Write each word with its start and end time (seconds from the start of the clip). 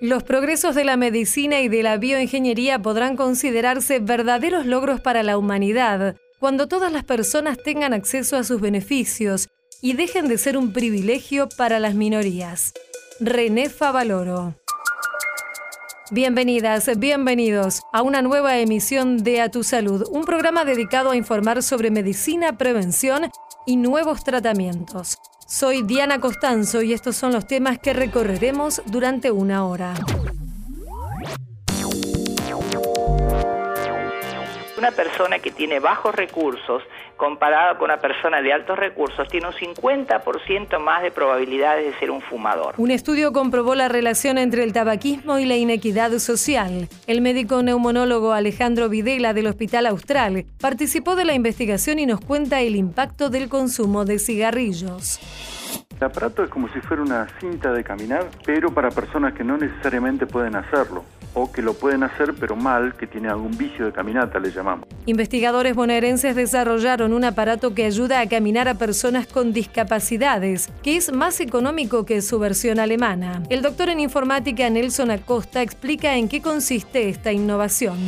Los 0.00 0.22
progresos 0.22 0.76
de 0.76 0.84
la 0.84 0.96
medicina 0.96 1.60
y 1.60 1.68
de 1.68 1.82
la 1.82 1.96
bioingeniería 1.96 2.78
podrán 2.78 3.16
considerarse 3.16 3.98
verdaderos 3.98 4.64
logros 4.64 5.00
para 5.00 5.24
la 5.24 5.36
humanidad 5.36 6.14
cuando 6.38 6.68
todas 6.68 6.92
las 6.92 7.02
personas 7.02 7.58
tengan 7.58 7.92
acceso 7.92 8.36
a 8.36 8.44
sus 8.44 8.60
beneficios 8.60 9.48
y 9.82 9.94
dejen 9.94 10.28
de 10.28 10.38
ser 10.38 10.56
un 10.56 10.72
privilegio 10.72 11.48
para 11.48 11.80
las 11.80 11.96
minorías. 11.96 12.74
René 13.18 13.70
Favaloro. 13.70 14.54
Bienvenidas, 16.12 16.96
bienvenidos 16.96 17.82
a 17.92 18.02
una 18.02 18.22
nueva 18.22 18.56
emisión 18.58 19.24
de 19.24 19.40
A 19.40 19.50
Tu 19.50 19.64
Salud, 19.64 20.06
un 20.12 20.24
programa 20.24 20.64
dedicado 20.64 21.10
a 21.10 21.16
informar 21.16 21.60
sobre 21.64 21.90
medicina, 21.90 22.56
prevención 22.56 23.32
y 23.66 23.76
nuevos 23.76 24.22
tratamientos. 24.22 25.18
Soy 25.50 25.80
Diana 25.80 26.20
Costanzo 26.20 26.82
y 26.82 26.92
estos 26.92 27.16
son 27.16 27.32
los 27.32 27.46
temas 27.46 27.78
que 27.78 27.94
recorreremos 27.94 28.82
durante 28.84 29.30
una 29.30 29.64
hora. 29.64 29.94
Una 34.78 34.92
persona 34.92 35.40
que 35.40 35.50
tiene 35.50 35.80
bajos 35.80 36.14
recursos 36.14 36.84
comparada 37.16 37.76
con 37.78 37.86
una 37.86 37.98
persona 37.98 38.40
de 38.40 38.52
altos 38.52 38.78
recursos 38.78 39.26
tiene 39.28 39.48
un 39.48 39.52
50% 39.52 40.78
más 40.78 41.02
de 41.02 41.10
probabilidades 41.10 41.84
de 41.84 41.98
ser 41.98 42.12
un 42.12 42.20
fumador. 42.20 42.74
Un 42.78 42.92
estudio 42.92 43.32
comprobó 43.32 43.74
la 43.74 43.88
relación 43.88 44.38
entre 44.38 44.62
el 44.62 44.72
tabaquismo 44.72 45.40
y 45.40 45.46
la 45.46 45.56
inequidad 45.56 46.16
social. 46.20 46.88
El 47.08 47.20
médico 47.22 47.60
neumonólogo 47.60 48.32
Alejandro 48.32 48.88
Videla 48.88 49.34
del 49.34 49.48
Hospital 49.48 49.86
Austral 49.86 50.46
participó 50.60 51.16
de 51.16 51.24
la 51.24 51.34
investigación 51.34 51.98
y 51.98 52.06
nos 52.06 52.20
cuenta 52.20 52.60
el 52.60 52.76
impacto 52.76 53.30
del 53.30 53.48
consumo 53.48 54.04
de 54.04 54.20
cigarrillos. 54.20 55.18
El 56.00 56.04
aparato 56.04 56.44
es 56.44 56.50
como 56.50 56.68
si 56.68 56.80
fuera 56.80 57.02
una 57.02 57.26
cinta 57.40 57.72
de 57.72 57.82
caminar, 57.82 58.28
pero 58.46 58.72
para 58.72 58.88
personas 58.90 59.34
que 59.34 59.42
no 59.42 59.58
necesariamente 59.58 60.26
pueden 60.26 60.54
hacerlo 60.54 61.04
o 61.34 61.50
que 61.50 61.60
lo 61.60 61.74
pueden 61.74 62.04
hacer 62.04 62.34
pero 62.38 62.54
mal, 62.54 62.94
que 62.94 63.08
tiene 63.08 63.28
algún 63.28 63.56
vicio 63.58 63.86
de 63.86 63.92
caminata, 63.92 64.38
le 64.38 64.52
llamamos. 64.52 64.86
Investigadores 65.06 65.74
bonaerenses 65.74 66.36
desarrollaron 66.36 67.12
un 67.12 67.24
aparato 67.24 67.74
que 67.74 67.84
ayuda 67.84 68.20
a 68.20 68.28
caminar 68.28 68.68
a 68.68 68.74
personas 68.74 69.26
con 69.26 69.52
discapacidades, 69.52 70.68
que 70.84 70.96
es 70.96 71.12
más 71.12 71.40
económico 71.40 72.06
que 72.06 72.22
su 72.22 72.38
versión 72.38 72.78
alemana. 72.78 73.42
El 73.50 73.62
doctor 73.62 73.88
en 73.88 73.98
informática 73.98 74.70
Nelson 74.70 75.10
Acosta 75.10 75.62
explica 75.62 76.16
en 76.16 76.28
qué 76.28 76.40
consiste 76.40 77.08
esta 77.08 77.32
innovación. 77.32 77.98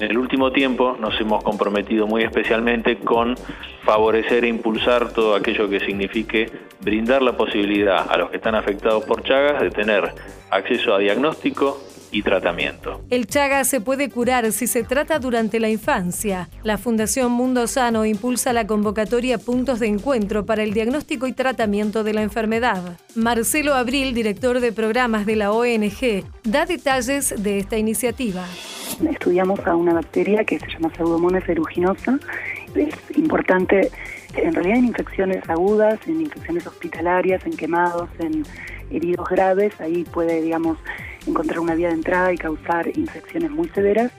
En 0.00 0.10
el 0.10 0.18
último 0.18 0.52
tiempo 0.52 0.96
nos 1.00 1.18
hemos 1.20 1.42
comprometido 1.44 2.06
muy 2.06 2.22
especialmente 2.22 2.98
con 2.98 3.36
favorecer 3.84 4.44
e 4.44 4.48
impulsar 4.48 5.12
todo 5.12 5.36
aquello 5.36 5.70
que 5.70 5.80
signifique 5.80 6.50
brindar 6.80 7.22
la 7.26 7.36
posibilidad 7.36 8.06
a 8.08 8.16
los 8.16 8.30
que 8.30 8.36
están 8.36 8.54
afectados 8.54 9.04
por 9.04 9.22
Chagas 9.22 9.60
de 9.60 9.70
tener 9.70 10.10
acceso 10.50 10.94
a 10.94 10.98
diagnóstico, 10.98 11.78
y 12.10 12.22
tratamiento. 12.22 13.02
El 13.10 13.26
Chagas 13.26 13.68
se 13.68 13.80
puede 13.80 14.08
curar 14.10 14.50
si 14.52 14.66
se 14.66 14.84
trata 14.84 15.18
durante 15.18 15.60
la 15.60 15.68
infancia. 15.68 16.48
La 16.62 16.78
Fundación 16.78 17.32
Mundo 17.32 17.66
Sano 17.66 18.04
impulsa 18.04 18.52
la 18.52 18.66
convocatoria 18.66 19.38
Puntos 19.38 19.80
de 19.80 19.88
Encuentro 19.88 20.46
para 20.46 20.62
el 20.62 20.72
diagnóstico 20.72 21.26
y 21.26 21.32
tratamiento 21.32 22.04
de 22.04 22.14
la 22.14 22.22
enfermedad. 22.22 22.98
Marcelo 23.14 23.74
Abril, 23.74 24.14
director 24.14 24.60
de 24.60 24.72
programas 24.72 25.26
de 25.26 25.36
la 25.36 25.52
ONG, 25.52 26.24
da 26.44 26.66
detalles 26.66 27.42
de 27.42 27.58
esta 27.58 27.76
iniciativa. 27.76 28.44
Estudiamos 29.10 29.60
a 29.66 29.76
una 29.76 29.94
bacteria 29.94 30.44
que 30.44 30.58
se 30.58 30.68
llama 30.68 30.90
Pseudomonas 30.94 31.46
aeruginosa. 31.48 32.18
Es 32.74 32.94
importante 33.16 33.90
en 34.36 34.54
realidad 34.54 34.78
en 34.78 34.86
infecciones 34.86 35.48
agudas, 35.48 35.98
en 36.06 36.20
infecciones 36.20 36.66
hospitalarias, 36.66 37.44
en 37.46 37.56
quemados, 37.56 38.08
en 38.18 38.44
heridos 38.90 39.28
graves, 39.28 39.80
ahí 39.80 40.04
puede, 40.04 40.42
digamos, 40.42 40.78
encontrar 41.26 41.60
una 41.60 41.74
vía 41.74 41.88
de 41.88 41.94
entrada 41.94 42.32
y 42.32 42.38
causar 42.38 42.88
infecciones 42.96 43.50
muy 43.50 43.68
severas 43.70 44.12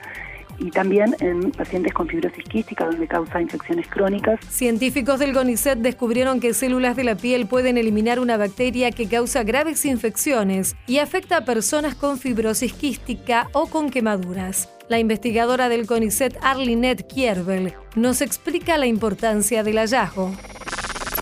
y 0.58 0.70
también 0.70 1.16
en 1.20 1.50
pacientes 1.52 1.92
con 1.92 2.08
fibrosis 2.08 2.44
quística, 2.44 2.86
donde 2.86 3.06
causa 3.06 3.40
infecciones 3.40 3.88
crónicas. 3.88 4.40
Científicos 4.48 5.18
del 5.18 5.32
CONICET 5.32 5.78
descubrieron 5.78 6.40
que 6.40 6.54
células 6.54 6.96
de 6.96 7.04
la 7.04 7.16
piel 7.16 7.46
pueden 7.46 7.78
eliminar 7.78 8.20
una 8.20 8.36
bacteria 8.36 8.90
que 8.90 9.08
causa 9.08 9.42
graves 9.42 9.84
infecciones 9.84 10.76
y 10.86 10.98
afecta 10.98 11.38
a 11.38 11.44
personas 11.44 11.94
con 11.94 12.18
fibrosis 12.18 12.72
quística 12.72 13.48
o 13.52 13.66
con 13.66 13.90
quemaduras. 13.90 14.68
La 14.88 14.98
investigadora 14.98 15.68
del 15.68 15.86
CONICET, 15.86 16.38
Arlinette 16.42 17.06
Kierbel, 17.06 17.74
nos 17.94 18.22
explica 18.22 18.78
la 18.78 18.86
importancia 18.86 19.62
del 19.62 19.76
hallazgo. 19.76 20.32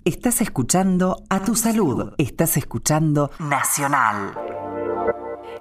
Estás 0.05 0.41
escuchando 0.41 1.25
a 1.28 1.43
tu 1.43 1.56
salud. 1.56 2.12
Estás 2.16 2.56
escuchando 2.56 3.32
Nacional. 3.41 4.66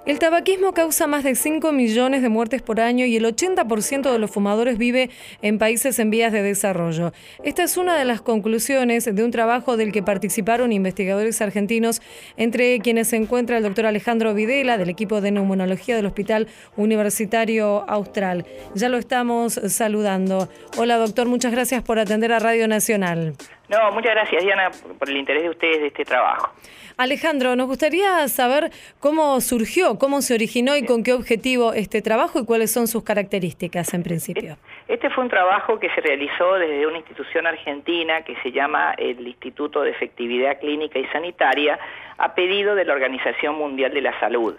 El 0.06 0.20
tabaquismo 0.20 0.72
causa 0.72 1.08
más 1.08 1.24
de 1.24 1.34
5 1.34 1.72
millones 1.72 2.22
de 2.22 2.28
muertes 2.28 2.62
por 2.62 2.78
año 2.78 3.04
y 3.06 3.16
el 3.16 3.24
80% 3.24 4.12
de 4.12 4.18
los 4.20 4.30
fumadores 4.30 4.78
vive 4.78 5.10
en 5.42 5.58
países 5.58 5.98
en 5.98 6.10
vías 6.10 6.32
de 6.32 6.44
desarrollo. 6.44 7.10
Esta 7.42 7.64
es 7.64 7.76
una 7.76 7.98
de 7.98 8.04
las 8.04 8.22
conclusiones 8.22 9.12
de 9.12 9.24
un 9.24 9.32
trabajo 9.32 9.76
del 9.76 9.90
que 9.90 10.04
participaron 10.04 10.70
investigadores 10.70 11.42
argentinos, 11.42 12.00
entre 12.36 12.78
quienes 12.78 13.08
se 13.08 13.16
encuentra 13.16 13.56
el 13.56 13.64
doctor 13.64 13.84
Alejandro 13.86 14.32
Videla 14.32 14.78
del 14.78 14.90
equipo 14.90 15.20
de 15.20 15.32
neumonología 15.32 15.96
del 15.96 16.06
Hospital 16.06 16.46
Universitario 16.76 17.84
Austral. 17.88 18.46
Ya 18.74 18.88
lo 18.88 18.98
estamos 18.98 19.54
saludando. 19.54 20.48
Hola 20.78 20.98
doctor, 20.98 21.26
muchas 21.26 21.50
gracias 21.50 21.82
por 21.82 21.98
atender 21.98 22.32
a 22.32 22.38
Radio 22.38 22.68
Nacional. 22.68 23.34
No, 23.68 23.90
muchas 23.90 24.12
gracias 24.12 24.44
Diana 24.44 24.70
por 25.00 25.10
el 25.10 25.16
interés 25.16 25.42
de 25.42 25.50
ustedes 25.50 25.80
de 25.80 25.86
este 25.88 26.04
trabajo. 26.04 26.52
Alejandro, 26.98 27.56
nos 27.56 27.66
gustaría 27.66 28.26
saber 28.28 28.70
cómo 29.00 29.38
surgió, 29.42 29.98
cómo 29.98 30.22
se 30.22 30.32
originó 30.32 30.76
y 30.76 30.86
con 30.86 31.02
qué 31.02 31.12
objetivo 31.12 31.74
este 31.74 32.00
trabajo 32.00 32.38
y 32.38 32.46
cuáles 32.46 32.72
son 32.72 32.88
sus 32.88 33.04
características 33.04 33.92
en 33.92 34.02
principio. 34.02 34.56
Este 34.88 35.10
fue 35.10 35.24
un 35.24 35.28
trabajo 35.28 35.78
que 35.78 35.90
se 35.90 36.00
realizó 36.00 36.54
desde 36.54 36.86
una 36.86 36.96
institución 36.96 37.46
argentina 37.46 38.22
que 38.22 38.34
se 38.36 38.50
llama 38.50 38.94
el 38.96 39.26
Instituto 39.26 39.82
de 39.82 39.90
Efectividad 39.90 40.58
Clínica 40.58 40.98
y 40.98 41.04
Sanitaria 41.08 41.78
a 42.16 42.34
pedido 42.34 42.74
de 42.74 42.86
la 42.86 42.94
Organización 42.94 43.56
Mundial 43.56 43.92
de 43.92 44.00
la 44.00 44.18
Salud. 44.18 44.56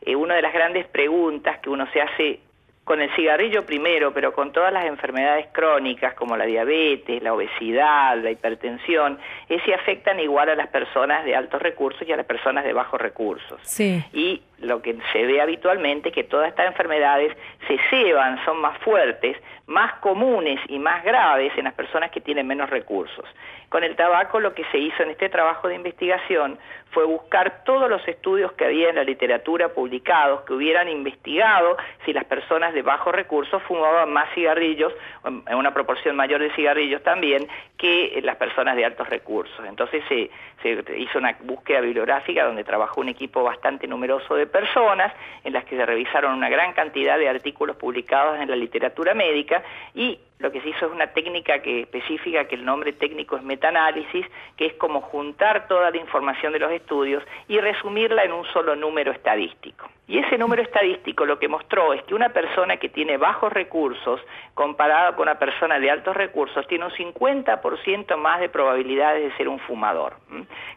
Eh, 0.00 0.16
una 0.16 0.34
de 0.34 0.42
las 0.42 0.52
grandes 0.52 0.88
preguntas 0.88 1.60
que 1.60 1.70
uno 1.70 1.86
se 1.92 2.00
hace 2.00 2.40
con 2.86 3.00
el 3.00 3.12
cigarrillo 3.16 3.66
primero, 3.66 4.14
pero 4.14 4.32
con 4.32 4.52
todas 4.52 4.72
las 4.72 4.86
enfermedades 4.86 5.48
crónicas 5.50 6.14
como 6.14 6.36
la 6.36 6.46
diabetes, 6.46 7.20
la 7.20 7.34
obesidad, 7.34 8.16
la 8.22 8.30
hipertensión, 8.30 9.18
es 9.48 9.60
si 9.64 9.72
afectan 9.72 10.20
igual 10.20 10.50
a 10.50 10.54
las 10.54 10.68
personas 10.68 11.24
de 11.24 11.34
altos 11.34 11.60
recursos 11.60 12.06
y 12.06 12.12
a 12.12 12.16
las 12.16 12.26
personas 12.26 12.64
de 12.64 12.72
bajos 12.72 13.00
recursos. 13.00 13.58
Sí. 13.64 14.04
Y 14.12 14.40
lo 14.58 14.80
que 14.82 14.96
se 15.12 15.26
ve 15.26 15.40
habitualmente 15.40 16.12
que 16.12 16.24
todas 16.24 16.48
estas 16.48 16.66
enfermedades 16.66 17.36
se 17.66 17.78
ceban, 17.90 18.42
son 18.44 18.60
más 18.60 18.78
fuertes, 18.78 19.36
más 19.66 19.94
comunes 19.94 20.60
y 20.68 20.78
más 20.78 21.04
graves 21.04 21.52
en 21.56 21.64
las 21.64 21.74
personas 21.74 22.10
que 22.10 22.20
tienen 22.20 22.46
menos 22.46 22.70
recursos. 22.70 23.24
Con 23.68 23.82
el 23.82 23.96
tabaco 23.96 24.38
lo 24.38 24.54
que 24.54 24.64
se 24.66 24.78
hizo 24.78 25.02
en 25.02 25.10
este 25.10 25.28
trabajo 25.28 25.66
de 25.68 25.74
investigación 25.74 26.58
fue 26.92 27.04
buscar 27.04 27.64
todos 27.64 27.90
los 27.90 28.06
estudios 28.06 28.52
que 28.52 28.64
había 28.64 28.88
en 28.88 28.94
la 28.94 29.04
literatura 29.04 29.70
publicados 29.70 30.42
que 30.42 30.54
hubieran 30.54 30.88
investigado 30.88 31.76
si 32.04 32.12
las 32.12 32.24
personas 32.24 32.72
de 32.74 32.82
bajos 32.82 33.14
recursos 33.14 33.60
fumaban 33.64 34.12
más 34.12 34.32
cigarrillos, 34.34 34.92
en 35.24 35.54
una 35.54 35.74
proporción 35.74 36.14
mayor 36.14 36.40
de 36.40 36.50
cigarrillos 36.52 37.02
también, 37.02 37.48
que 37.76 38.18
las 38.22 38.36
personas 38.36 38.76
de 38.76 38.84
altos 38.84 39.10
recursos. 39.10 39.66
Entonces 39.66 40.02
se, 40.08 40.30
se 40.62 40.98
hizo 40.98 41.18
una 41.18 41.36
búsqueda 41.40 41.80
bibliográfica 41.80 42.44
donde 42.44 42.64
trabajó 42.64 43.00
un 43.00 43.08
equipo 43.08 43.42
bastante 43.42 43.86
numeroso 43.88 44.36
de 44.36 44.45
personas, 44.46 45.12
en 45.44 45.52
las 45.52 45.64
que 45.64 45.76
se 45.76 45.86
revisaron 45.86 46.34
una 46.34 46.48
gran 46.48 46.72
cantidad 46.72 47.18
de 47.18 47.28
artículos 47.28 47.76
publicados 47.76 48.40
en 48.40 48.50
la 48.50 48.56
literatura 48.56 49.14
médica 49.14 49.62
y 49.94 50.18
lo 50.38 50.52
que 50.52 50.60
se 50.60 50.68
hizo 50.68 50.86
es 50.86 50.92
una 50.92 51.08
técnica 51.08 51.60
que 51.60 51.80
específica 51.80 52.46
que 52.46 52.56
el 52.56 52.64
nombre 52.64 52.92
técnico 52.92 53.36
es 53.36 53.42
metaanálisis, 53.42 54.26
que 54.56 54.66
es 54.66 54.74
como 54.74 55.00
juntar 55.00 55.66
toda 55.66 55.90
la 55.90 55.96
información 55.96 56.52
de 56.52 56.58
los 56.58 56.70
estudios 56.72 57.22
y 57.48 57.58
resumirla 57.58 58.24
en 58.24 58.32
un 58.32 58.44
solo 58.52 58.76
número 58.76 59.12
estadístico. 59.12 59.88
Y 60.08 60.18
ese 60.18 60.38
número 60.38 60.62
estadístico 60.62 61.26
lo 61.26 61.38
que 61.38 61.48
mostró 61.48 61.92
es 61.92 62.02
que 62.04 62.14
una 62.14 62.28
persona 62.28 62.76
que 62.76 62.88
tiene 62.88 63.16
bajos 63.16 63.52
recursos 63.52 64.20
comparada 64.54 65.16
con 65.16 65.22
una 65.22 65.38
persona 65.38 65.80
de 65.80 65.90
altos 65.90 66.16
recursos 66.16 66.66
tiene 66.68 66.84
un 66.84 66.92
50% 66.92 68.16
más 68.16 68.38
de 68.38 68.48
probabilidades 68.48 69.24
de 69.24 69.36
ser 69.36 69.48
un 69.48 69.58
fumador, 69.60 70.14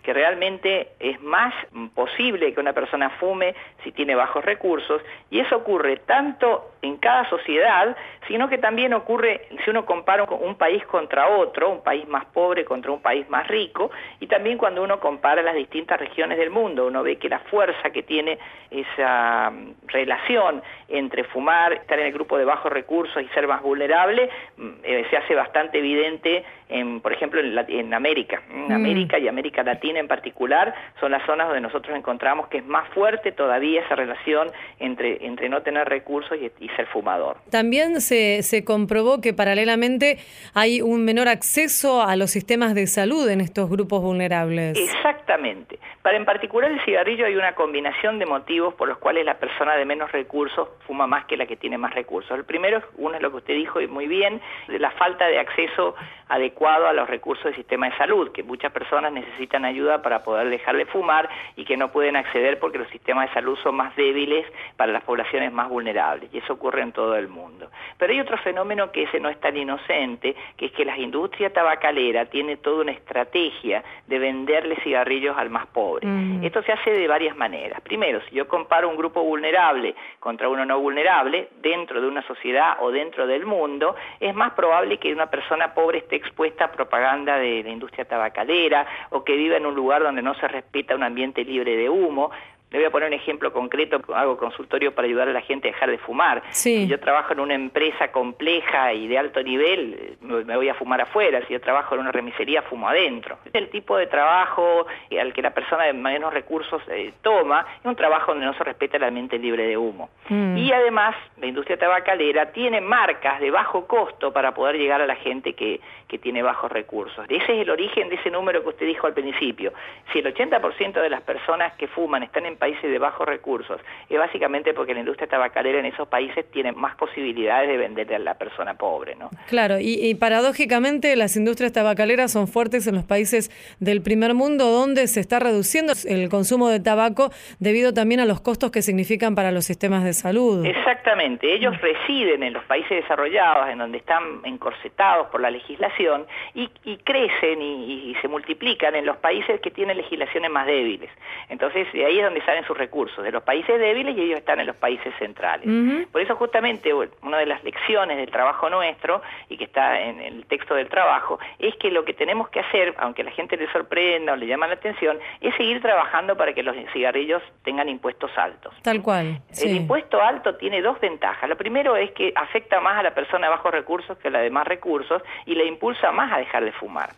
que 0.01 0.13
realmente 0.13 0.93
es 0.99 1.21
más 1.21 1.53
posible 1.93 2.53
que 2.53 2.59
una 2.59 2.73
persona 2.73 3.11
fume 3.11 3.53
si 3.83 3.91
tiene 3.91 4.15
bajos 4.15 4.43
recursos 4.43 5.01
y 5.29 5.39
eso 5.39 5.57
ocurre 5.57 5.97
tanto 5.97 6.71
en 6.81 6.97
cada 6.97 7.29
sociedad, 7.29 7.95
sino 8.27 8.49
que 8.49 8.57
también 8.57 8.93
ocurre 8.93 9.47
si 9.63 9.69
uno 9.69 9.85
compara 9.85 10.23
un 10.23 10.55
país 10.55 10.85
contra 10.85 11.27
otro, 11.27 11.69
un 11.69 11.81
país 11.81 12.07
más 12.07 12.25
pobre 12.25 12.65
contra 12.65 12.91
un 12.91 13.01
país 13.01 13.27
más 13.29 13.47
rico, 13.47 13.91
y 14.19 14.27
también 14.27 14.57
cuando 14.57 14.83
uno 14.83 14.99
compara 14.99 15.41
las 15.41 15.55
distintas 15.55 15.99
regiones 15.99 16.37
del 16.37 16.49
mundo, 16.49 16.85
uno 16.85 17.03
ve 17.03 17.17
que 17.17 17.29
la 17.29 17.39
fuerza 17.39 17.89
que 17.89 18.03
tiene 18.03 18.37
esa 18.69 19.49
mm, 19.49 19.87
relación 19.87 20.61
entre 20.87 21.23
fumar, 21.25 21.73
estar 21.73 21.99
en 21.99 22.07
el 22.07 22.13
grupo 22.13 22.37
de 22.37 22.45
bajos 22.45 22.71
recursos 22.71 23.21
y 23.21 23.27
ser 23.29 23.47
más 23.47 23.61
vulnerable, 23.61 24.29
mm, 24.57 24.69
eh, 24.83 25.05
se 25.09 25.17
hace 25.17 25.35
bastante 25.35 25.79
evidente 25.79 26.45
en, 26.69 27.01
por 27.01 27.11
ejemplo, 27.11 27.41
en, 27.41 27.93
América. 27.93 28.41
En 28.51 28.67
mm. 28.67 28.71
América 28.71 29.17
y 29.17 29.27
América 29.27 29.63
Latina 29.63 29.99
en 29.99 30.07
particular 30.07 30.73
son 30.99 31.11
las 31.11 31.25
zonas 31.25 31.47
donde 31.47 31.61
nosotros 31.61 31.97
encontramos 31.97 32.47
que 32.47 32.59
es 32.59 32.65
más 32.65 32.87
fuerte 32.89 33.31
todavía 33.31 33.81
esa 33.81 33.95
relación 33.95 34.51
entre, 34.79 35.25
entre 35.25 35.49
no 35.49 35.63
tener 35.63 35.89
recursos 35.89 36.37
y, 36.37 36.69
ser 36.75 36.85
fumador. 36.87 37.37
También 37.49 37.99
se, 37.99 38.43
se 38.43 38.63
comprobó 38.63 39.21
que 39.21 39.33
paralelamente 39.33 40.19
hay 40.53 40.81
un 40.81 41.03
menor 41.03 41.27
acceso 41.27 42.03
a 42.03 42.15
los 42.15 42.29
sistemas 42.29 42.75
de 42.75 42.85
salud 42.85 43.27
en 43.27 43.41
estos 43.41 43.69
grupos 43.69 44.03
vulnerables. 44.03 44.77
Exactamente. 44.77 45.79
Para 46.03 46.17
en 46.17 46.25
particular 46.25 46.71
el 46.71 46.79
cigarrillo 46.85 47.25
hay 47.25 47.35
una 47.35 47.55
combinación 47.55 48.19
de 48.19 48.27
motivos 48.27 48.75
por 48.75 48.87
los 48.87 48.99
cuales 48.99 49.25
la 49.25 49.39
persona 49.39 49.75
de 49.75 49.85
menos 49.85 50.11
recursos 50.11 50.69
fuma 50.85 51.07
más 51.07 51.25
que 51.25 51.35
la 51.35 51.47
que 51.47 51.55
tiene 51.55 51.77
más 51.79 51.93
recursos. 51.95 52.37
El 52.37 52.45
primero, 52.45 52.81
uno 52.97 53.15
es 53.15 53.21
lo 53.21 53.31
que 53.31 53.37
usted 53.37 53.55
dijo 53.55 53.81
y 53.81 53.87
muy 53.87 54.07
bien, 54.07 54.39
la 54.67 54.91
falta 54.91 55.25
de 55.25 55.39
acceso 55.39 55.95
adecuado 56.27 56.58
a 56.67 56.93
los 56.93 57.09
recursos 57.09 57.45
del 57.45 57.55
sistema 57.55 57.89
de 57.89 57.97
salud, 57.97 58.31
que 58.31 58.43
muchas 58.43 58.71
personas 58.71 59.13
necesitan 59.13 59.65
ayuda 59.65 60.01
para 60.01 60.23
poder 60.23 60.49
dejar 60.49 60.75
de 60.75 60.85
fumar 60.85 61.29
y 61.55 61.63
que 61.63 61.77
no 61.77 61.91
pueden 61.91 62.15
acceder 62.15 62.59
porque 62.59 62.77
los 62.77 62.89
sistemas 62.89 63.29
de 63.29 63.33
salud 63.33 63.57
son 63.63 63.75
más 63.75 63.95
débiles 63.95 64.45
para 64.75 64.91
las 64.91 65.03
poblaciones 65.03 65.51
más 65.53 65.69
vulnerables, 65.69 66.29
y 66.33 66.39
eso 66.39 66.53
ocurre 66.53 66.81
en 66.81 66.91
todo 66.91 67.15
el 67.15 67.27
mundo. 67.27 67.69
Pero 67.97 68.13
hay 68.13 68.19
otro 68.19 68.37
fenómeno 68.39 68.91
que 68.91 69.03
ese 69.03 69.19
no 69.19 69.29
es 69.29 69.39
tan 69.39 69.55
inocente, 69.55 70.35
que 70.57 70.67
es 70.67 70.71
que 70.73 70.85
la 70.85 70.97
industria 70.97 71.51
tabacalera 71.51 72.25
tiene 72.25 72.57
toda 72.57 72.81
una 72.81 72.91
estrategia 72.91 73.83
de 74.07 74.19
venderle 74.19 74.75
cigarrillos 74.83 75.37
al 75.37 75.49
más 75.49 75.67
pobre. 75.67 76.07
Mm. 76.07 76.43
Esto 76.43 76.61
se 76.63 76.71
hace 76.71 76.91
de 76.91 77.07
varias 77.07 77.35
maneras. 77.37 77.79
Primero, 77.81 78.21
si 78.27 78.35
yo 78.35 78.47
comparo 78.47 78.89
un 78.89 78.97
grupo 78.97 79.23
vulnerable 79.23 79.95
contra 80.19 80.49
uno 80.49 80.65
no 80.65 80.79
vulnerable, 80.79 81.49
dentro 81.61 82.01
de 82.01 82.07
una 82.07 82.21
sociedad 82.23 82.77
o 82.81 82.91
dentro 82.91 83.27
del 83.27 83.45
mundo, 83.45 83.95
es 84.19 84.33
más 84.35 84.53
probable 84.53 84.97
que 84.97 85.13
una 85.13 85.27
persona 85.27 85.73
pobre 85.73 85.99
esté 85.99 86.15
expuesta 86.15 86.48
a 86.59 86.71
propaganda 86.71 87.37
de 87.37 87.63
la 87.63 87.69
industria 87.69 88.05
tabacalera 88.05 88.85
o 89.11 89.23
que 89.23 89.35
viva 89.35 89.57
en 89.57 89.65
un 89.65 89.75
lugar 89.75 90.03
donde 90.03 90.21
no 90.21 90.33
se 90.35 90.47
respeta 90.47 90.95
un 90.95 91.03
ambiente 91.03 91.43
libre 91.43 91.75
de 91.75 91.89
humo, 91.89 92.31
le 92.71 92.77
voy 92.77 92.85
a 92.85 92.91
poner 92.91 93.07
un 93.07 93.13
ejemplo 93.13 93.51
concreto, 93.51 94.01
hago 94.13 94.37
consultorio 94.37 94.93
para 94.93 95.07
ayudar 95.07 95.27
a 95.29 95.33
la 95.33 95.41
gente 95.41 95.69
a 95.69 95.71
dejar 95.71 95.89
de 95.89 95.97
fumar. 95.97 96.43
Si 96.49 96.87
yo 96.87 96.99
trabajo 96.99 97.33
en 97.33 97.39
una 97.39 97.55
empresa 97.55 98.11
compleja 98.11 98.93
y 98.93 99.07
de 99.07 99.17
alto 99.17 99.41
nivel, 99.41 100.17
me 100.21 100.55
voy 100.55 100.69
a 100.69 100.75
fumar 100.75 101.01
afuera. 101.01 101.41
Si 101.47 101.53
yo 101.53 101.61
trabajo 101.61 101.95
en 101.95 102.01
una 102.01 102.11
remisería, 102.11 102.61
fumo 102.63 102.87
adentro. 102.87 103.39
El 103.53 103.69
tipo 103.69 103.97
de 103.97 104.07
trabajo 104.07 104.85
al 105.19 105.33
que 105.33 105.41
la 105.41 105.51
persona 105.51 105.85
de 105.85 105.93
menos 105.93 106.33
recursos 106.33 106.81
eh, 106.89 107.13
toma, 107.21 107.65
es 107.79 107.85
un 107.85 107.95
trabajo 107.95 108.31
donde 108.31 108.45
no 108.45 108.53
se 108.53 108.63
respeta 108.63 108.97
el 108.97 109.03
ambiente 109.03 109.37
libre 109.39 109.65
de 109.65 109.77
humo. 109.77 110.09
Mm. 110.29 110.57
Y 110.57 110.71
además, 110.71 111.15
la 111.39 111.47
industria 111.47 111.77
tabacalera 111.77 112.51
tiene 112.51 112.81
marcas 112.81 113.39
de 113.39 113.49
bajo 113.51 113.87
costo 113.87 114.31
para 114.31 114.53
poder 114.53 114.77
llegar 114.77 115.01
a 115.01 115.07
la 115.07 115.15
gente 115.15 115.53
que, 115.53 115.81
que 116.07 116.17
tiene 116.19 116.43
bajos 116.43 116.71
recursos. 116.71 117.25
Ese 117.29 117.55
es 117.55 117.61
el 117.61 117.69
origen 117.69 118.09
de 118.09 118.15
ese 118.15 118.29
número 118.29 118.61
que 118.61 118.69
usted 118.69 118.85
dijo 118.85 119.07
al 119.07 119.13
principio. 119.13 119.73
Si 120.13 120.19
el 120.19 120.33
80% 120.33 121.01
de 121.01 121.09
las 121.09 121.21
personas 121.21 121.73
que 121.73 121.87
fuman 121.87 122.23
están 122.23 122.45
en 122.45 122.58
países 122.59 122.91
de 122.91 122.99
bajos 122.99 123.27
recursos, 123.27 123.81
es 124.09 124.17
básicamente 124.17 124.73
porque 124.73 124.93
la 124.93 124.99
industria 124.99 125.27
tabacalera 125.27 125.79
en 125.79 125.85
esos 125.85 126.07
países 126.07 126.45
tiene 126.51 126.71
más 126.71 126.95
posibilidades 126.95 127.69
de 127.69 127.77
venderle 127.77 128.15
a 128.15 128.19
la 128.19 128.37
persona 128.37 128.75
pobre, 128.75 129.15
¿no? 129.15 129.29
Claro, 129.47 129.77
y, 129.79 130.13
paradójicamente 130.15 131.15
las 131.15 131.35
industrias 131.37 131.71
tabacaleras 131.71 132.31
son 132.31 132.47
fuertes 132.47 132.85
en 132.87 132.95
los 132.95 133.05
países 133.05 133.49
del 133.79 134.01
primer 134.01 134.33
mundo 134.33 134.65
donde 134.65 135.07
se 135.07 135.19
está 135.19 135.39
reduciendo 135.39 135.93
el 136.07 136.29
consumo 136.29 136.69
de 136.69 136.79
tabaco 136.79 137.31
debido 137.59 137.93
también 137.93 138.19
a 138.19 138.25
los 138.25 138.41
costos 138.41 138.71
que 138.71 138.81
significan 138.81 139.33
para 139.35 139.51
los 139.51 139.65
sistemas 139.65 140.03
de 140.03 140.13
salud. 140.13 140.65
Exactamente, 140.65 141.53
ellos 141.53 141.79
residen 141.81 142.43
en 142.43 142.53
los 142.53 142.63
países 142.65 143.01
desarrollados, 143.01 143.69
en 143.69 143.77
donde 143.77 143.97
están 143.97 144.41
encorsetados 144.43 145.27
por 145.27 145.41
la 145.41 145.49
legislación 145.49 146.25
y, 146.53 146.67
crecen 147.03 147.61
y, 147.61 148.11
y 148.11 148.15
se 148.21 148.27
multiplican 148.27 148.95
en 148.95 149.05
los 149.05 149.17
países 149.17 149.61
que 149.61 149.71
tienen 149.71 149.97
legislaciones 149.97 150.51
más 150.51 150.65
débiles. 150.67 151.09
Entonces, 151.49 151.87
ahí 151.93 152.19
es 152.19 152.23
donde 152.23 152.41
en 152.57 152.65
sus 152.65 152.77
recursos, 152.77 153.23
de 153.23 153.31
los 153.31 153.43
países 153.43 153.79
débiles 153.79 154.17
y 154.17 154.21
ellos 154.21 154.39
están 154.39 154.59
en 154.59 154.67
los 154.67 154.75
países 154.75 155.13
centrales. 155.19 155.67
Por 156.11 156.21
eso 156.21 156.35
justamente 156.35 156.93
una 156.93 157.37
de 157.37 157.45
las 157.45 157.63
lecciones 157.63 158.17
del 158.17 158.29
trabajo 158.29 158.69
nuestro 158.69 159.21
y 159.49 159.57
que 159.57 159.65
está 159.65 160.01
en 160.01 160.19
el 160.19 160.45
texto 160.45 160.75
del 160.75 160.89
trabajo 160.89 161.39
es 161.59 161.75
que 161.75 161.91
lo 161.91 162.05
que 162.05 162.13
tenemos 162.13 162.49
que 162.49 162.59
hacer, 162.59 162.95
aunque 162.99 163.23
la 163.23 163.31
gente 163.31 163.57
le 163.57 163.71
sorprenda 163.71 164.33
o 164.33 164.35
le 164.35 164.47
llama 164.47 164.67
la 164.67 164.75
atención, 164.75 165.17
es 165.41 165.55
seguir 165.55 165.81
trabajando 165.81 166.35
para 166.37 166.53
que 166.53 166.63
los 166.63 166.75
cigarrillos 166.93 167.41
tengan 167.63 167.89
impuestos 167.89 168.31
altos. 168.37 168.73
Tal 168.81 169.01
cual. 169.01 169.41
El 169.61 169.75
impuesto 169.75 170.21
alto 170.21 170.55
tiene 170.55 170.81
dos 170.81 170.99
ventajas. 170.99 171.49
Lo 171.49 171.57
primero 171.57 171.95
es 171.95 172.11
que 172.11 172.31
afecta 172.35 172.79
más 172.79 172.97
a 172.97 173.03
la 173.03 173.13
persona 173.13 173.47
de 173.47 173.51
bajos 173.51 173.71
recursos 173.71 174.17
que 174.17 174.29
a 174.29 174.31
la 174.31 174.39
de 174.39 174.49
más 174.49 174.67
recursos 174.67 175.21
y 175.45 175.55
le 175.55 175.65
impulsa 175.65 176.11
más 176.11 176.31
a 176.31 176.37
dejar 176.37 176.65
de 176.65 176.71
fumar. 176.71 177.09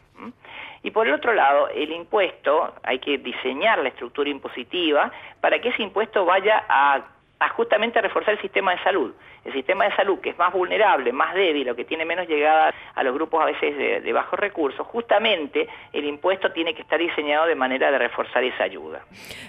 Y 0.83 0.91
por 0.91 1.07
el 1.07 1.13
otro 1.13 1.33
lado, 1.33 1.69
el 1.69 1.91
impuesto, 1.91 2.73
hay 2.83 2.99
que 2.99 3.17
diseñar 3.19 3.79
la 3.79 3.89
estructura 3.89 4.29
impositiva 4.29 5.11
para 5.39 5.59
que 5.59 5.69
ese 5.69 5.83
impuesto 5.83 6.25
vaya 6.25 6.63
a, 6.67 7.01
a 7.41 7.49
justamente 7.49 7.99
a 7.99 8.01
reforzar 8.01 8.35
el 8.35 8.41
sistema 8.41 8.71
de 8.71 8.83
salud 8.83 9.13
el 9.43 9.53
sistema 9.53 9.85
de 9.85 9.95
salud, 9.95 10.19
que 10.19 10.29
es 10.29 10.37
más 10.37 10.53
vulnerable, 10.53 11.11
más 11.11 11.33
débil 11.33 11.69
o 11.69 11.75
que 11.75 11.83
tiene 11.83 12.05
menos 12.05 12.27
llegada 12.27 12.73
a 12.93 13.03
los 13.03 13.13
grupos 13.13 13.41
a 13.41 13.45
veces 13.45 13.75
de, 14.03 14.13
bajos 14.13 14.39
recursos, 14.39 14.85
justamente 14.87 15.67
el 15.93 16.05
impuesto 16.05 16.51
tiene 16.51 16.75
que 16.75 16.81
estar 16.81 16.99
diseñado 16.99 17.47
de 17.47 17.55
manera 17.55 17.91
de 17.91 17.97
reforzar 17.97 18.43
esa 18.43 18.65
ayuda. 18.65 19.03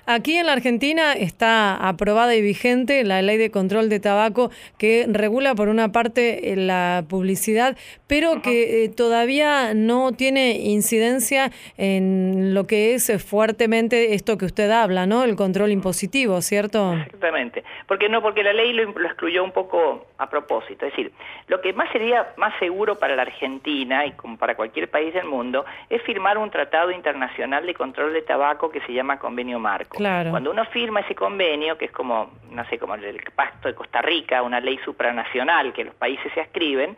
Aquí 0.06 0.37
en 0.37 0.47
la 0.47 0.53
Argentina 0.53 1.12
está 1.12 1.77
aprobada 1.89 2.35
y 2.35 2.41
vigente 2.41 3.05
la 3.05 3.21
ley 3.23 3.37
de 3.37 3.50
control 3.50 3.89
de 3.89 4.00
tabaco 4.00 4.50
que 4.79 5.05
regula 5.09 5.55
por 5.55 5.69
una 5.69 5.91
parte 5.91 6.53
eh, 6.53 6.56
la 6.56 7.05
publicidad, 7.09 7.77
pero 8.06 8.41
que 8.41 8.85
eh, 8.85 8.89
todavía 8.89 9.75
no 9.75 10.12
tiene 10.12 10.53
incidencia 10.53 11.50
en 11.77 12.55
lo 12.55 12.67
que 12.67 12.94
es 12.94 13.12
fuertemente 13.25 14.15
esto 14.15 14.39
que 14.39 14.47
usted 14.47 14.71
habla, 14.71 15.06
¿no? 15.06 15.25
El 15.25 15.35
control 15.37 15.73
impositivo, 15.73 16.41
¿cierto? 16.41 16.94
Exactamente. 16.94 17.65
Porque 17.87 18.08
no, 18.08 18.23
porque 18.23 18.43
la 18.43 18.52
ley 18.52 18.73
lo 18.73 18.84
excluyó 19.05 19.44
un 19.44 19.52
poco 19.52 20.06
a 20.19 20.29
propósito. 20.29 20.87
Es 20.87 20.93
decir, 20.93 21.12
lo 21.49 21.61
que 21.61 21.73
más 21.73 21.90
sería 21.90 22.32
más 22.37 22.52
seguro 22.58 22.99
para 22.99 23.17
la 23.17 23.23
Argentina 23.23 24.06
y 24.06 24.12
como 24.12 24.37
para 24.37 24.55
cualquier 24.55 24.90
país 24.90 25.12
del 25.14 25.26
mundo 25.26 25.64
es 25.88 26.02
firmar 26.02 26.38
un 26.38 26.50
tratado 26.50 26.90
internacional 26.90 27.67
de 27.67 27.75
control 27.75 28.12
de 28.12 28.23
tabaco 28.23 28.70
que 28.70 28.81
se 28.82 28.93
llama 28.93 29.19
Convenio 29.19 29.58
Marco. 29.58 29.96
Cuando 29.96 30.50
uno 30.50 30.64
firma 30.67 31.00
ese 31.00 31.14
convenio, 31.14 31.76
que 31.79 31.87
es 31.87 31.93
como, 31.93 32.31
no 32.50 32.64
sé, 32.67 32.79
como 32.79 32.94
el 32.94 33.23
Pacto 33.34 33.69
de 33.69 33.75
Costa 33.75 34.02
Rica, 34.02 34.43
una 34.43 34.61
ley 34.61 34.79
supranacional 34.84 35.73
que 35.73 35.84
los 35.84 35.94
países 35.94 36.32
se 36.32 36.40
ascriben, 36.40 36.96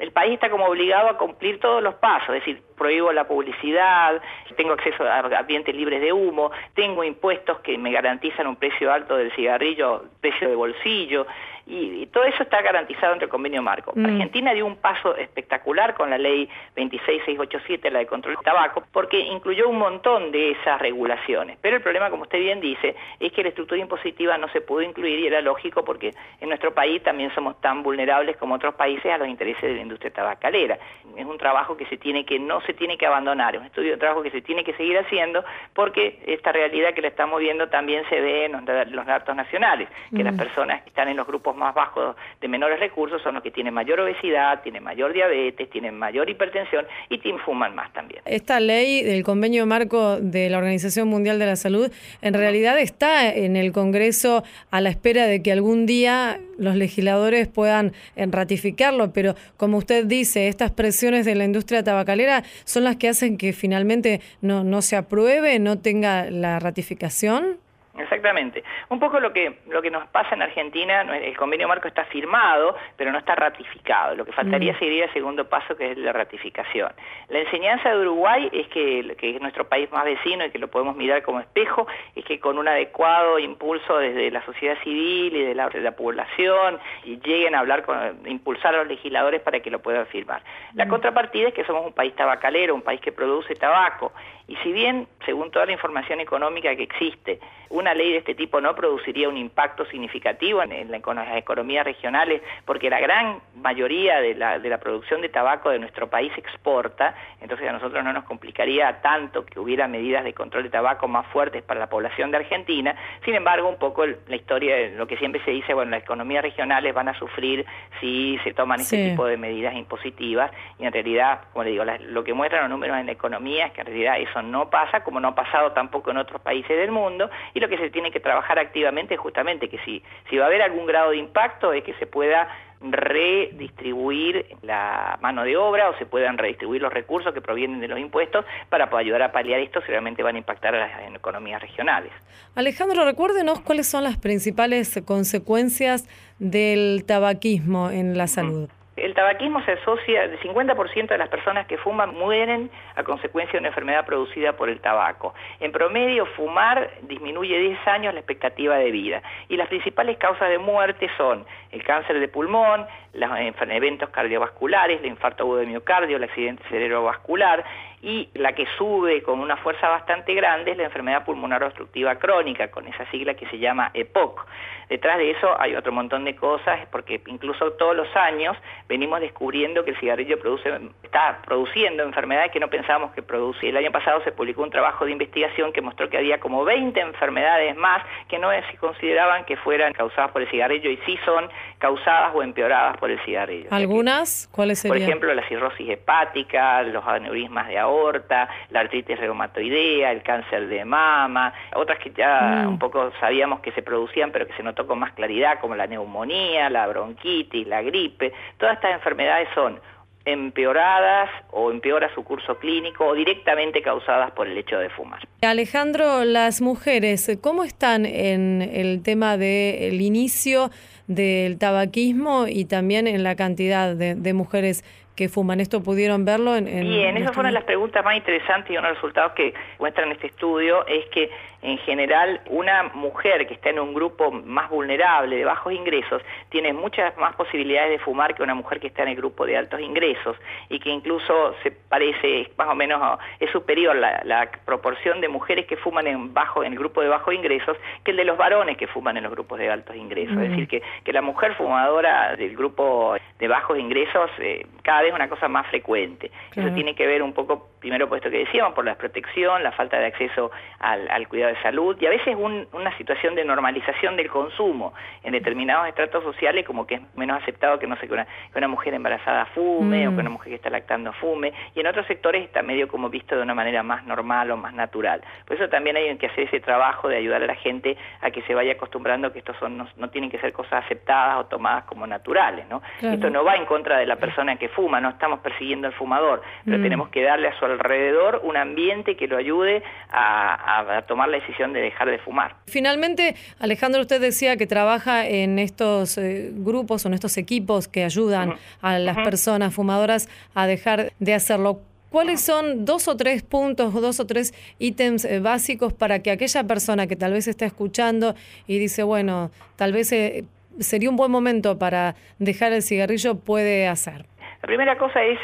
el 0.00 0.12
país 0.12 0.34
está 0.34 0.48
como 0.48 0.64
obligado 0.64 1.08
a 1.10 1.18
cumplir 1.18 1.60
todos 1.60 1.82
los 1.82 1.94
pasos, 1.96 2.30
es 2.30 2.44
decir, 2.44 2.62
prohíbo 2.76 3.12
la 3.12 3.28
publicidad, 3.28 4.20
tengo 4.56 4.72
acceso 4.72 5.04
a 5.04 5.18
ambientes 5.18 5.74
libres 5.74 6.00
de 6.00 6.12
humo, 6.12 6.50
tengo 6.74 7.04
impuestos 7.04 7.60
que 7.60 7.76
me 7.76 7.92
garantizan 7.92 8.46
un 8.46 8.56
precio 8.56 8.90
alto 8.90 9.16
del 9.16 9.30
cigarrillo, 9.32 10.04
precio 10.22 10.48
de 10.48 10.54
bolsillo, 10.54 11.26
y, 11.70 12.06
todo 12.06 12.24
eso 12.24 12.42
está 12.42 12.60
garantizado 12.60 13.12
entre 13.12 13.26
el 13.26 13.30
convenio 13.30 13.62
marco. 13.62 13.92
Mm. 13.94 14.04
Argentina 14.04 14.52
dio 14.52 14.66
un 14.66 14.76
paso 14.76 15.16
espectacular 15.16 15.94
con 15.94 16.10
la 16.10 16.18
ley 16.18 16.48
26687, 16.74 17.90
la 17.90 18.00
de 18.00 18.06
control 18.06 18.34
del 18.34 18.44
tabaco, 18.44 18.82
porque 18.92 19.20
incluyó 19.20 19.68
un 19.68 19.78
montón 19.78 20.32
de 20.32 20.52
esas 20.52 20.80
regulaciones. 20.80 21.58
Pero 21.60 21.76
el 21.76 21.82
problema, 21.82 22.10
como 22.10 22.22
usted 22.22 22.40
bien 22.40 22.60
dice, 22.60 22.96
es 23.20 23.32
que 23.32 23.42
la 23.42 23.50
estructura 23.50 23.80
impositiva 23.80 24.36
no 24.38 24.48
se 24.48 24.60
pudo 24.60 24.82
incluir 24.82 25.20
y 25.20 25.26
era 25.26 25.40
lógico 25.40 25.84
porque 25.84 26.14
en 26.40 26.48
nuestro 26.48 26.74
país 26.74 27.02
también 27.02 27.32
somos 27.34 27.60
tan 27.60 27.82
vulnerables 27.82 28.36
como 28.36 28.54
otros 28.54 28.74
países 28.74 29.12
a 29.12 29.18
los 29.18 29.28
intereses 29.28 29.62
de 29.62 29.74
la 29.74 29.82
industria 29.82 30.12
tabacalera. 30.12 30.78
Es 31.16 31.24
un 31.24 31.38
trabajo 31.38 31.76
que 31.76 31.86
se 31.86 31.96
tiene 31.96 32.24
que 32.24 32.38
no 32.38 32.60
se 32.62 32.74
tiene 32.74 32.98
que 32.98 33.06
abandonar, 33.06 33.54
es 33.54 33.60
un 33.60 33.66
estudio 33.66 33.92
de 33.92 33.96
trabajo 33.98 34.22
que 34.22 34.30
se 34.30 34.42
tiene 34.42 34.64
que 34.64 34.72
seguir 34.74 34.98
haciendo 34.98 35.44
porque 35.74 36.18
esta 36.26 36.52
realidad 36.52 36.94
que 36.94 37.02
la 37.02 37.08
estamos 37.08 37.40
viendo 37.40 37.68
también 37.68 38.04
se 38.08 38.20
ve 38.20 38.46
en 38.46 38.52
los 38.52 39.06
datos 39.06 39.36
nacionales, 39.36 39.88
que 40.14 40.24
las 40.24 40.34
mm. 40.34 40.38
personas 40.38 40.82
que 40.82 40.88
están 40.88 41.08
en 41.08 41.16
los 41.16 41.26
grupos 41.26 41.56
más 41.60 41.74
bajos 41.74 42.16
de 42.40 42.48
menores 42.48 42.80
recursos 42.80 43.22
son 43.22 43.34
los 43.34 43.42
que 43.42 43.52
tienen 43.52 43.72
mayor 43.72 44.00
obesidad, 44.00 44.62
tienen 44.62 44.82
mayor 44.82 45.12
diabetes, 45.12 45.70
tienen 45.70 45.96
mayor 45.96 46.28
hipertensión 46.28 46.86
y 47.08 47.20
fuman 47.38 47.74
más 47.74 47.92
también. 47.92 48.22
Esta 48.24 48.60
ley 48.60 49.02
del 49.02 49.22
convenio 49.22 49.66
marco 49.66 50.18
de 50.18 50.50
la 50.50 50.58
Organización 50.58 51.08
Mundial 51.08 51.38
de 51.38 51.46
la 51.46 51.56
Salud 51.56 51.92
en 52.22 52.34
realidad 52.34 52.78
está 52.78 53.32
en 53.32 53.56
el 53.56 53.72
Congreso 53.72 54.42
a 54.70 54.80
la 54.80 54.90
espera 54.90 55.26
de 55.26 55.42
que 55.42 55.52
algún 55.52 55.86
día 55.86 56.40
los 56.58 56.76
legisladores 56.76 57.48
puedan 57.48 57.92
eh, 58.16 58.26
ratificarlo, 58.28 59.12
pero 59.12 59.34
como 59.56 59.78
usted 59.78 60.06
dice, 60.06 60.48
estas 60.48 60.70
presiones 60.70 61.24
de 61.24 61.34
la 61.34 61.44
industria 61.44 61.84
tabacalera 61.84 62.42
son 62.64 62.84
las 62.84 62.96
que 62.96 63.08
hacen 63.08 63.38
que 63.38 63.52
finalmente 63.52 64.20
no, 64.40 64.64
no 64.64 64.82
se 64.82 64.96
apruebe, 64.96 65.58
no 65.58 65.78
tenga 65.78 66.30
la 66.30 66.58
ratificación. 66.58 67.58
Exactamente. 68.02 68.64
Un 68.88 68.98
poco 68.98 69.20
lo 69.20 69.32
que 69.32 69.58
lo 69.68 69.82
que 69.82 69.90
nos 69.90 70.06
pasa 70.08 70.34
en 70.34 70.42
Argentina, 70.42 71.02
el 71.02 71.36
convenio 71.36 71.68
marco 71.68 71.88
está 71.88 72.04
firmado, 72.04 72.76
pero 72.96 73.12
no 73.12 73.18
está 73.18 73.34
ratificado. 73.34 74.14
Lo 74.14 74.24
que 74.24 74.32
faltaría 74.32 74.72
mm. 74.72 74.78
sería 74.78 75.04
el 75.04 75.12
segundo 75.12 75.48
paso, 75.48 75.76
que 75.76 75.92
es 75.92 75.98
la 75.98 76.12
ratificación. 76.12 76.92
La 77.28 77.40
enseñanza 77.40 77.90
de 77.90 78.00
Uruguay 78.00 78.48
es 78.52 78.68
que, 78.68 79.14
que 79.18 79.36
es 79.36 79.40
nuestro 79.40 79.68
país 79.68 79.90
más 79.92 80.04
vecino 80.04 80.44
y 80.44 80.50
que 80.50 80.58
lo 80.58 80.68
podemos 80.68 80.96
mirar 80.96 81.22
como 81.22 81.40
espejo, 81.40 81.86
es 82.14 82.24
que 82.24 82.40
con 82.40 82.58
un 82.58 82.68
adecuado 82.68 83.38
impulso 83.38 83.98
desde 83.98 84.30
la 84.30 84.44
sociedad 84.44 84.76
civil 84.82 85.36
y 85.36 85.42
de 85.42 85.54
la, 85.54 85.68
de 85.68 85.80
la 85.80 85.92
población, 85.92 86.78
y 87.04 87.18
lleguen 87.20 87.54
a 87.54 87.60
hablar 87.60 87.84
con, 87.84 88.26
impulsar 88.26 88.74
a 88.74 88.78
los 88.78 88.88
legisladores 88.88 89.40
para 89.40 89.60
que 89.60 89.70
lo 89.70 89.80
puedan 89.80 90.06
firmar. 90.06 90.42
La 90.74 90.86
mm. 90.86 90.88
contrapartida 90.88 91.48
es 91.48 91.54
que 91.54 91.64
somos 91.64 91.86
un 91.86 91.92
país 91.92 92.14
tabacalero, 92.14 92.74
un 92.74 92.82
país 92.82 93.00
que 93.00 93.12
produce 93.12 93.54
tabaco, 93.54 94.12
y 94.50 94.56
si 94.64 94.72
bien, 94.72 95.06
según 95.24 95.52
toda 95.52 95.66
la 95.66 95.72
información 95.72 96.18
económica 96.18 96.74
que 96.74 96.82
existe, 96.82 97.38
una 97.68 97.89
ley 97.94 98.12
de 98.12 98.18
este 98.18 98.34
tipo 98.34 98.60
no 98.60 98.74
produciría 98.74 99.28
un 99.28 99.36
impacto 99.36 99.84
significativo 99.86 100.62
en, 100.62 100.90
las 100.90 101.36
economías 101.36 101.84
regionales, 101.84 102.42
porque 102.64 102.90
la 102.90 103.00
gran 103.00 103.40
mayoría 103.56 104.20
de 104.20 104.34
la, 104.34 104.58
de 104.58 104.68
la 104.68 104.78
producción 104.78 105.20
de 105.20 105.28
tabaco 105.28 105.70
de 105.70 105.78
nuestro 105.78 106.08
país 106.08 106.32
exporta, 106.36 107.14
entonces 107.40 107.68
a 107.68 107.72
nosotros 107.72 108.04
no 108.04 108.12
nos 108.12 108.24
complicaría 108.24 109.00
tanto 109.00 109.44
que 109.44 109.58
hubiera 109.58 109.88
medidas 109.88 110.24
de 110.24 110.32
control 110.32 110.64
de 110.64 110.70
tabaco 110.70 111.08
más 111.08 111.26
fuertes 111.28 111.62
para 111.62 111.80
la 111.80 111.88
población 111.88 112.30
de 112.30 112.38
Argentina. 112.38 112.94
Sin 113.24 113.34
embargo, 113.34 113.68
un 113.68 113.78
poco 113.78 114.04
la 114.06 114.36
historia, 114.36 114.88
lo 114.90 115.06
que 115.06 115.16
siempre 115.16 115.42
se 115.44 115.50
dice, 115.50 115.74
bueno, 115.74 115.90
las 115.90 116.02
economías 116.02 116.42
regionales 116.42 116.94
van 116.94 117.08
a 117.08 117.18
sufrir 117.18 117.64
si 118.00 118.38
se 118.44 118.52
toman 118.52 118.80
este 118.80 119.10
tipo 119.10 119.26
de 119.26 119.36
medidas 119.36 119.74
impositivas, 119.74 120.50
y 120.78 120.84
en 120.84 120.92
realidad, 120.92 121.40
como 121.52 121.64
le 121.64 121.70
digo, 121.70 121.84
lo 121.84 122.24
que 122.24 122.34
muestran 122.34 122.62
los 122.62 122.70
números 122.70 122.98
en 122.98 123.06
la 123.06 123.12
economía 123.12 123.66
es 123.66 123.72
que 123.72 123.80
en 123.80 123.86
realidad 123.86 124.20
eso 124.20 124.42
no 124.42 124.70
pasa, 124.70 125.02
como 125.02 125.20
no 125.20 125.28
ha 125.28 125.34
pasado 125.34 125.72
tampoco 125.72 126.10
en 126.10 126.18
otros 126.18 126.40
países 126.40 126.76
del 126.76 126.90
mundo, 126.90 127.30
y 127.54 127.60
lo 127.60 127.68
que 127.70 127.78
se 127.78 127.90
tiene 127.90 128.10
que 128.10 128.20
trabajar 128.20 128.58
activamente 128.58 129.14
es 129.14 129.20
justamente 129.20 129.68
que 129.68 129.78
si, 129.78 130.02
si 130.28 130.36
va 130.36 130.44
a 130.44 130.46
haber 130.48 130.62
algún 130.62 130.86
grado 130.86 131.10
de 131.10 131.16
impacto 131.16 131.72
es 131.72 131.82
que 131.82 131.94
se 131.94 132.06
pueda 132.06 132.48
redistribuir 132.80 134.56
la 134.62 135.18
mano 135.20 135.44
de 135.44 135.56
obra 135.56 135.90
o 135.90 135.98
se 135.98 136.06
puedan 136.06 136.38
redistribuir 136.38 136.80
los 136.80 136.92
recursos 136.92 137.32
que 137.34 137.40
provienen 137.40 137.80
de 137.80 137.88
los 137.88 137.98
impuestos 137.98 138.44
para 138.70 138.88
poder 138.88 139.06
ayudar 139.06 139.22
a 139.22 139.32
paliar 139.32 139.60
esto 139.60 139.80
si 139.82 139.88
realmente 139.88 140.22
van 140.22 140.36
a 140.36 140.38
impactar 140.38 140.74
a 140.74 140.88
las 140.88 141.14
economías 141.14 141.60
regionales. 141.60 142.12
Alejandro, 142.54 143.04
recuérdenos 143.04 143.60
cuáles 143.60 143.86
son 143.86 144.04
las 144.04 144.16
principales 144.16 145.00
consecuencias 145.04 146.08
del 146.38 147.04
tabaquismo 147.06 147.90
en 147.90 148.16
la 148.16 148.26
salud. 148.26 148.70
El 148.96 149.14
tabaquismo 149.14 149.62
se 149.64 149.72
asocia, 149.72 150.24
el 150.24 150.38
50% 150.40 151.08
de 151.08 151.18
las 151.18 151.28
personas 151.28 151.66
que 151.66 151.78
fuman 151.78 152.14
mueren 152.14 152.70
a 152.96 153.02
consecuencia 153.04 153.52
de 153.52 153.58
una 153.60 153.68
enfermedad 153.68 154.04
producida 154.04 154.54
por 154.56 154.68
el 154.68 154.80
tabaco. 154.80 155.32
En 155.60 155.72
promedio, 155.72 156.26
fumar 156.26 156.90
disminuye 157.02 157.56
10 157.58 157.88
años 157.88 158.14
la 158.14 158.20
expectativa 158.20 158.76
de 158.76 158.90
vida. 158.90 159.22
Y 159.48 159.56
las 159.56 159.68
principales 159.68 160.18
causas 160.18 160.48
de 160.50 160.58
muerte 160.58 161.08
son 161.16 161.46
el 161.70 161.84
cáncer 161.84 162.18
de 162.18 162.28
pulmón, 162.28 162.86
los 163.14 163.30
eventos 163.70 164.10
cardiovasculares, 164.10 165.00
el 165.00 165.06
infarto 165.06 165.44
agudo 165.44 165.58
de 165.58 165.66
miocardio, 165.66 166.16
el 166.16 166.24
accidente 166.24 166.62
cerebrovascular, 166.68 167.64
y 168.02 168.28
la 168.34 168.54
que 168.54 168.66
sube 168.78 169.22
con 169.22 169.40
una 169.40 169.56
fuerza 169.58 169.88
bastante 169.88 170.34
grande 170.34 170.70
es 170.72 170.76
la 170.76 170.84
enfermedad 170.84 171.24
pulmonar 171.24 171.62
obstructiva 171.62 172.16
crónica, 172.16 172.70
con 172.70 172.86
esa 172.86 173.08
sigla 173.10 173.34
que 173.34 173.46
se 173.48 173.58
llama 173.58 173.90
EPOC. 173.92 174.46
Detrás 174.88 175.18
de 175.18 175.30
eso 175.30 175.60
hay 175.60 175.76
otro 175.76 175.92
montón 175.92 176.24
de 176.24 176.34
cosas, 176.34 176.80
porque 176.90 177.20
incluso 177.26 177.72
todos 177.74 177.94
los 177.94 178.08
años 178.16 178.56
venimos 178.88 179.20
descubriendo 179.20 179.84
que 179.84 179.90
el 179.90 179.96
cigarrillo 179.98 180.38
produce, 180.40 180.68
está 181.02 181.40
produciendo 181.44 182.02
enfermedades 182.02 182.50
que 182.50 182.58
no 182.58 182.68
pensábamos 182.68 183.12
que 183.12 183.22
producía. 183.22 183.70
El 183.70 183.76
año 183.76 183.92
pasado 183.92 184.20
se 184.24 184.32
publicó 184.32 184.62
un 184.62 184.70
trabajo 184.70 185.04
de 185.04 185.12
investigación 185.12 185.72
que 185.72 185.80
mostró 185.80 186.10
que 186.10 186.18
había 186.18 186.40
como 186.40 186.64
20 186.64 186.98
enfermedades 186.98 187.76
más 187.76 188.02
que 188.28 188.38
no 188.38 188.50
se 188.50 188.76
consideraban 188.78 189.44
que 189.44 189.56
fueran 189.58 189.92
causadas 189.92 190.32
por 190.32 190.42
el 190.42 190.50
cigarrillo 190.50 190.90
y 190.90 190.96
sí 191.06 191.18
son 191.24 191.48
causadas 191.78 192.32
o 192.34 192.42
empeoradas 192.42 192.96
por 192.96 193.10
el 193.10 193.20
cigarrillo. 193.20 193.68
¿Algunas? 193.70 194.48
¿Cuáles 194.50 194.80
serían? 194.80 194.98
Por 194.98 195.02
ejemplo, 195.02 195.34
la 195.34 195.46
cirrosis 195.46 195.88
hepática, 195.88 196.82
los 196.82 197.06
aneurismas 197.06 197.68
de 197.68 197.78
aorta, 197.90 198.48
la 198.70 198.80
artritis 198.80 199.18
reumatoidea, 199.18 200.12
el 200.12 200.22
cáncer 200.22 200.68
de 200.68 200.84
mama, 200.84 201.52
otras 201.74 201.98
que 201.98 202.10
ya 202.10 202.64
mm. 202.64 202.68
un 202.68 202.78
poco 202.78 203.12
sabíamos 203.20 203.60
que 203.60 203.72
se 203.72 203.82
producían 203.82 204.30
pero 204.32 204.46
que 204.46 204.54
se 204.54 204.62
notó 204.62 204.86
con 204.86 204.98
más 204.98 205.12
claridad, 205.12 205.60
como 205.60 205.76
la 205.76 205.86
neumonía, 205.86 206.70
la 206.70 206.86
bronquitis, 206.86 207.66
la 207.66 207.82
gripe. 207.82 208.32
Todas 208.58 208.76
estas 208.76 208.92
enfermedades 208.92 209.48
son 209.54 209.80
empeoradas 210.24 211.30
o 211.50 211.70
empeora 211.70 212.12
su 212.14 212.22
curso 212.22 212.58
clínico 212.58 213.06
o 213.06 213.14
directamente 213.14 213.80
causadas 213.82 214.30
por 214.32 214.46
el 214.46 214.56
hecho 214.58 214.78
de 214.78 214.90
fumar. 214.90 215.20
Alejandro, 215.42 216.24
las 216.24 216.60
mujeres, 216.60 217.38
¿cómo 217.40 217.64
están 217.64 218.04
en 218.04 218.60
el 218.62 219.02
tema 219.02 219.36
del 219.38 220.00
inicio 220.00 220.70
del 221.06 221.58
tabaquismo 221.58 222.46
y 222.46 222.66
también 222.66 223.06
en 223.06 223.24
la 223.24 223.34
cantidad 223.34 223.96
de 223.96 224.32
mujeres 224.34 224.84
que 225.14 225.28
fuman. 225.28 225.60
¿Esto 225.60 225.82
pudieron 225.82 226.24
verlo 226.24 226.56
en, 226.56 226.66
en 226.66 226.82
Bien, 226.88 227.16
esas 227.16 227.34
fueron 227.34 227.52
las 227.52 227.64
preguntas 227.64 228.04
más 228.04 228.16
interesantes 228.16 228.70
y 228.70 228.76
uno 228.76 228.88
de 228.88 228.94
los 228.94 229.02
resultados 229.02 229.32
que 229.32 229.54
muestran 229.78 230.12
este 230.12 230.28
estudio 230.28 230.86
es 230.86 231.06
que 231.06 231.30
en 231.62 231.78
general 231.78 232.40
una 232.46 232.84
mujer 232.94 233.46
que 233.46 233.54
está 233.54 233.70
en 233.70 233.78
un 233.78 233.94
grupo 233.94 234.30
más 234.30 234.70
vulnerable, 234.70 235.36
de 235.36 235.44
bajos 235.44 235.72
ingresos, 235.72 236.22
tiene 236.48 236.72
muchas 236.72 237.16
más 237.18 237.34
posibilidades 237.36 237.90
de 237.90 237.98
fumar 237.98 238.34
que 238.34 238.42
una 238.42 238.54
mujer 238.54 238.80
que 238.80 238.88
está 238.88 239.02
en 239.02 239.10
el 239.10 239.16
grupo 239.16 239.46
de 239.46 239.56
altos 239.56 239.80
ingresos 239.80 240.36
y 240.68 240.78
que 240.78 240.90
incluso 240.90 241.54
se 241.62 241.70
parece, 241.70 242.50
más 242.56 242.68
o 242.68 242.74
menos, 242.74 243.18
es 243.38 243.50
superior 243.50 243.96
la, 243.96 244.50
proporción 244.64 245.20
de 245.20 245.28
mujeres 245.28 245.66
que 245.66 245.76
fuman 245.76 246.06
en, 246.06 246.32
bajo, 246.32 246.64
en 246.64 246.72
el 246.72 246.78
grupo 246.78 247.02
de 247.02 247.08
bajos 247.08 247.34
ingresos 247.34 247.76
que 248.04 248.12
el 248.12 248.16
de 248.16 248.24
los 248.24 248.36
varones 248.36 248.76
que 248.76 248.86
fuman 248.86 249.16
en 249.16 249.24
los 249.24 249.32
grupos 249.32 249.58
de 249.58 249.70
altos 249.70 249.96
ingresos. 249.96 250.36
Es 250.36 250.50
decir, 250.50 250.68
que, 250.68 250.82
que 251.04 251.12
la 251.12 251.22
mujer 251.22 251.54
fumadora 251.54 252.36
del 252.36 252.56
grupo 252.56 253.16
de 253.38 253.48
bajos 253.48 253.78
ingresos 253.78 254.30
eh, 254.38 254.66
cada 254.82 255.02
vez 255.02 255.10
es 255.10 255.14
una 255.14 255.28
cosa 255.28 255.48
más 255.48 255.66
frecuente. 255.66 256.30
Eso 256.54 256.72
tiene 256.74 256.94
que 256.94 257.06
ver 257.06 257.22
un 257.22 257.32
poco, 257.32 257.69
primero 257.80 258.08
por 258.08 258.18
esto 258.18 258.30
que 258.30 258.38
decíamos, 258.38 258.74
por 258.74 258.84
la 258.84 258.94
protección, 258.94 259.62
la 259.62 259.72
falta 259.72 259.98
de 259.98 260.06
acceso 260.06 260.50
al, 260.78 261.26
cuidado 261.28 261.54
de 261.54 261.62
salud 261.62 261.96
y 262.00 262.06
a 262.06 262.10
veces 262.10 262.36
una 262.36 262.96
situación 262.98 263.34
de 263.34 263.44
normalización 263.44 264.16
del 264.16 264.28
consumo 264.28 264.92
en 265.22 265.32
determinados 265.32 265.88
estratos 265.88 266.22
sociales 266.22 266.66
como 266.66 266.86
que 266.86 266.96
es 266.96 267.00
menos 267.16 267.40
aceptado 267.42 267.78
que 267.78 267.86
no 267.86 267.96
sé 267.96 268.06
que 268.06 268.14
una, 268.14 268.68
mujer 268.68 268.94
embarazada 268.94 269.46
fume 269.46 270.06
o 270.06 270.10
que 270.10 270.16
mm. 270.16 270.20
una 270.20 270.30
mujer 270.30 270.50
que 270.50 270.54
está 270.56 270.70
lactando 270.70 271.12
fume 271.14 271.52
y 271.74 271.80
en 271.80 271.86
otros 271.86 272.06
sectores 272.06 272.44
está 272.44 272.62
medio 272.62 272.88
como 272.88 273.08
visto 273.08 273.34
de 273.34 273.42
una 273.42 273.54
manera 273.54 273.82
más 273.82 274.04
normal 274.04 274.50
o 274.50 274.56
más 274.56 274.74
natural. 274.74 275.22
Por 275.46 275.56
eso 275.56 275.68
también 275.68 275.96
hay 275.96 276.16
que 276.18 276.26
hacer 276.26 276.44
ese 276.44 276.60
trabajo 276.60 277.08
de 277.08 277.16
ayudar 277.16 277.42
a 277.42 277.46
la 277.46 277.54
gente 277.54 277.96
a 278.20 278.30
que 278.30 278.42
se 278.42 278.54
vaya 278.54 278.72
acostumbrando 278.72 279.32
que 279.32 279.40
estos 279.40 279.56
son 279.56 279.78
no, 279.78 280.10
tienen 280.10 280.30
que 280.30 280.38
ser 280.38 280.52
cosas 280.52 280.84
aceptadas 280.84 281.38
o 281.38 281.46
tomadas 281.46 281.84
como 281.84 282.06
naturales, 282.06 282.66
¿no? 282.68 282.82
Esto 283.00 283.30
no 283.30 283.44
va 283.44 283.56
en 283.56 283.64
contra 283.64 283.98
de 283.98 284.06
la 284.06 284.16
persona 284.16 284.56
que 284.56 284.68
fuma, 284.68 285.00
no 285.00 285.10
estamos 285.10 285.40
persiguiendo 285.40 285.86
al 285.86 285.94
fumador, 285.94 286.42
pero 286.64 286.78
mm. 286.78 286.82
tenemos 286.82 287.08
que 287.08 287.22
darle 287.22 287.48
a 287.48 287.58
su 287.58 287.64
alrededor 287.72 288.40
un 288.44 288.56
ambiente 288.56 289.16
que 289.16 289.26
lo 289.26 289.36
ayude 289.36 289.82
a, 290.10 291.02
tomar 291.06 291.28
la 291.28 291.38
decisión 291.38 291.72
de 291.72 291.80
dejar 291.80 292.10
de 292.10 292.18
fumar. 292.18 292.56
Finalmente, 292.66 293.34
Alejandro, 293.58 294.00
usted 294.00 294.20
decía 294.20 294.56
que 294.56 294.66
trabaja 294.66 295.26
en 295.26 295.58
estos 295.58 296.18
eh, 296.18 296.50
grupos 296.52 297.04
o 297.04 297.08
en 297.08 297.14
estos 297.14 297.36
equipos 297.36 297.88
que 297.88 298.04
ayudan 298.04 298.54
a 298.80 298.98
las 298.98 299.16
personas 299.18 299.74
fumadoras 299.74 300.28
a 300.54 300.66
dejar 300.66 301.12
de 301.18 301.34
hacerlo. 301.34 301.80
¿Cuáles 302.10 302.40
son 302.44 302.84
dos 302.84 303.06
o 303.06 303.16
tres 303.16 303.42
puntos, 303.42 303.94
dos 303.94 304.18
o 304.18 304.26
tres 304.26 304.52
ítems 304.80 305.24
eh, 305.24 305.38
básicos 305.38 305.92
para 305.92 306.18
que 306.20 306.32
aquella 306.32 306.64
persona 306.64 307.06
que 307.06 307.14
tal 307.14 307.32
vez 307.32 307.46
está 307.46 307.66
escuchando 307.66 308.34
y 308.66 308.78
dice, 308.78 309.04
bueno, 309.04 309.52
tal 309.76 309.92
vez 309.92 310.10
eh, 310.10 310.44
sería 310.80 311.08
un 311.08 311.16
buen 311.16 311.30
momento 311.30 311.78
para 311.78 312.16
dejar 312.38 312.72
el 312.72 312.82
cigarrillo, 312.82 313.36
puede 313.36 313.86
hacer? 313.86 314.26
La 314.62 314.66
primera 314.66 314.98
cosa 314.98 315.22
es 315.22 315.38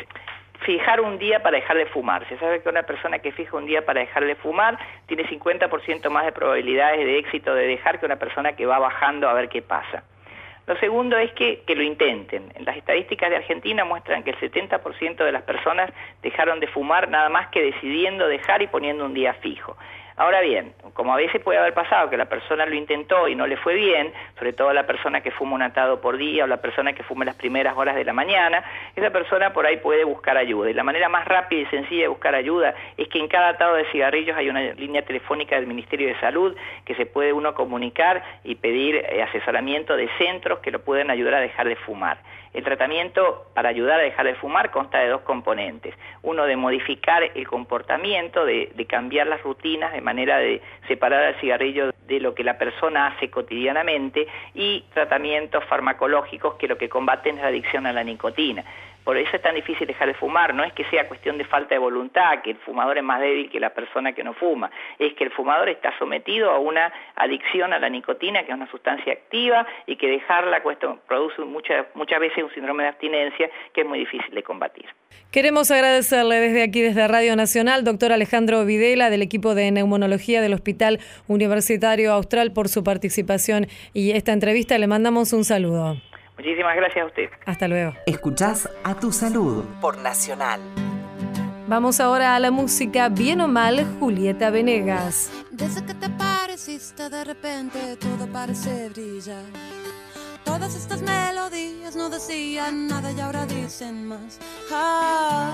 fijar 0.67 1.01
un 1.01 1.17
día 1.17 1.43
para 1.43 1.57
dejar 1.59 1.79
de 1.79 1.87
fumar. 1.87 2.29
Se 2.29 2.37
sabe 2.39 2.61
que 2.61 2.69
una 2.69 2.83
persona 2.83 3.21
que 3.21 3.31
fija 3.31 3.57
un 3.57 3.67
día 3.67 3.87
para 3.87 4.01
dejar 4.01 4.27
de 4.27 4.35
fumar 4.35 4.77
tiene 5.07 5.25
50% 5.25 6.11
más 6.11 6.27
de 6.27 6.33
probabilidades 6.33 6.99
de 6.99 7.19
éxito 7.19 7.55
de 7.55 7.69
dejar 7.69 8.01
que 8.01 8.07
una 8.07 8.17
persona 8.17 8.55
que 8.55 8.67
va 8.67 8.81
bajando 8.81 9.29
a 9.29 9.33
ver 9.33 9.49
qué 9.49 9.63
pasa. 9.63 10.03
Lo 10.67 10.77
segundo 10.79 11.17
es 11.17 11.31
que, 11.35 11.63
que 11.65 11.77
lo 11.77 11.85
intenten. 11.85 12.53
Las 12.65 12.77
estadísticas 12.77 13.31
de 13.31 13.37
Argentina 13.37 13.85
muestran 13.85 14.25
que 14.25 14.31
el 14.31 14.37
70% 14.41 15.25
de 15.25 15.31
las 15.31 15.43
personas 15.45 15.93
dejaron 16.23 16.59
de 16.59 16.67
fumar 16.67 17.09
nada 17.09 17.29
más 17.29 17.47
que 17.49 17.63
decidiendo 17.63 18.27
dejar 18.27 18.61
y 18.63 18.67
poniendo 18.67 19.05
un 19.05 19.15
día 19.15 19.35
fijo. 19.35 19.77
Ahora 20.19 20.41
bien, 20.41 20.73
como 20.95 21.13
a 21.13 21.17
veces 21.17 21.43
puede 21.43 21.59
haber 21.59 21.75
pasado 21.75 22.09
que 22.09 22.17
la 22.17 22.25
persona 22.25 22.65
lo 22.65 22.75
intentó 22.75 23.29
y 23.29 23.35
no 23.35 23.47
le 23.47 23.59
fue 23.59 23.75
bien, 23.75 24.15
sobre 24.39 24.55
todo 24.55 24.73
la 24.73 24.87
persona 24.87 25.21
que 25.21 25.31
fuma 25.31 25.55
un 25.55 25.61
atado 25.61 26.01
por 26.01 26.17
día 26.17 26.45
o 26.45 26.47
la 26.47 26.57
persona 26.57 26.95
que 26.95 27.03
fume 27.03 27.27
las 27.27 27.37
primeras 27.37 27.77
horas 27.77 27.95
de 27.95 28.05
la 28.05 28.15
mañana, 28.15 28.65
esa 28.95 29.11
persona 29.11 29.53
por 29.53 29.67
ahí 29.67 29.77
puede 29.77 30.05
buscar 30.05 30.39
ayuda. 30.39 30.71
Y 30.71 30.75
la 30.75 30.85
manera 30.85 31.11
más 31.11 31.27
rápida 31.27 31.61
y 31.61 31.67
sencilla 31.67 32.03
de 32.03 32.09
buscar 32.09 32.35
ayuda 32.35 32.75
es 32.97 33.09
que 33.09 33.19
en 33.19 33.29
cada 33.29 33.49
atado 33.49 33.75
de 33.75 33.85
cigarrillos 33.93 34.35
hay 34.39 34.49
una 34.49 34.63
línea 34.73 35.03
telefónica 35.03 35.57
del 35.57 35.67
Ministerio 35.67 36.09
de 36.09 36.19
Salud 36.19 36.57
que 36.87 36.95
se 36.95 37.05
puede 37.05 37.35
uno 37.35 37.55
comunicar 37.55 38.25
y 38.43 38.55
pedir 38.55 38.97
eh, 38.97 39.23
asesoramiento 39.23 39.97
de 39.97 40.09
centros 40.17 40.61
que 40.61 40.71
lo 40.71 40.81
pueden 40.81 41.11
ayudar 41.11 41.35
a 41.35 41.41
dejar 41.41 41.69
de 41.69 41.77
fumar. 41.77 42.17
El 42.57 42.65
tratamiento 42.65 43.49
para 43.53 43.69
ayudar 43.69 44.01
a 44.01 44.03
dejar 44.03 44.25
de 44.25 44.35
fumar 44.37 44.71
consta 44.71 44.99
de 44.99 45.09
dos 45.09 45.21
componentes. 45.21 45.95
Uno 46.23 46.47
de 46.47 46.57
modificar 46.57 47.23
el 47.23 47.47
comportamiento, 47.47 48.47
de, 48.47 48.73
cambiar 48.89 49.27
las 49.27 49.43
rutinas 49.43 49.93
de 49.93 50.01
manera 50.01 50.39
de 50.39 50.63
separar 50.89 51.23
el 51.25 51.35
cigarrillo 51.39 51.93
de 52.07 52.19
lo 52.19 52.35
que 52.35 52.45
la 52.45 52.57
persona 52.57 53.09
hace 53.09 53.29
cotidianamente 53.29 54.27
y 54.55 54.87
tratamientos 54.95 55.65
farmacológicos 55.65 56.55
que 56.55 56.67
lo 56.67 56.79
que 56.79 56.89
combaten 56.89 57.37
es 57.37 57.43
la 57.43 57.49
adicción 57.49 57.87
a 57.87 57.93
la 57.93 58.03
nicotina. 58.03 58.65
Por 59.07 59.17
eso 59.17 59.37
es 59.37 59.41
tan 59.41 59.55
difícil 59.55 59.87
dejar 59.87 60.09
de 60.09 60.15
fumar. 60.15 60.53
No 60.53 60.65
es 60.65 60.73
que 60.73 60.83
sea 60.87 61.07
cuestión 61.07 61.39
de 61.39 61.45
falta 61.45 61.77
de 61.77 61.79
voluntad, 61.79 62.43
que 62.43 62.51
el 62.51 62.57
fumador 62.57 62.99
es 62.99 63.05
más 63.05 63.21
débil 63.21 63.49
que 63.49 63.61
la 63.61 63.71
persona 63.71 64.13
que 64.15 64.25
no 64.25 64.35
fuma. 64.35 64.69
Es 64.99 65.15
que 65.15 65.23
el 65.23 65.31
fumador 65.31 65.69
está 65.69 65.97
sometido 65.97 66.51
a 66.51 66.59
una 66.59 66.93
adicción 67.15 67.73
a 67.73 67.79
la 67.79 67.89
nicotina, 67.89 68.43
que 68.43 68.51
es 68.51 68.57
una 68.57 68.69
sustancia 68.69 69.13
activa, 69.13 69.65
y 69.87 69.95
que 69.95 70.09
dejarla 70.09 70.61
produce 71.07 71.41
muchas, 71.43 71.87
muchas 71.95 72.19
veces 72.19 72.43
un 72.43 72.53
síndrome 72.53 72.83
de 72.83 72.89
abstinencia 72.89 73.49
que 73.73 73.83
es 73.83 73.87
muy 73.87 74.01
difícil 74.01 74.35
de 74.35 74.43
combatir. 74.43 74.87
Queremos 75.31 75.71
agradecerle 75.71 76.41
desde 76.41 76.65
aquí, 76.65 76.83
desde 76.83 77.07
Radio 77.07 77.37
Nacional, 77.37 77.85
doctor 77.85 78.11
Alejandro 78.11 78.65
Videla, 78.65 79.09
del 79.09 79.23
equipo 79.23 79.55
de 79.55 79.71
neumonología 79.71 80.41
del 80.41 80.53
Hospital 80.53 80.99
Universitario 81.29 82.13
Austral, 82.13 82.53
por 82.53 82.69
su 82.69 82.83
participación 82.83 83.69
y 83.95 84.11
esta 84.11 84.33
entrevista. 84.33 84.77
Le 84.79 84.89
mandamos 84.89 85.33
un 85.33 85.45
saludo. 85.45 85.95
Muchísimas 86.37 86.76
gracias 86.76 87.05
a 87.05 87.07
usted. 87.07 87.31
Hasta 87.47 87.69
luego. 87.69 87.95
Escuchás 88.07 88.69
a 88.85 88.95
tu 88.95 89.12
salud 89.12 89.64
por 89.81 89.99
Nacional. 89.99 90.61
Vamos 91.69 91.99
ahora 91.99 92.37
a 92.37 92.38
la 92.38 92.50
música 92.50 93.09
Bien 93.09 93.40
o 93.40 93.49
Mal, 93.49 93.85
Julieta 93.99 94.50
Venegas. 94.50 95.33
Desde 95.50 95.85
que 95.85 95.95
te 95.95 96.09
pareciste 96.11 97.11
de 97.11 97.25
repente 97.25 97.97
todo 97.97 98.26
parece 98.33 98.88
brillar. 98.90 99.43
Todas 100.45 100.76
estas 100.76 101.02
melodías 101.02 101.97
no 101.97 102.09
decían 102.09 102.87
nada 102.87 103.11
y 103.11 103.21
ahora 103.21 103.47
dicen 103.47 104.07
más. 104.07 104.38
Ah. 104.71 105.50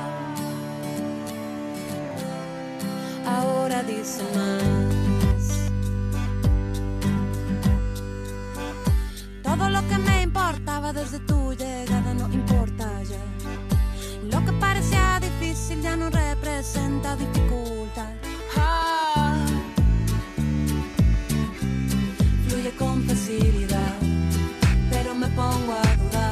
ahora 3.26 3.82
dicen 3.82 4.26
más. 4.34 5.01
Todo 9.54 9.68
lo 9.68 9.86
que 9.86 9.98
me 9.98 10.22
importaba 10.22 10.94
desde 10.94 11.18
tu 11.20 11.52
llegada 11.52 12.14
no 12.14 12.26
importa 12.32 12.86
ya. 13.02 13.22
Lo 14.30 14.42
que 14.46 14.52
parecía 14.52 15.20
difícil 15.20 15.82
ya 15.82 15.94
no 15.94 16.08
representa 16.08 17.14
dificultad. 17.16 18.14
Ah. 18.56 19.36
Fluye 22.48 22.70
con 22.78 23.02
facilidad, 23.02 23.98
pero 24.90 25.14
me 25.14 25.26
pongo 25.28 25.72
a 25.72 25.96
dudar. 26.02 26.31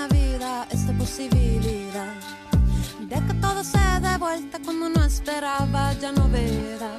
La 0.00 0.06
vida 0.08 0.66
esta 0.70 0.92
posibilidad 0.94 2.14
de 3.00 3.16
que 3.26 3.34
todo 3.34 3.62
se 3.62 3.78
dé 4.00 4.16
vuelta 4.18 4.58
cuando 4.64 4.88
no 4.88 5.04
esperaba 5.04 5.92
ya 6.00 6.10
no 6.12 6.26
verá. 6.28 6.92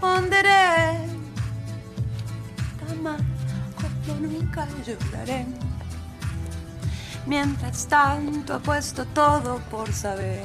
Corresponderé. 0.00 1.08
Cama, 2.78 3.16
como 4.06 4.20
nunca 4.20 4.66
lloraré. 4.86 5.46
Mientras 7.26 7.86
tanto 7.86 8.54
apuesto 8.54 9.04
todo 9.06 9.60
por 9.70 9.92
saber. 9.92 10.44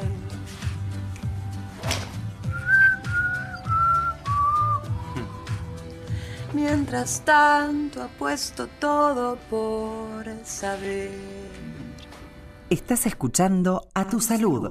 Mientras 6.54 7.22
tanto 7.22 8.04
apuesto 8.04 8.68
todo 8.80 9.38
por 9.50 10.26
saber. 10.44 11.12
Estás 12.70 13.06
escuchando 13.06 13.88
a 13.94 14.06
tu 14.06 14.20
salud. 14.20 14.70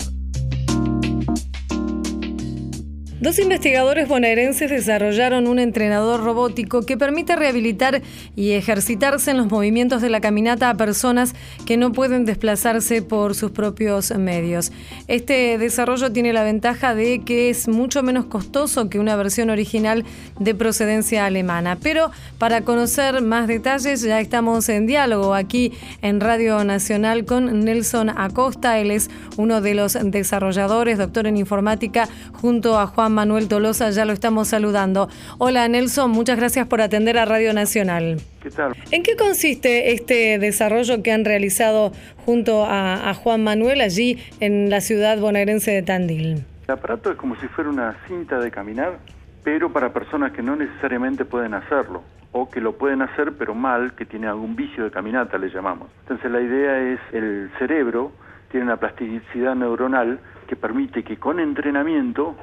Dos 3.23 3.39
investigadores 3.39 4.09
bonaerenses 4.09 4.69
desarrollaron 4.69 5.47
un 5.47 5.61
entrenador 5.61 6.25
robótico 6.25 6.83
que 6.83 6.97
permite 6.97 7.37
rehabilitar 7.37 8.03
y 8.35 8.51
ejercitarse 8.51 9.31
en 9.31 9.37
los 9.37 9.47
movimientos 9.47 10.03
de 10.03 10.11
la 10.11 10.21
caminata 10.21 10.69
a 10.69 10.77
personas 10.77 11.33
que 11.65 11.77
no 11.77 11.93
pueden 11.93 12.25
desplazarse 12.25 13.01
por 13.01 13.37
sus 13.37 13.53
propios 13.53 14.11
medios. 14.19 14.73
Este 15.07 15.57
desarrollo 15.57 16.11
tiene 16.11 16.33
la 16.33 16.43
ventaja 16.43 16.97
de 16.97 17.21
que 17.21 17.49
es 17.49 17.69
mucho 17.69 18.03
menos 18.03 18.25
costoso 18.25 18.91
que 18.91 18.99
una 18.99 19.15
versión 19.15 19.51
original 19.51 20.05
de 20.41 20.57
procedencia 20.57 21.25
alemana. 21.25 21.79
Pero 21.81 22.11
para 22.39 22.63
conocer 22.63 23.23
más 23.23 23.47
detalles 23.47 24.03
ya 24.03 24.19
estamos 24.19 24.69
en 24.69 24.89
diálogo 24.89 25.37
aquí 25.37 25.73
en 26.03 26.19
Radio 26.19 26.65
Nacional 26.65 27.25
con 27.25 27.61
Nelson 27.61 28.11
Acosta. 28.11 28.81
Él 28.81 28.91
es 28.91 29.11
uno 29.37 29.61
de 29.61 29.75
los 29.75 29.97
desarrolladores, 30.03 30.99
doctor 30.99 31.29
en 31.29 31.37
informática, 31.37 32.09
junto 32.33 32.81
a 32.81 32.89
Juan 32.89 33.12
Manuel 33.13 33.49
Tolosa, 33.49 33.91
ya 33.91 34.05
lo 34.05 34.13
estamos 34.13 34.49
saludando. 34.49 35.09
Hola 35.39 35.69
Nelson, 35.69 36.11
muchas 36.11 36.37
gracias 36.37 36.67
por 36.67 36.81
atender 36.81 37.19
a 37.19 37.25
Radio 37.25 37.53
Nacional. 37.53 38.17
¿Qué 38.43 38.51
tal? 38.51 38.75
¿En 38.91 39.03
qué 39.03 39.17
consiste 39.17 39.93
este 39.93 40.39
desarrollo 40.39 41.03
que 41.03 41.13
han 41.13 41.25
realizado 41.25 41.93
junto 42.25 42.65
a, 42.67 43.13
Juan 43.15 43.45
Manuel 43.45 43.81
allí 43.81 44.19
en 44.41 44.71
la 44.71 44.81
ciudad 44.81 45.19
bonaerense 45.19 45.71
de 45.71 45.83
Tandil? 45.83 46.45
El 46.67 46.75
aparato 46.75 47.11
es 47.11 47.17
como 47.17 47.37
si 47.37 47.47
fuera 47.49 47.71
una 47.71 47.97
cinta 48.09 48.39
de 48.39 48.51
caminar, 48.51 48.99
pero 49.45 49.73
para 49.73 49.93
personas 49.93 50.33
que 50.33 50.43
no 50.43 50.57
necesariamente 50.57 51.25
pueden 51.25 51.55
hacerlo 51.55 52.03
o 52.33 52.49
que 52.49 52.61
lo 52.61 52.77
pueden 52.79 53.03
hacer 53.03 53.33
pero 53.39 53.55
mal, 53.55 53.95
que 53.95 54.07
tiene 54.07 54.27
algún 54.27 54.57
vicio 54.57 54.85
de 54.85 54.91
caminata, 54.91 55.37
le 55.39 55.51
llamamos. 55.51 55.89
Entonces 56.03 56.31
la 56.31 56.41
idea 56.41 56.93
es 56.93 57.01
el 57.13 57.51
cerebro 57.59 58.13
tiene 58.53 58.67
una 58.67 58.77
plasticidad 58.77 59.57
neuronal 59.57 60.21
que 60.47 60.55
permite 60.55 61.03
que 61.03 61.17
con 61.17 61.41
entrenamiento 61.41 62.37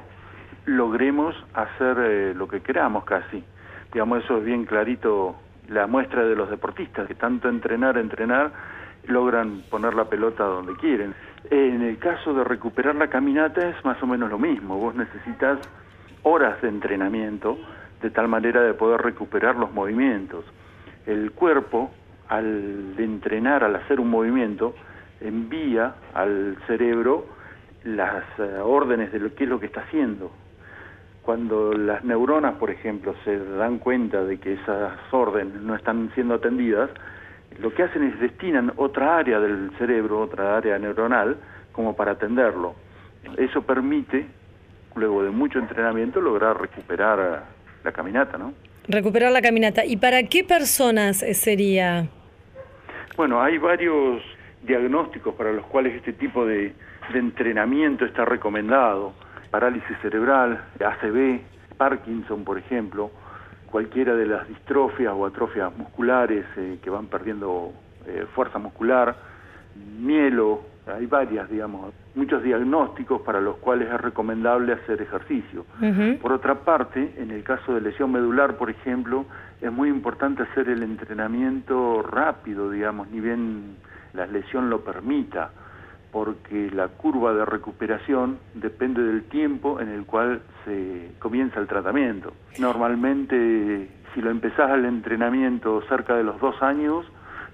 logremos 0.70 1.36
hacer 1.54 1.98
eh, 2.00 2.34
lo 2.36 2.48
que 2.48 2.62
queramos 2.62 3.04
casi. 3.04 3.44
Digamos, 3.92 4.24
eso 4.24 4.38
es 4.38 4.46
bien 4.46 4.66
clarito 4.66 5.36
la 5.68 5.88
muestra 5.88 6.24
de 6.24 6.36
los 6.36 6.50
deportistas, 6.50 7.08
que 7.08 7.16
tanto 7.16 7.50
entrenar, 7.50 7.98
entrenar, 7.98 8.52
logran 9.06 9.64
poner 9.70 9.94
la 9.94 10.06
pelota 10.06 10.44
donde 10.44 10.76
quieren. 10.76 11.14
En 11.50 11.82
el 11.82 11.98
caso 11.98 12.34
de 12.34 12.44
recuperar 12.44 12.96
la 12.96 13.08
caminata 13.08 13.68
es 13.68 13.84
más 13.84 14.02
o 14.04 14.08
menos 14.08 14.30
lo 14.30 14.38
mismo, 14.38 14.78
vos 14.78 14.96
necesitas 14.96 15.60
horas 16.24 16.62
de 16.62 16.70
entrenamiento 16.70 17.58
de 18.02 18.10
tal 18.12 18.28
manera 18.28 18.62
de 18.62 18.74
poder 18.74 19.02
recuperar 19.02 19.56
los 19.56 19.72
movimientos. 19.74 20.46
El 21.06 21.32
cuerpo, 21.32 21.92
al 22.28 22.94
entrenar, 22.98 23.64
al 23.64 23.76
hacer 23.76 24.00
un 24.00 24.10
movimiento, 24.10 24.76
envía 25.22 25.96
al 26.14 26.58
cerebro 26.68 27.26
las 27.84 28.24
eh, 28.38 28.60
órdenes 28.62 29.12
de 29.12 29.20
lo 29.20 29.34
que 29.34 29.46
es 29.46 29.50
lo 29.50 29.60
que 29.60 29.66
está 29.66 29.82
haciendo. 29.82 30.32
Cuando 31.22 31.74
las 31.74 32.04
neuronas, 32.04 32.56
por 32.56 32.72
ejemplo, 32.72 33.14
se 33.24 33.38
dan 33.38 33.80
cuenta 33.80 34.24
de 34.24 34.40
que 34.40 34.54
esas 34.54 34.94
órdenes 35.12 35.62
no 35.62 35.76
están 35.76 36.12
siendo 36.16 36.36
atendidas, 36.36 36.90
lo 37.60 37.74
que 37.74 37.84
hacen 37.84 38.04
es 38.04 38.20
destinan 38.20 38.74
otra 38.78 39.18
área 39.18 39.40
del 39.40 39.72
cerebro, 39.78 40.22
otra 40.22 40.58
área 40.58 40.78
neuronal, 40.80 41.38
como 41.72 41.96
para 41.96 42.14
atenderlo. 42.14 42.76
Eso 43.38 43.62
permite, 43.62 44.26
luego 44.96 45.24
de 45.24 45.30
mucho 45.30 45.60
entrenamiento, 45.60 46.22
lograr 46.22 46.60
recuperar 46.60 47.44
la 47.84 47.92
caminata, 47.92 48.38
¿no? 48.38 48.54
Recuperar 48.88 49.32
la 49.32 49.42
caminata. 49.42 49.86
¿Y 49.86 49.98
para 49.98 50.24
qué 50.24 50.44
personas 50.44 51.22
eh, 51.22 51.34
sería? 51.34 52.08
Bueno, 53.16 53.42
hay 53.42 53.58
varios 53.58 54.22
diagnósticos 54.64 55.36
para 55.36 55.52
los 55.52 55.66
cuales 55.68 55.96
este 55.96 56.14
tipo 56.14 56.46
de, 56.46 56.74
de 57.14 57.20
entrenamiento 57.20 58.06
está 58.06 58.26
recomendado. 58.26 59.14
Parálisis 59.52 59.98
cerebral, 60.02 60.62
ACV, 60.80 61.42
Parkinson, 61.78 62.44
por 62.44 62.58
ejemplo, 62.58 63.12
cualquiera 63.72 64.16
de 64.16 64.26
las 64.26 64.48
distrofias 64.48 65.14
o 65.16 65.26
atrofias 65.26 65.76
musculares 65.76 66.46
eh, 66.58 66.80
que 66.82 66.90
van 66.90 67.08
perdiendo 67.08 67.72
eh, 68.06 68.26
fuerza 68.34 68.60
muscular, 68.60 69.16
mielo, 70.00 70.62
hay 70.88 71.06
varias, 71.06 71.50
digamos, 71.50 71.94
muchos 72.16 72.44
diagnósticos 72.44 73.22
para 73.22 73.40
los 73.40 73.58
cuales 73.58 73.92
es 73.92 74.02
recomendable 74.02 74.74
hacer 74.74 75.02
ejercicio. 75.02 75.66
Por 76.22 76.34
otra 76.34 76.56
parte, 76.56 77.14
en 77.18 77.32
el 77.32 77.44
caso 77.44 77.74
de 77.74 77.82
lesión 77.82 78.12
medular, 78.12 78.58
por 78.58 78.70
ejemplo, 78.70 79.26
es 79.62 79.72
muy 79.72 79.90
importante 79.90 80.44
hacer 80.44 80.68
el 80.70 80.82
entrenamiento 80.84 82.02
rápido, 82.02 82.72
digamos, 82.72 83.10
ni 83.10 83.20
bien 83.20 83.78
la 84.14 84.26
lesión 84.26 84.70
lo 84.70 84.82
permita, 84.82 85.52
porque 86.12 86.70
la 86.72 86.88
curva 86.88 87.34
de 87.34 87.46
recuperación 87.46 88.40
depende 88.56 89.02
del 89.04 89.24
tiempo 89.24 89.80
en 89.80 89.90
el 89.90 90.06
cual 90.06 90.42
se 90.66 91.12
comienza 91.20 91.60
el 91.60 91.68
tratamiento. 91.68 92.34
Normalmente, 92.58 93.90
si 94.14 94.22
lo 94.22 94.32
empezás 94.32 94.72
al 94.72 94.86
entrenamiento 94.86 95.82
cerca 95.88 96.16
de 96.16 96.24
los 96.24 96.40
dos 96.40 96.62
años, 96.62 97.06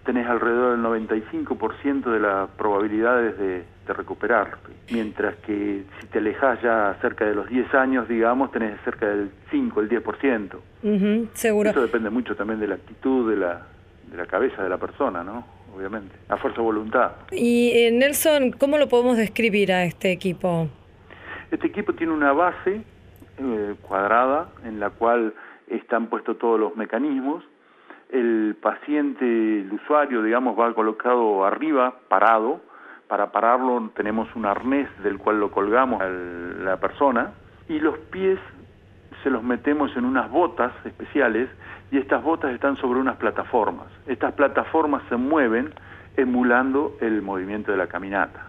tenés 0.05 0.27
alrededor 0.27 0.77
del 0.77 0.85
95% 0.85 2.11
de 2.11 2.19
las 2.19 2.49
probabilidades 2.51 3.37
de, 3.37 3.65
de 3.87 3.93
recuperarte. 3.93 4.71
Mientras 4.91 5.35
que 5.37 5.83
si 5.99 6.07
te 6.07 6.19
alejas 6.19 6.61
ya 6.61 6.95
cerca 7.01 7.25
de 7.25 7.33
los 7.33 7.49
10 7.49 7.73
años, 7.73 8.07
digamos, 8.07 8.51
tenés 8.51 8.79
cerca 8.83 9.07
del 9.07 9.31
5, 9.49 9.81
el 9.81 9.89
10%. 9.89 10.55
Ujú, 10.83 11.27
seguro. 11.33 11.69
Eso 11.71 11.81
depende 11.81 12.09
mucho 12.11 12.35
también 12.35 12.59
de 12.59 12.67
la 12.67 12.75
actitud 12.75 13.29
de 13.29 13.37
la, 13.37 13.63
de 14.11 14.17
la 14.17 14.27
cabeza 14.27 14.63
de 14.63 14.69
la 14.69 14.77
persona, 14.77 15.23
¿no? 15.23 15.54
Obviamente. 15.75 16.15
A 16.29 16.38
fuerza 16.38 16.61
de 16.61 16.63
voluntad. 16.63 17.11
Y 17.31 17.71
eh, 17.73 17.91
Nelson, 17.91 18.51
¿cómo 18.51 18.77
lo 18.77 18.88
podemos 18.88 19.17
describir 19.17 19.73
a 19.73 19.83
este 19.83 20.11
equipo? 20.11 20.69
Este 21.51 21.67
equipo 21.67 21.93
tiene 21.93 22.13
una 22.13 22.31
base 22.31 22.81
eh, 23.38 23.75
cuadrada 23.81 24.49
en 24.63 24.79
la 24.79 24.91
cual 24.91 25.33
están 25.67 26.07
puestos 26.07 26.38
todos 26.39 26.59
los 26.59 26.75
mecanismos. 26.77 27.43
El 28.09 28.55
paciente, 28.61 29.25
el 29.25 29.71
usuario, 29.73 30.23
digamos, 30.23 30.57
va 30.57 30.73
colocado 30.73 31.43
arriba, 31.43 31.95
parado. 32.07 32.61
Para 33.07 33.31
pararlo 33.31 33.91
tenemos 33.95 34.33
un 34.35 34.45
arnés 34.45 34.88
del 35.03 35.17
cual 35.17 35.39
lo 35.39 35.51
colgamos 35.51 36.01
a 36.01 36.07
la 36.07 36.77
persona 36.77 37.33
y 37.67 37.79
los 37.79 37.97
pies 37.97 38.39
se 39.23 39.29
los 39.29 39.43
metemos 39.43 39.95
en 39.97 40.05
unas 40.05 40.29
botas 40.29 40.71
especiales 40.85 41.49
y 41.91 41.98
estas 41.98 42.24
botas 42.24 42.54
están 42.54 42.78
sobre 42.78 43.00
unas 43.00 43.17
plataformas. 43.17 43.88
Estas 44.08 44.34
plataformas 44.34 45.04
se 45.10 45.15
mueven 45.15 45.74
emulando 46.17 46.98
el 47.02 47.21
movimiento 47.21 47.71
de 47.71 47.78
la 47.78 47.88
caminata. 47.88 48.48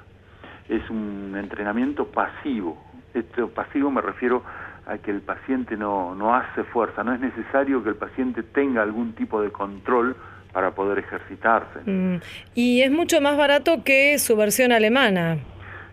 Es 0.68 0.88
un 0.90 1.34
entrenamiento 1.36 2.06
pasivo. 2.06 2.82
Este 3.14 3.44
pasivo 3.46 3.90
me 3.90 4.00
refiero 4.00 4.42
a 4.86 4.98
que 4.98 5.10
el 5.10 5.20
paciente 5.20 5.76
no, 5.76 6.14
no 6.14 6.34
hace 6.34 6.62
fuerza, 6.64 7.02
no 7.02 7.12
es 7.12 7.20
necesario 7.20 7.82
que 7.82 7.90
el 7.90 7.96
paciente 7.96 8.42
tenga 8.42 8.82
algún 8.82 9.14
tipo 9.14 9.40
de 9.40 9.50
control 9.50 10.16
para 10.52 10.70
poder 10.70 10.98
ejercitarse. 10.98 11.80
Mm, 11.84 12.20
Y 12.54 12.82
es 12.82 12.90
mucho 12.90 13.20
más 13.20 13.36
barato 13.36 13.84
que 13.84 14.18
su 14.18 14.36
versión 14.36 14.72
alemana. 14.72 15.38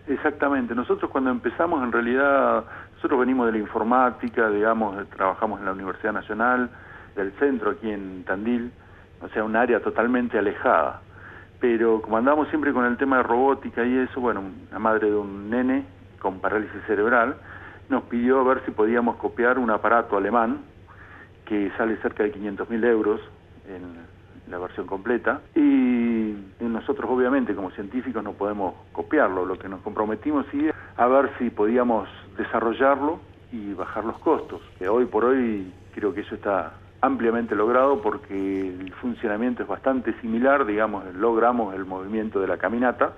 Exactamente. 0.08 0.74
Nosotros 0.74 1.10
cuando 1.10 1.30
empezamos, 1.30 1.82
en 1.82 1.92
realidad, 1.92 2.64
nosotros 2.94 3.20
venimos 3.20 3.46
de 3.46 3.52
la 3.52 3.58
informática, 3.58 4.48
digamos, 4.50 5.08
trabajamos 5.10 5.60
en 5.60 5.66
la 5.66 5.72
Universidad 5.72 6.12
Nacional, 6.12 6.70
del 7.14 7.32
centro 7.32 7.70
aquí 7.70 7.90
en 7.90 8.24
Tandil, 8.24 8.72
o 9.20 9.28
sea, 9.28 9.44
un 9.44 9.56
área 9.56 9.80
totalmente 9.80 10.38
alejada. 10.38 11.00
Pero 11.60 12.02
como 12.02 12.18
andamos 12.18 12.48
siempre 12.48 12.72
con 12.72 12.84
el 12.84 12.96
tema 12.96 13.18
de 13.18 13.22
robótica 13.22 13.84
y 13.84 13.96
eso, 13.98 14.20
bueno, 14.20 14.42
la 14.70 14.78
madre 14.78 15.10
de 15.10 15.16
un 15.16 15.48
nene 15.48 15.84
con 16.18 16.40
parálisis 16.40 16.82
cerebral 16.86 17.36
nos 17.88 18.04
pidió 18.04 18.40
a 18.40 18.44
ver 18.44 18.64
si 18.64 18.70
podíamos 18.70 19.16
copiar 19.16 19.58
un 19.58 19.70
aparato 19.70 20.16
alemán 20.16 20.58
que 21.44 21.70
sale 21.76 21.96
cerca 21.98 22.22
de 22.22 22.32
500 22.32 22.70
mil 22.70 22.82
euros 22.84 23.20
en 23.68 24.14
la 24.50 24.58
versión 24.58 24.86
completa 24.86 25.40
y 25.54 26.34
nosotros 26.60 27.10
obviamente 27.10 27.54
como 27.54 27.70
científicos 27.70 28.22
no 28.22 28.32
podemos 28.32 28.74
copiarlo, 28.92 29.46
lo 29.46 29.58
que 29.58 29.68
nos 29.68 29.80
comprometimos 29.80 30.46
es 30.52 30.74
a 30.96 31.06
ver 31.06 31.30
si 31.38 31.50
podíamos 31.50 32.08
desarrollarlo 32.36 33.20
y 33.52 33.72
bajar 33.72 34.04
los 34.04 34.18
costos, 34.18 34.60
que 34.78 34.88
hoy 34.88 35.06
por 35.06 35.24
hoy 35.24 35.72
creo 35.94 36.12
que 36.12 36.22
eso 36.22 36.34
está 36.34 36.74
ampliamente 37.04 37.54
logrado 37.54 38.00
porque 38.00 38.34
el 38.34 38.92
funcionamiento 38.94 39.62
es 39.62 39.68
bastante 39.68 40.14
similar, 40.20 40.64
digamos, 40.64 41.04
logramos 41.14 41.74
el 41.74 41.84
movimiento 41.84 42.40
de 42.40 42.48
la 42.48 42.56
caminata 42.56 43.12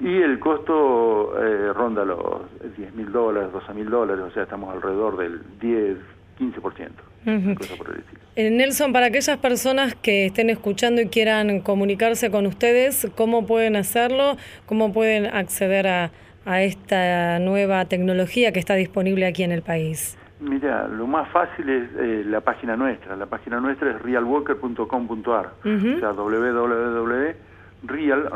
y 0.00 0.22
el 0.22 0.38
costo 0.38 1.38
eh, 1.38 1.72
ronda 1.74 2.04
los 2.04 2.42
10 2.76 2.94
mil 2.94 3.12
dólares, 3.12 3.52
12 3.52 3.74
mil 3.74 3.90
dólares, 3.90 4.24
o 4.24 4.30
sea, 4.30 4.44
estamos 4.44 4.74
alrededor 4.74 5.18
del 5.18 5.40
10, 5.60 5.98
15%, 6.38 6.90
una 7.26 7.54
cosa 7.54 7.76
por 7.76 7.90
el 7.90 7.98
estilo. 7.98 8.20
Eh, 8.36 8.50
Nelson, 8.50 8.92
para 8.92 9.06
aquellas 9.06 9.36
personas 9.38 9.94
que 9.94 10.26
estén 10.26 10.48
escuchando 10.48 11.02
y 11.02 11.08
quieran 11.08 11.60
comunicarse 11.60 12.30
con 12.30 12.46
ustedes, 12.46 13.06
¿cómo 13.14 13.46
pueden 13.46 13.76
hacerlo? 13.76 14.36
¿Cómo 14.64 14.92
pueden 14.92 15.26
acceder 15.26 15.86
a, 15.86 16.12
a 16.46 16.62
esta 16.62 17.38
nueva 17.38 17.84
tecnología 17.84 18.52
que 18.52 18.60
está 18.60 18.74
disponible 18.76 19.26
aquí 19.26 19.42
en 19.42 19.52
el 19.52 19.62
país? 19.62 20.16
Mira, 20.40 20.88
lo 20.88 21.06
más 21.06 21.28
fácil 21.30 21.68
es 21.68 21.90
eh, 21.98 22.24
la 22.26 22.40
página 22.40 22.76
nuestra. 22.76 23.14
La 23.16 23.26
página 23.26 23.60
nuestra 23.60 23.90
es 23.90 24.00
realwalker.com.ar. 24.02 25.52
Ujú. 25.64 25.96
O 25.96 26.00
sea, 26.00 26.12
www.real, 26.12 27.34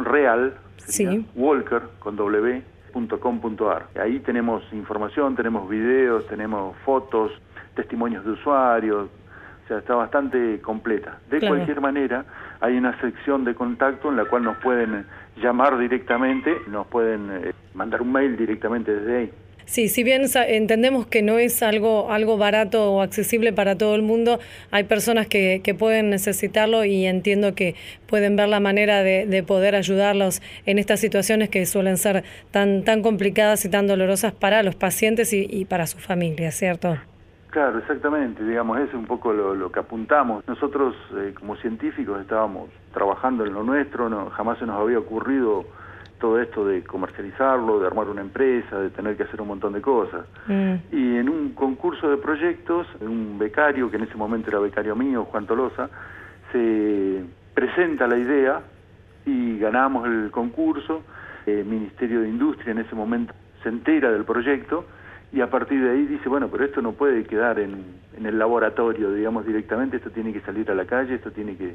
real, 0.04 0.54
Sí. 0.76 1.26
walker 1.34 1.82
con 2.00 2.16
w.com.ar. 2.16 3.86
Ahí 4.00 4.20
tenemos 4.20 4.62
información, 4.72 5.34
tenemos 5.34 5.68
videos, 5.68 6.26
tenemos 6.28 6.76
fotos, 6.84 7.32
testimonios 7.74 8.24
de 8.24 8.32
usuarios. 8.32 9.08
O 9.64 9.66
sea, 9.66 9.78
está 9.78 9.94
bastante 9.94 10.60
completa. 10.60 11.18
De 11.30 11.38
Claro. 11.38 11.54
cualquier 11.54 11.80
manera, 11.80 12.26
hay 12.60 12.76
una 12.76 13.00
sección 13.00 13.44
de 13.44 13.54
contacto 13.54 14.10
en 14.10 14.16
la 14.18 14.26
cual 14.26 14.44
nos 14.44 14.58
pueden 14.58 15.06
llamar 15.36 15.78
directamente, 15.78 16.54
nos 16.68 16.86
pueden 16.88 17.30
eh, 17.32 17.52
mandar 17.72 18.02
un 18.02 18.12
mail 18.12 18.36
directamente 18.36 18.94
desde 18.94 19.16
ahí. 19.16 19.32
Sí, 19.66 19.88
si 19.88 20.04
bien 20.04 20.22
entendemos 20.48 21.06
que 21.06 21.22
no 21.22 21.38
es 21.38 21.62
algo, 21.62 22.12
algo 22.12 22.36
barato 22.36 22.92
o 22.92 23.00
accesible 23.00 23.52
para 23.52 23.76
todo 23.76 23.94
el 23.94 24.02
mundo, 24.02 24.38
hay 24.70 24.84
personas 24.84 25.26
que, 25.26 25.60
que 25.64 25.74
pueden 25.74 26.10
necesitarlo 26.10 26.84
y 26.84 27.06
entiendo 27.06 27.54
que 27.54 27.74
pueden 28.06 28.36
ver 28.36 28.48
la 28.48 28.60
manera 28.60 29.02
de, 29.02 29.26
de 29.26 29.42
poder 29.42 29.74
ayudarlos 29.74 30.42
en 30.66 30.78
estas 30.78 31.00
situaciones 31.00 31.48
que 31.48 31.64
suelen 31.66 31.96
ser 31.96 32.24
tan, 32.50 32.84
tan 32.84 33.02
complicadas 33.02 33.64
y 33.64 33.70
tan 33.70 33.86
dolorosas 33.86 34.32
para 34.32 34.62
los 34.62 34.74
pacientes 34.74 35.32
y, 35.32 35.46
y 35.48 35.64
para 35.64 35.86
su 35.86 35.98
familia, 35.98 36.50
¿cierto? 36.50 36.96
Claro, 37.50 37.78
exactamente, 37.78 38.44
digamos, 38.44 38.80
es 38.80 38.92
un 38.94 39.06
poco 39.06 39.32
lo, 39.32 39.54
lo 39.54 39.70
que 39.70 39.78
apuntamos. 39.78 40.42
Nosotros 40.48 40.96
eh, 41.16 41.32
como 41.38 41.54
científicos 41.56 42.20
estábamos 42.20 42.68
trabajando 42.92 43.44
en 43.44 43.54
lo 43.54 43.62
nuestro, 43.62 44.08
no, 44.08 44.28
jamás 44.30 44.58
se 44.58 44.66
nos 44.66 44.80
había 44.80 44.98
ocurrido 44.98 45.64
todo 46.18 46.40
esto 46.40 46.66
de 46.66 46.82
comercializarlo, 46.84 47.80
de 47.80 47.86
armar 47.86 48.08
una 48.08 48.20
empresa, 48.20 48.78
de 48.78 48.90
tener 48.90 49.16
que 49.16 49.24
hacer 49.24 49.40
un 49.40 49.48
montón 49.48 49.72
de 49.72 49.80
cosas. 49.80 50.26
Mm. 50.46 50.74
Y 50.92 51.16
en 51.16 51.28
un 51.28 51.50
concurso 51.54 52.08
de 52.08 52.16
proyectos, 52.16 52.86
un 53.00 53.38
becario, 53.38 53.90
que 53.90 53.96
en 53.96 54.04
ese 54.04 54.16
momento 54.16 54.50
era 54.50 54.58
becario 54.58 54.94
mío, 54.96 55.24
Juan 55.24 55.46
Tolosa, 55.46 55.90
se 56.52 57.24
presenta 57.52 58.06
la 58.06 58.16
idea 58.16 58.60
y 59.26 59.58
ganamos 59.58 60.06
el 60.06 60.30
concurso. 60.30 61.02
El 61.46 61.66
Ministerio 61.66 62.20
de 62.22 62.28
Industria 62.28 62.72
en 62.72 62.78
ese 62.78 62.94
momento 62.94 63.34
se 63.62 63.68
entera 63.68 64.10
del 64.10 64.24
proyecto 64.24 64.86
y 65.32 65.40
a 65.40 65.50
partir 65.50 65.82
de 65.82 65.90
ahí 65.90 66.06
dice, 66.06 66.28
bueno, 66.28 66.48
pero 66.48 66.64
esto 66.64 66.80
no 66.80 66.92
puede 66.92 67.24
quedar 67.24 67.58
en, 67.58 67.84
en 68.16 68.24
el 68.24 68.38
laboratorio, 68.38 69.12
digamos, 69.12 69.44
directamente, 69.44 69.96
esto 69.96 70.10
tiene 70.10 70.32
que 70.32 70.40
salir 70.40 70.70
a 70.70 70.74
la 70.74 70.84
calle, 70.84 71.16
esto 71.16 71.32
tiene 71.32 71.56
que, 71.56 71.74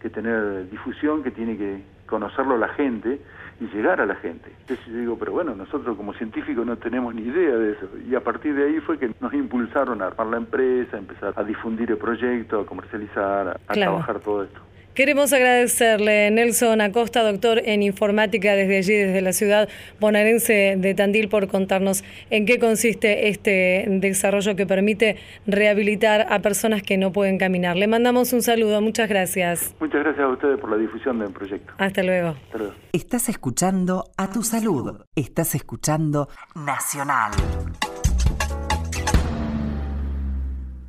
que 0.00 0.10
tener 0.10 0.68
difusión, 0.70 1.22
que 1.22 1.30
tiene 1.30 1.56
que 1.56 1.82
conocerlo 2.06 2.58
la 2.58 2.68
gente 2.68 3.20
y 3.60 3.66
llegar 3.66 4.00
a 4.00 4.06
la 4.06 4.14
gente. 4.16 4.50
Entonces 4.60 4.86
yo 4.86 4.96
digo, 4.98 5.18
pero 5.18 5.32
bueno, 5.32 5.54
nosotros 5.54 5.96
como 5.96 6.14
científicos 6.14 6.64
no 6.66 6.76
tenemos 6.76 7.14
ni 7.14 7.22
idea 7.22 7.56
de 7.56 7.72
eso. 7.72 7.88
Y 8.08 8.14
a 8.14 8.20
partir 8.20 8.54
de 8.54 8.64
ahí 8.64 8.80
fue 8.80 8.98
que 8.98 9.12
nos 9.20 9.32
impulsaron 9.34 10.00
a 10.00 10.06
armar 10.06 10.26
la 10.28 10.36
empresa, 10.38 10.96
a 10.96 11.00
empezar 11.00 11.34
a 11.36 11.44
difundir 11.44 11.90
el 11.90 11.98
proyecto, 11.98 12.60
a 12.60 12.66
comercializar, 12.66 13.48
a, 13.48 13.60
a 13.66 13.74
trabajar 13.74 14.20
todo 14.20 14.44
esto. 14.44 14.60
Queremos 14.94 15.32
agradecerle, 15.32 16.30
Nelson 16.32 16.80
Acosta, 16.80 17.22
doctor 17.22 17.62
en 17.64 17.82
informática 17.82 18.54
desde 18.54 18.78
allí, 18.78 18.92
desde 18.94 19.20
la 19.22 19.32
ciudad 19.32 19.68
bonaerense 20.00 20.74
de 20.76 20.94
Tandil, 20.94 21.28
por 21.28 21.46
contarnos 21.46 22.02
en 22.30 22.44
qué 22.44 22.58
consiste 22.58 23.28
este 23.28 23.86
desarrollo 23.88 24.56
que 24.56 24.66
permite 24.66 25.16
rehabilitar 25.46 26.26
a 26.28 26.40
personas 26.40 26.82
que 26.82 26.98
no 26.98 27.12
pueden 27.12 27.38
caminar. 27.38 27.76
Le 27.76 27.86
mandamos 27.86 28.32
un 28.32 28.42
saludo, 28.42 28.80
muchas 28.80 29.08
gracias. 29.08 29.74
Muchas 29.78 30.02
gracias 30.02 30.24
a 30.24 30.28
ustedes 30.28 30.58
por 30.58 30.70
la 30.70 30.76
difusión 30.76 31.20
del 31.20 31.32
proyecto. 31.32 31.72
Hasta 31.78 32.02
luego. 32.02 32.30
Hasta 32.30 32.58
luego. 32.58 32.74
Estás 32.92 33.28
escuchando 33.28 34.10
a 34.16 34.30
tu 34.30 34.42
salud. 34.42 35.04
Estás 35.14 35.54
escuchando 35.54 36.28
Nacional. 36.56 37.30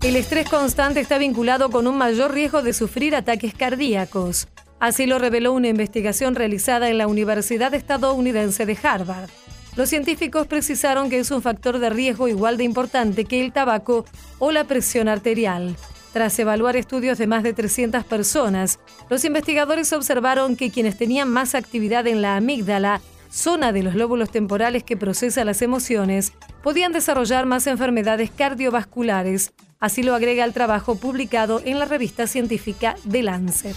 El 0.04 0.16
estrés 0.16 0.50
constante 0.50 1.00
está 1.00 1.20
vinculado 1.20 1.70
con 1.70 1.86
un 1.86 1.96
mayor 1.96 2.34
riesgo 2.34 2.64
de 2.64 2.74
sufrir 2.74 3.16
ataques 3.16 3.54
cardíacos. 3.54 4.48
Así 4.80 5.06
lo 5.06 5.20
reveló 5.20 5.54
una 5.54 5.68
investigación 5.68 6.34
realizada 6.34 6.90
en 6.90 6.98
la 6.98 7.06
Universidad 7.06 7.72
estadounidense 7.76 8.66
de 8.66 8.76
Harvard. 8.82 9.30
Los 9.76 9.90
científicos 9.90 10.48
precisaron 10.48 11.12
que 11.12 11.20
es 11.20 11.30
un 11.30 11.44
factor 11.44 11.78
de 11.78 11.92
riesgo 11.92 12.28
igual 12.28 12.58
de 12.58 12.64
importante 12.64 13.26
que 13.26 13.46
el 13.46 13.54
tabaco 13.54 14.06
o 14.40 14.52
la 14.52 14.64
presión 14.64 15.08
arterial. 15.08 15.76
Tras 16.14 16.38
evaluar 16.40 16.78
estudios 16.78 17.20
de 17.20 17.28
más 17.28 17.44
de 17.44 17.54
300 17.54 18.04
personas, 18.04 18.80
los 19.08 19.24
investigadores 19.24 19.94
observaron 19.94 20.56
que 20.56 20.72
quienes 20.72 20.98
tenían 20.98 21.30
más 21.30 21.54
actividad 21.54 22.08
en 22.08 22.24
la 22.24 22.38
amígdala, 22.38 23.02
zona 23.32 23.72
de 23.72 23.82
los 23.82 23.96
lóbulos 23.96 24.30
temporales 24.30 24.84
que 24.84 24.98
procesa 24.98 25.46
las 25.46 25.62
emociones, 25.62 26.34
podían 26.62 26.92
desarrollar 26.92 27.46
más 27.46 27.66
enfermedades 27.66 28.30
cardiovasculares. 28.30 29.54
Así 29.80 30.04
lo 30.04 30.14
agrega 30.14 30.46
el 30.46 30.54
trabajo 30.54 30.96
publicado 30.96 31.62
en 31.66 31.80
la 31.80 31.86
revista 31.86 32.28
científica 32.28 32.96
The 33.10 33.24
Lancet. 33.24 33.76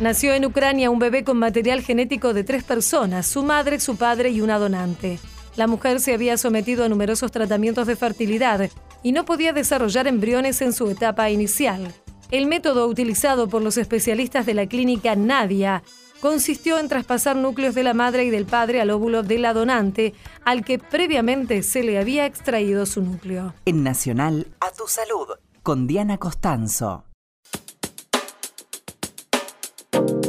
Nació 0.00 0.34
en 0.34 0.44
Ucrania 0.44 0.90
un 0.90 0.98
bebé 0.98 1.22
con 1.22 1.38
material 1.38 1.80
genético 1.80 2.34
de 2.34 2.44
tres 2.44 2.64
personas, 2.64 3.26
su 3.26 3.42
madre, 3.42 3.78
su 3.78 3.96
padre 3.96 4.30
y 4.30 4.40
una 4.40 4.58
donante. 4.58 5.18
La 5.54 5.66
mujer 5.66 6.00
se 6.00 6.14
había 6.14 6.36
sometido 6.38 6.84
a 6.84 6.88
numerosos 6.88 7.30
tratamientos 7.30 7.86
de 7.86 7.94
fertilidad 7.94 8.68
y 9.02 9.12
no 9.12 9.24
podía 9.24 9.52
desarrollar 9.52 10.06
embriones 10.06 10.60
en 10.62 10.72
su 10.72 10.88
etapa 10.90 11.30
inicial. 11.30 11.92
El 12.30 12.46
método 12.46 12.86
utilizado 12.86 13.48
por 13.48 13.62
los 13.62 13.76
especialistas 13.76 14.46
de 14.46 14.54
la 14.54 14.66
clínica 14.66 15.14
Nadia 15.14 15.82
consistió 16.22 16.78
en 16.78 16.88
traspasar 16.88 17.34
núcleos 17.34 17.74
de 17.74 17.82
la 17.82 17.94
madre 17.94 18.24
y 18.24 18.30
del 18.30 18.46
padre 18.46 18.80
al 18.80 18.90
óvulo 18.90 19.24
de 19.24 19.38
la 19.38 19.52
donante, 19.52 20.14
al 20.44 20.64
que 20.64 20.78
previamente 20.78 21.64
se 21.64 21.82
le 21.82 21.98
había 21.98 22.26
extraído 22.26 22.86
su 22.86 23.02
núcleo. 23.02 23.54
En 23.64 23.82
Nacional, 23.82 24.46
a 24.60 24.70
tu 24.70 24.86
salud. 24.86 25.26
Con 25.64 25.88
Diana 25.88 26.18
Costanzo. 26.18 27.04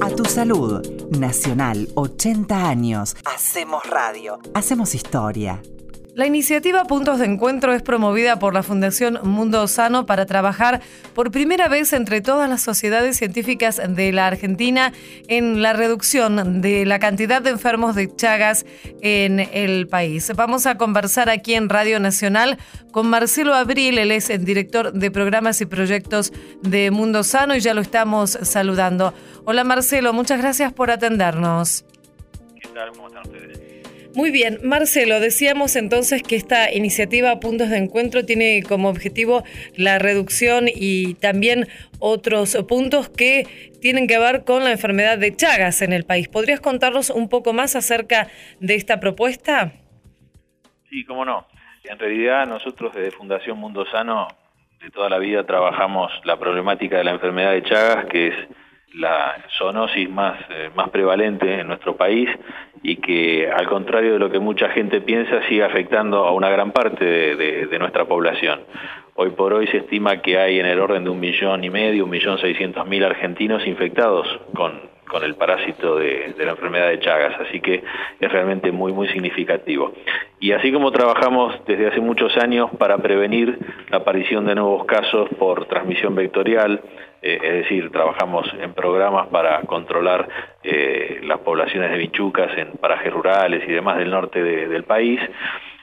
A 0.01 0.09
tu 0.09 0.25
salud. 0.25 0.81
Nacional, 1.11 1.87
80 1.93 2.67
años. 2.67 3.15
Hacemos 3.25 3.87
radio. 3.87 4.39
Hacemos 4.55 4.95
historia. 4.95 5.61
La 6.15 6.27
iniciativa 6.27 6.85
Puntos 6.85 7.17
de 7.17 7.25
Encuentro 7.25 7.73
es 7.73 7.81
promovida 7.81 8.37
por 8.37 8.53
la 8.53 8.61
Fundación 8.61 9.17
Mundo 9.23 9.67
Sano 9.67 10.05
para 10.05 10.27
trabajar 10.27 10.79
por 11.15 11.31
primera 11.31 11.67
vez 11.67 11.91
entre 11.91 12.21
todas 12.21 12.47
las 12.47 12.61
sociedades 12.61 13.17
científicas 13.17 13.81
de 13.83 14.11
la 14.11 14.27
Argentina 14.27 14.93
en 15.27 15.63
la 15.63 15.73
reducción 15.73 16.61
de 16.61 16.85
la 16.85 16.99
cantidad 16.99 17.41
de 17.41 17.49
enfermos 17.49 17.95
de 17.95 18.15
Chagas 18.15 18.63
en 19.01 19.39
el 19.39 19.87
país. 19.87 20.31
Vamos 20.35 20.67
a 20.67 20.77
conversar 20.77 21.31
aquí 21.31 21.55
en 21.55 21.67
Radio 21.67 21.99
Nacional 21.99 22.59
con 22.91 23.07
Marcelo 23.07 23.55
Abril, 23.55 23.97
él 23.97 24.11
es 24.11 24.29
el 24.29 24.45
director 24.45 24.93
de 24.93 25.09
programas 25.09 25.61
y 25.61 25.65
proyectos 25.65 26.31
de 26.61 26.91
Mundo 26.91 27.23
Sano 27.23 27.55
y 27.55 27.59
ya 27.59 27.73
lo 27.73 27.81
estamos 27.81 28.37
saludando. 28.43 29.15
Hola 29.45 29.63
Marcelo, 29.63 30.13
muchas 30.13 30.39
gracias 30.39 30.73
por 30.73 30.91
atendernos. 30.91 31.85
¿Qué 32.61 32.67
tal? 32.67 32.91
¿Cómo 32.91 33.07
están? 33.07 33.62
Muy 34.15 34.29
bien, 34.29 34.59
Marcelo, 34.63 35.19
decíamos 35.19 35.75
entonces 35.75 36.21
que 36.21 36.35
esta 36.35 36.71
iniciativa 36.71 37.39
Puntos 37.39 37.71
de 37.71 37.77
Encuentro 37.77 38.23
tiene 38.23 38.61
como 38.61 38.89
objetivo 38.89 39.43
la 39.75 39.97
reducción 39.97 40.65
y 40.67 41.15
también 41.15 41.67
otros 41.99 42.55
puntos 42.67 43.09
que 43.09 43.71
tienen 43.81 44.05
que 44.07 44.19
ver 44.19 44.43
con 44.43 44.63
la 44.63 44.71
enfermedad 44.71 45.17
de 45.17 45.35
Chagas 45.35 45.81
en 45.81 45.93
el 45.93 46.03
país. 46.03 46.27
¿Podrías 46.27 46.61
contarnos 46.61 47.09
un 47.09 47.27
poco 47.27 47.53
más 47.53 47.75
acerca 47.75 48.27
de 48.59 48.75
esta 48.75 48.99
propuesta? 48.99 49.73
Sí, 50.91 51.03
cómo 51.05 51.25
no. 51.25 51.47
En 51.83 51.97
realidad 51.97 52.45
nosotros 52.45 52.93
desde 52.93 53.09
Fundación 53.09 53.57
Mundo 53.57 53.83
Sano 53.91 54.27
de 54.79 54.91
toda 54.91 55.09
la 55.09 55.17
vida 55.17 55.43
trabajamos 55.43 56.11
la 56.23 56.37
problemática 56.37 56.97
de 56.97 57.03
la 57.03 57.11
enfermedad 57.11 57.51
de 57.51 57.63
Chagas, 57.63 58.05
que 58.05 58.27
es 58.27 58.35
la 58.93 59.43
zoonosis 59.57 60.09
más, 60.09 60.39
eh, 60.49 60.69
más 60.75 60.89
prevalente 60.89 61.59
en 61.59 61.67
nuestro 61.67 61.95
país 61.95 62.29
y 62.83 62.97
que 62.97 63.49
al 63.49 63.67
contrario 63.67 64.13
de 64.13 64.19
lo 64.19 64.29
que 64.29 64.39
mucha 64.39 64.69
gente 64.69 65.01
piensa 65.01 65.41
sigue 65.47 65.63
afectando 65.63 66.25
a 66.25 66.31
una 66.31 66.49
gran 66.49 66.71
parte 66.71 67.05
de, 67.05 67.79
nuestra 67.79 68.05
población. 68.05 68.61
Hoy 69.15 69.31
por 69.31 69.53
hoy 69.53 69.67
se 69.67 69.77
estima 69.77 70.21
que 70.21 70.37
hay 70.37 70.59
en 70.59 70.65
el 70.65 70.79
orden 70.79 71.03
de 71.03 71.09
un 71.09 71.19
millón 71.19 71.63
y 71.63 71.69
medio, 71.69 72.05
un 72.05 72.09
millón 72.09 72.37
seiscientos 72.39 72.87
mil 72.87 73.03
argentinos 73.03 73.65
infectados 73.65 74.27
con, 74.55 74.79
con 75.07 75.23
el 75.23 75.35
parásito 75.35 75.97
de, 75.97 76.33
de 76.37 76.45
la 76.45 76.51
enfermedad 76.51 76.89
de 76.89 76.99
Chagas, 76.99 77.39
así 77.41 77.59
que 77.59 77.83
es 78.19 78.31
realmente 78.31 78.71
muy, 78.71 78.93
muy 78.93 79.07
significativo. 79.09 79.93
Y 80.39 80.51
así 80.51 80.71
como 80.71 80.91
trabajamos 80.91 81.55
desde 81.65 81.87
hace 81.87 81.99
muchos 81.99 82.35
años 82.37 82.69
para 82.77 82.97
prevenir 82.99 83.57
la 83.89 83.97
aparición 83.97 84.45
de 84.45 84.55
nuevos 84.55 84.85
casos 84.85 85.29
por 85.37 85.65
transmisión 85.65 86.15
vectorial, 86.15 86.81
eh, 87.23 87.39
es 87.41 87.53
decir, 87.63 87.89
trabajamos 87.91 88.45
en 88.61 88.73
programas 88.73 89.27
para 89.27 89.61
controlar 89.61 90.27
eh, 90.63 91.21
las 91.23 91.39
poblaciones 91.39 91.89
de 91.91 91.97
bichucas 91.97 92.55
en 92.57 92.73
parajes 92.73 93.11
rurales 93.11 93.63
y 93.67 93.71
demás 93.71 93.97
del 93.97 94.11
norte 94.11 94.43
de- 94.43 94.67
del 94.67 94.83
país. 94.83 95.19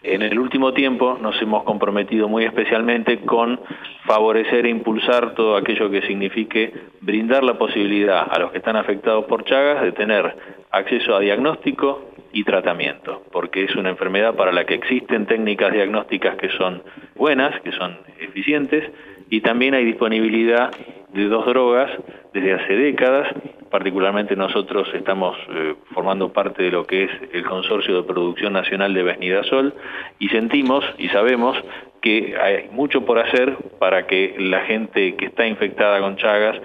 En 0.02 0.22
el 0.22 0.38
último 0.38 0.72
tiempo 0.72 1.18
nos 1.20 1.40
hemos 1.42 1.62
comprometido 1.64 2.26
muy 2.28 2.44
especialmente 2.44 3.18
con 3.20 3.60
favorecer 4.06 4.64
e 4.64 4.70
impulsar 4.70 5.34
todo 5.34 5.56
aquello 5.56 5.90
que 5.90 6.00
signifique 6.02 6.72
brindar 7.02 7.44
la 7.44 7.58
posibilidad 7.58 8.26
a 8.30 8.38
los 8.38 8.50
que 8.50 8.58
están 8.58 8.76
afectados 8.76 9.26
por 9.26 9.44
Chagas 9.44 9.82
de 9.82 9.92
tener 9.92 10.34
acceso 10.70 11.14
a 11.14 11.20
diagnóstico 11.20 12.06
y 12.32 12.44
tratamiento, 12.44 13.24
porque 13.32 13.64
es 13.64 13.74
una 13.76 13.90
enfermedad 13.90 14.34
para 14.36 14.52
la 14.52 14.64
que 14.64 14.74
existen 14.74 15.26
técnicas 15.26 15.72
diagnósticas 15.72 16.36
que 16.36 16.48
son 16.50 16.82
buenas, 17.16 17.60
que 17.60 17.72
son 17.72 17.98
eficientes, 18.20 18.84
y 19.30 19.40
también 19.40 19.74
hay 19.74 19.84
disponibilidad 19.84 20.70
de 21.12 21.28
dos 21.28 21.46
drogas 21.46 21.90
desde 22.34 22.52
hace 22.52 22.74
décadas, 22.74 23.28
particularmente 23.70 24.36
nosotros 24.36 24.88
estamos 24.94 25.36
eh, 25.48 25.74
formando 25.94 26.32
parte 26.32 26.64
de 26.64 26.70
lo 26.70 26.86
que 26.86 27.04
es 27.04 27.10
el 27.32 27.44
Consorcio 27.44 27.96
de 27.96 28.02
Producción 28.02 28.52
Nacional 28.52 28.92
de 28.92 29.02
Besnidazol 29.02 29.74
y 30.18 30.28
sentimos 30.28 30.84
y 30.98 31.08
sabemos 31.08 31.56
que 32.02 32.36
hay 32.40 32.68
mucho 32.72 33.04
por 33.04 33.18
hacer 33.18 33.56
para 33.78 34.06
que 34.06 34.34
la 34.38 34.60
gente 34.60 35.16
que 35.16 35.26
está 35.26 35.46
infectada 35.46 36.00
con 36.00 36.16
Chagas 36.16 36.60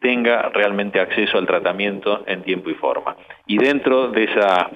tenga 0.00 0.50
realmente 0.50 1.00
acceso 1.00 1.38
al 1.38 1.46
tratamiento 1.46 2.22
en 2.26 2.42
tiempo 2.42 2.70
y 2.70 2.74
forma. 2.74 3.16
Y 3.46 3.58
dentro 3.58 4.08
de, 4.08 4.24
esa, 4.24 4.70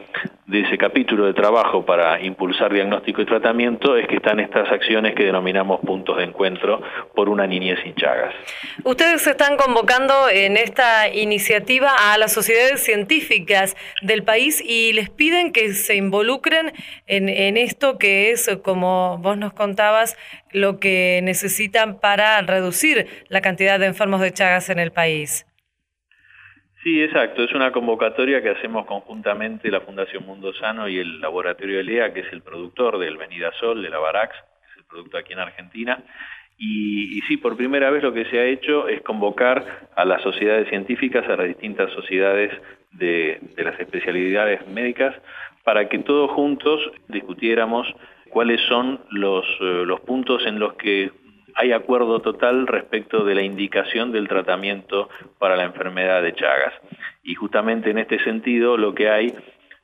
de 0.50 0.62
ese 0.62 0.76
capítulo 0.76 1.26
de 1.26 1.32
trabajo 1.32 1.86
para 1.86 2.20
impulsar 2.20 2.72
diagnóstico 2.72 3.22
y 3.22 3.24
tratamiento 3.24 3.96
es 3.96 4.08
que 4.08 4.16
están 4.16 4.40
estas 4.40 4.70
acciones 4.72 5.14
que 5.14 5.24
denominamos 5.24 5.78
puntos 5.80 6.16
de 6.16 6.24
encuentro 6.24 6.82
por 7.14 7.28
una 7.28 7.46
niñez 7.46 7.78
sin 7.84 7.94
Chagas. 7.94 8.34
Ustedes 8.82 9.24
están 9.28 9.56
convocando 9.56 10.28
en 10.28 10.56
esta 10.56 11.08
iniciativa 11.08 12.12
a 12.12 12.18
las 12.18 12.32
sociedades 12.32 12.82
científicas 12.82 13.76
del 14.02 14.24
país 14.24 14.60
y 14.60 14.92
les 14.92 15.08
piden 15.08 15.52
que 15.52 15.72
se 15.72 15.94
involucren 15.94 16.72
en, 17.06 17.28
en 17.28 17.56
esto 17.56 17.96
que 17.96 18.32
es, 18.32 18.50
como 18.64 19.18
vos 19.18 19.38
nos 19.38 19.52
contabas, 19.52 20.16
lo 20.50 20.80
que 20.80 21.20
necesitan 21.22 22.00
para 22.00 22.40
reducir 22.40 23.06
la 23.28 23.40
cantidad 23.40 23.78
de 23.78 23.86
enfermos 23.86 24.20
de 24.20 24.32
Chagas 24.32 24.68
en 24.68 24.80
el 24.80 24.90
país. 24.90 25.46
Sí, 26.82 27.02
exacto. 27.02 27.44
Es 27.44 27.52
una 27.52 27.72
convocatoria 27.72 28.42
que 28.42 28.50
hacemos 28.50 28.86
conjuntamente 28.86 29.70
la 29.70 29.82
Fundación 29.82 30.24
Mundo 30.24 30.54
Sano 30.54 30.88
y 30.88 30.98
el 30.98 31.20
Laboratorio 31.20 31.78
Elea, 31.78 32.14
que 32.14 32.20
es 32.20 32.32
el 32.32 32.40
productor 32.40 32.98
del 32.98 33.18
Venidasol, 33.18 33.82
de 33.82 33.90
la 33.90 33.98
Barax, 33.98 34.34
que 34.34 34.70
es 34.70 34.76
el 34.78 34.84
producto 34.84 35.18
aquí 35.18 35.34
en 35.34 35.40
Argentina. 35.40 36.02
Y, 36.56 37.20
sí, 37.22 37.36
por 37.36 37.56
primera 37.56 37.90
vez 37.90 38.02
lo 38.02 38.12
que 38.12 38.26
se 38.26 38.38
ha 38.38 38.44
hecho 38.44 38.88
es 38.88 39.02
convocar 39.02 39.88
a 39.94 40.04
las 40.04 40.22
sociedades 40.22 40.68
científicas, 40.68 41.26
a 41.28 41.36
las 41.36 41.48
distintas 41.48 41.90
sociedades 41.92 42.50
de, 42.92 43.40
las 43.56 43.78
especialidades 43.78 44.66
médicas, 44.68 45.14
para 45.64 45.88
que 45.88 45.98
todos 46.00 46.30
juntos 46.30 46.80
discutiéramos 47.08 47.86
cuáles 48.30 48.60
son 48.68 49.00
los, 49.10 49.44
eh, 49.60 49.84
los 49.86 50.00
puntos 50.00 50.46
en 50.46 50.58
los 50.58 50.74
que 50.74 51.10
hay 51.60 51.72
acuerdo 51.72 52.20
total 52.20 52.66
respecto 52.66 53.22
de 53.22 53.34
la 53.34 53.42
indicación 53.42 54.12
del 54.12 54.28
tratamiento 54.28 55.10
para 55.38 55.56
la 55.56 55.64
enfermedad 55.64 56.22
de 56.22 56.32
Chagas. 56.32 56.72
Y 57.22 57.34
justamente 57.34 57.90
en 57.90 57.98
este 57.98 58.18
sentido 58.24 58.78
lo 58.78 58.94
que 58.94 59.10
hay 59.10 59.34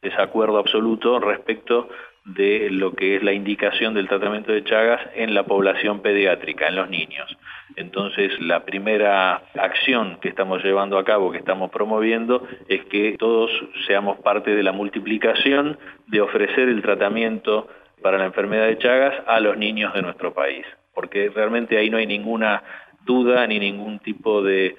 es 0.01 0.19
acuerdo 0.19 0.57
absoluto 0.57 1.21
respecto 1.21 1.91
de 2.25 2.71
lo 2.71 2.93
que 2.95 3.17
es 3.17 3.23
la 3.23 3.35
indicación 3.35 3.93
del 3.93 4.09
tratamiento 4.09 4.53
de 4.53 4.65
Chagas 4.65 5.03
en 5.15 5.35
la 5.35 5.45
población 5.45 6.01
pediátrica, 6.01 6.67
en 6.67 6.77
los 6.77 6.89
niños. 6.89 7.37
Entonces, 7.77 8.33
la 8.41 8.65
primera 8.65 9.43
acción 9.55 10.19
que 10.23 10.31
estamos 10.31 10.65
llevando 10.65 10.97
a 10.97 11.05
cabo, 11.05 11.31
que 11.31 11.39
estamos 11.39 11.71
promoviendo, 11.71 12.49
es 12.69 12.87
que 12.87 13.17
todos 13.19 13.51
seamos 13.87 14.19
parte 14.21 14.57
de 14.57 14.63
la 14.63 14.73
multiplicación 14.73 15.79
de 16.07 16.23
ofrecer 16.23 16.71
el 16.71 16.81
tratamiento 16.81 17.69
para 18.01 18.17
la 18.17 18.25
enfermedad 18.25 18.67
de 18.67 18.79
Chagas 18.79 19.15
a 19.27 19.41
los 19.41 19.59
niños 19.59 19.93
de 19.93 20.03
nuestro 20.03 20.33
país, 20.33 20.65
porque 20.97 21.31
realmente 21.33 21.77
ahí 21.77 21.91
no 21.91 21.99
hay 21.99 22.07
ninguna 22.07 22.63
duda 23.05 23.47
ni 23.47 23.59
ningún 23.59 23.99
tipo 23.99 24.43
de, 24.43 24.77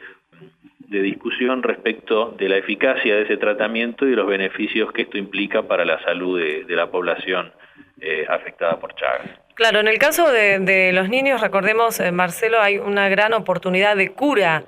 de 0.80 1.02
discusión 1.02 1.62
respecto 1.62 2.36
de 2.38 2.50
la 2.50 2.58
eficacia 2.58 3.16
de 3.16 3.22
ese 3.22 3.38
tratamiento 3.38 4.06
y 4.08 4.10
de 4.10 4.16
los 4.16 4.28
beneficios 4.28 4.92
que 4.92 5.04
esto 5.04 5.20
implica 5.20 5.62
para 5.62 5.86
la 5.86 6.02
salud 6.04 6.40
de, 6.40 6.64
de 6.64 6.76
la 6.76 6.90
población 6.90 7.54
eh, 8.02 8.26
afectada 8.28 8.80
por 8.80 8.96
Chagas. 8.96 9.30
Claro, 9.54 9.80
en 9.80 9.88
el 9.88 10.00
caso 10.00 10.32
de, 10.32 10.60
de 10.60 10.92
los 10.92 11.08
niños, 11.08 11.40
recordemos, 11.40 12.00
eh, 12.00 12.12
Marcelo, 12.12 12.60
hay 12.60 12.80
una 12.80 13.10
gran 13.10 13.34
oportunidad 13.34 13.96
de 13.96 14.10
cura 14.10 14.64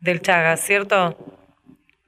del 0.00 0.20
Chagas, 0.20 0.60
¿cierto? 0.60 1.16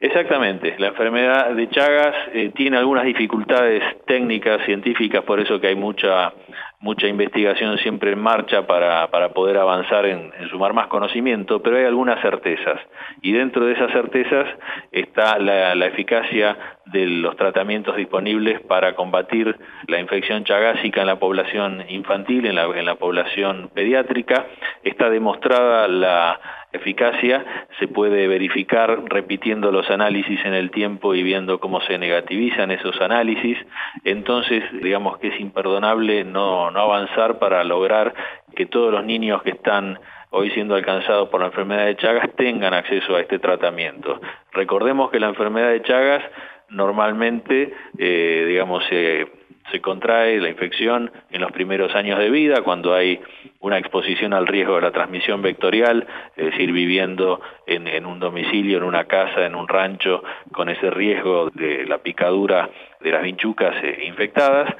Exactamente, 0.03 0.75
la 0.79 0.89
enfermedad 0.89 1.55
de 1.55 1.69
Chagas 1.69 2.15
eh, 2.33 2.51
tiene 2.55 2.79
algunas 2.79 3.05
dificultades 3.05 3.83
técnicas, 4.07 4.65
científicas, 4.65 5.23
por 5.25 5.39
eso 5.41 5.61
que 5.61 5.69
hay 5.69 5.77
mucha 5.77 6.33
mucha 6.81 7.07
investigación 7.07 7.77
siempre 7.79 8.13
en 8.13 8.19
marcha 8.19 8.67
para, 8.67 9.11
para 9.11 9.35
poder 9.35 9.59
avanzar 9.59 10.07
en, 10.07 10.33
sumar 10.51 10.73
más 10.73 10.87
conocimiento, 10.89 11.63
pero 11.63 11.77
hay 11.77 11.85
algunas 11.85 12.21
certezas. 12.23 12.81
Y 13.21 13.33
dentro 13.33 13.67
de 13.67 13.75
esas 13.75 13.93
certezas 13.93 14.49
está 14.91 15.39
la, 15.39 15.87
eficacia 15.87 16.57
de 16.87 17.07
los 17.07 17.37
tratamientos 17.37 17.97
disponibles 17.97 18.61
para 18.63 18.95
combatir 18.95 19.57
la 19.87 20.01
infección 20.01 20.45
chagásica 20.45 21.03
en 21.03 21.07
la 21.07 21.19
población 21.19 21.85
infantil, 21.89 22.47
en 22.47 22.87
la 22.87 22.95
población 22.95 23.71
pediátrica. 23.75 24.47
Está 24.83 25.11
demostrada 25.11 25.87
la 25.87 26.41
eficacia 26.73 27.45
se 27.79 27.89
puede 27.89 28.29
verificar 28.29 29.03
repitiendo 29.07 29.73
los 29.73 29.91
análisis 29.91 30.39
en 30.45 30.55
el 30.55 30.71
tiempo 30.71 31.15
y 31.15 31.23
viendo 31.23 31.59
cómo 31.59 31.81
se 31.83 31.99
negativizan 31.99 32.71
esos 32.71 33.01
análisis. 33.01 33.59
Entonces, 34.05 34.63
digamos 34.81 35.19
que 35.19 35.29
es 35.29 35.41
imperdonable 35.41 36.25
no, 36.25 36.71
no 36.71 36.81
avanzar 36.81 37.39
para 37.39 37.65
lograr 37.65 38.15
que 38.55 38.67
todos 38.67 38.93
los 38.93 39.05
niños 39.05 39.43
que 39.43 39.51
están 39.51 39.99
hoy 40.31 40.51
siendo 40.51 40.75
alcanzados 40.75 41.29
por 41.29 41.41
la 41.41 41.49
enfermedad 41.49 41.87
de 41.87 41.97
Chagas 41.97 42.31
tengan 42.37 42.73
acceso 42.73 43.17
a 43.17 43.21
este 43.21 43.39
tratamiento. 43.39 44.21
Recordemos 44.53 45.11
que 45.11 45.21
la 45.21 45.29
enfermedad 45.29 45.71
de 45.71 45.83
Chagas 45.83 46.23
normalmente, 46.69 47.75
eh, 47.99 48.45
digamos, 48.47 48.85
se 48.85 49.40
se 49.71 49.81
contrae 49.81 50.41
la 50.41 50.49
infección 50.49 51.11
en 51.31 51.41
los 51.41 51.53
primeros 51.53 51.95
años 51.95 52.19
de 52.19 52.31
vida, 52.31 52.63
cuando 52.63 52.95
hay 52.95 53.21
una 53.61 53.79
exposición 53.79 54.33
al 54.33 54.47
riesgo 54.47 54.77
de 54.77 54.83
la 54.83 54.91
transmisión 54.91 55.43
vectorial, 55.43 56.07
es 56.37 56.47
decir, 56.47 56.73
viviendo 56.73 57.41
en, 57.67 58.07
un 58.07 58.19
domicilio, 58.19 58.79
en 58.79 58.85
una 58.85 59.05
casa, 59.05 59.47
en 59.47 59.55
un 59.55 59.69
rancho, 59.69 60.23
con 60.53 60.69
ese 60.69 60.91
riesgo 60.91 61.51
de 61.51 61.87
la 61.87 61.99
picadura 61.99 62.71
de 63.01 63.11
las 63.11 63.23
vinchucas 63.23 63.75
eh, 63.83 64.05
infectadas, 64.07 64.75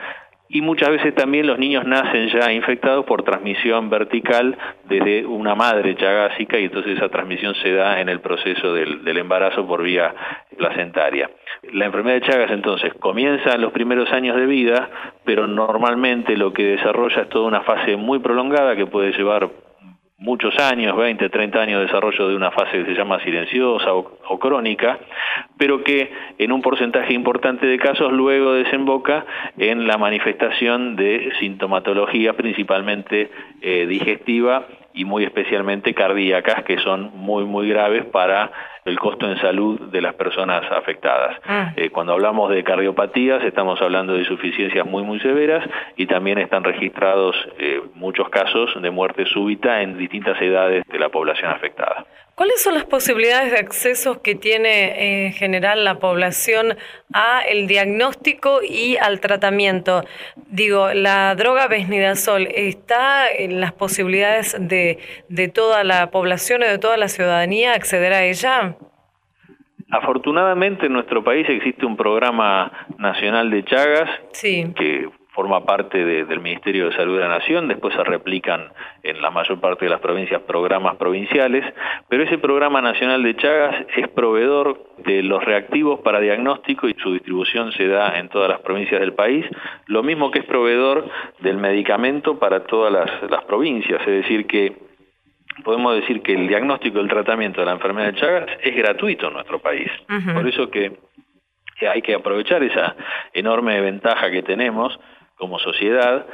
y 0.53 0.63
muchas 0.63 0.91
veces 0.91 1.15
también 1.15 1.47
los 1.47 1.61
niños 1.61 1.87
nacen 1.87 2.29
ya 2.29 2.53
infectados 2.53 3.05
por 3.05 3.23
transmisión 3.23 3.89
vertical 3.89 4.59
desde 4.89 5.25
una 5.25 5.55
madre 5.55 5.95
chagásica 5.95 6.59
y 6.59 6.65
entonces 6.65 6.97
esa 6.97 7.09
transmisión 7.09 7.55
se 7.63 7.73
da 7.73 8.01
en 8.01 8.09
el 8.09 8.21
proceso 8.21 8.75
del, 8.75 9.05
del, 9.05 9.19
embarazo 9.19 9.65
por 9.65 9.85
vía 9.85 10.13
placentaria. 10.59 11.31
La 11.73 11.87
enfermedad 11.87 12.17
de 12.17 12.27
Chagas 12.27 12.51
entonces 12.51 12.93
comienza 12.95 13.55
en 13.55 13.61
los 13.61 13.73
primeros 13.73 14.11
años 14.13 14.37
de 14.37 14.47
vida, 14.47 14.91
pero 15.25 15.47
normalmente 15.47 16.37
lo 16.37 16.53
que 16.53 16.65
desarrolla 16.65 17.23
es 17.23 17.29
toda 17.29 17.47
una 17.47 17.61
fase 17.61 17.97
muy 17.97 18.19
prolongada 18.19 18.75
que 18.75 18.87
puede 18.87 19.13
llevar 19.13 19.49
muchos 20.21 20.57
años, 20.59 20.97
20, 20.97 21.31
30 21.31 21.61
años 21.61 21.81
de 21.81 21.87
desarrollo 21.87 22.29
de 22.29 22.37
una 22.37 22.51
fase 22.51 22.79
que 22.79 22.85
se 22.85 22.95
llama 22.95 23.23
silenciosa 23.25 23.95
o, 23.95 24.39
crónica, 24.39 24.99
pero 25.59 25.83
que 25.83 26.13
en 26.39 26.53
un 26.53 26.63
porcentaje 26.63 27.15
importante 27.15 27.67
de 27.67 27.79
casos 27.79 28.13
luego 28.13 28.53
desemboca 28.53 29.25
en 29.59 29.87
la 29.87 29.99
manifestación 29.99 30.97
de 30.97 31.33
sintomatología 31.41 32.35
principalmente 32.35 33.31
eh, 33.61 33.87
digestiva 33.87 34.67
y 34.93 35.05
muy 35.05 35.25
especialmente 35.25 35.95
cardíacas 35.95 36.65
que 36.65 36.79
son 36.79 37.11
muy 37.15 37.45
muy 37.45 37.69
graves 37.69 38.05
para 38.07 38.51
el 38.85 38.99
costo 38.99 39.31
en 39.31 39.39
salud 39.41 39.79
de 39.91 40.01
las 40.01 40.15
personas 40.15 40.63
afectadas. 40.73 41.39
Ah. 41.47 41.73
Eh, 41.77 41.91
cuando 41.91 42.13
hablamos 42.13 42.51
de 42.51 42.65
cardiopatías 42.65 43.43
estamos 43.45 43.81
hablando 43.83 44.15
de 44.15 44.21
insuficiencias 44.21 44.87
muy 44.87 45.03
muy 45.03 45.21
severas 45.21 45.65
y 45.97 46.07
también 46.07 46.39
están 46.39 46.65
registrados 46.65 47.37
eh, 47.59 47.83
muchos 47.95 48.29
casos 48.31 48.71
de 48.81 48.91
muerte 48.91 49.27
súbita 49.27 49.83
en 49.83 49.99
distintas 49.99 50.41
edades 50.41 50.85
de 50.87 50.99
la 50.99 51.09
población 51.09 51.51
afectada. 51.51 52.07
¿Cuáles 52.41 52.63
son 52.63 52.73
las 52.73 52.87
posibilidades 52.87 53.53
de 53.53 53.59
acceso 53.59 54.23
que 54.23 54.35
tiene 54.35 55.27
en 55.27 55.35
general 55.35 55.85
la 55.85 55.99
población 55.99 56.75
a 57.13 57.43
el 57.43 57.67
diagnóstico 57.67 58.61
y 58.67 58.97
al 58.97 59.21
tratamiento? 59.21 60.05
Digo, 60.47 60.95
la 60.95 61.35
droga 61.35 61.67
besnidazol 61.67 62.49
está 62.51 63.31
en 63.31 63.61
las 63.61 63.73
posibilidades 63.73 64.57
de, 64.59 64.99
de 65.29 65.49
toda 65.49 65.85
la 65.85 66.11
población 66.11 66.63
o 66.63 66.67
de 66.67 66.79
toda 66.79 66.97
la 66.97 67.09
ciudadanía 67.09 67.75
acceder 67.75 68.15
a 68.15 68.25
ella? 68.25 68.75
Afortunadamente 69.91 70.87
en 70.87 70.95
nuestro 70.95 71.23
país 71.23 71.47
existe 71.47 71.85
un 71.85 71.99
programa 71.99 72.73
nacional 72.97 73.51
de 73.51 73.65
Chagas 73.67 74.09
sí. 74.33 74.73
que 74.77 75.11
forma 75.33 75.65
parte 75.65 76.05
de, 76.05 76.25
del 76.25 76.41
Ministerio 76.41 76.87
de 76.87 76.97
Salud 76.97 77.17
de 77.17 77.23
la 77.23 77.39
Nación, 77.39 77.69
después 77.69 77.95
se 77.95 78.03
replican 78.03 78.73
en 79.03 79.23
la 79.23 79.31
mayor 79.31 79.61
parte 79.61 79.85
de 79.85 79.91
las 79.91 80.01
provincias 80.01 80.43
programas 80.43 80.97
provinciales, 80.97 81.65
pero 82.09 82.25
ese 82.25 82.39
programa 82.39 82.81
nacional 82.81 83.23
de 83.23 83.37
Chagas 83.37 83.87
es 83.97 84.09
proveedor 84.09 84.83
de 84.99 85.23
los 85.23 85.45
reactivos 85.45 86.01
para 86.01 86.21
diagnóstico 86.21 86.89
y 86.89 86.95
su 86.95 87.13
distribución 87.13 87.73
se 87.73 87.87
da 87.87 88.19
en 88.19 88.29
todas 88.29 88.51
las 88.51 88.61
provincias 88.61 89.01
del 89.01 89.15
país, 89.15 89.47
lo 89.87 90.03
mismo 90.03 90.31
que 90.31 90.41
es 90.41 90.45
proveedor 90.45 91.09
del 91.41 91.59
medicamento 91.59 92.39
para 92.39 92.65
todas 92.65 92.93
las, 92.93 93.31
las 93.31 93.45
provincias, 93.45 94.01
es 94.01 94.23
decir 94.23 94.47
que 94.47 94.91
podemos 95.65 95.95
decir 95.95 96.23
que 96.23 96.35
el 96.35 96.49
diagnóstico 96.49 96.99
y 96.99 97.03
el 97.03 97.09
tratamiento 97.09 97.61
de 97.61 97.67
la 97.67 97.73
enfermedad 97.73 98.13
de 98.13 98.21
Chagas 98.21 98.47
es 98.63 98.75
gratuito 98.75 99.29
en 99.29 99.35
nuestro 99.35 99.59
país. 99.59 99.91
Uh 100.09 100.15
-huh. 100.15 100.35
Por 100.35 100.49
eso 100.49 100.71
que 100.71 100.93
hay 101.89 102.03
que 102.03 102.15
aprovechar 102.15 102.63
esa 102.63 102.95
enorme 103.33 103.81
ventaja 103.81 104.31
que 104.31 104.43
tenemos 104.43 104.99
como 105.41 105.59
sociedad, 105.59 106.27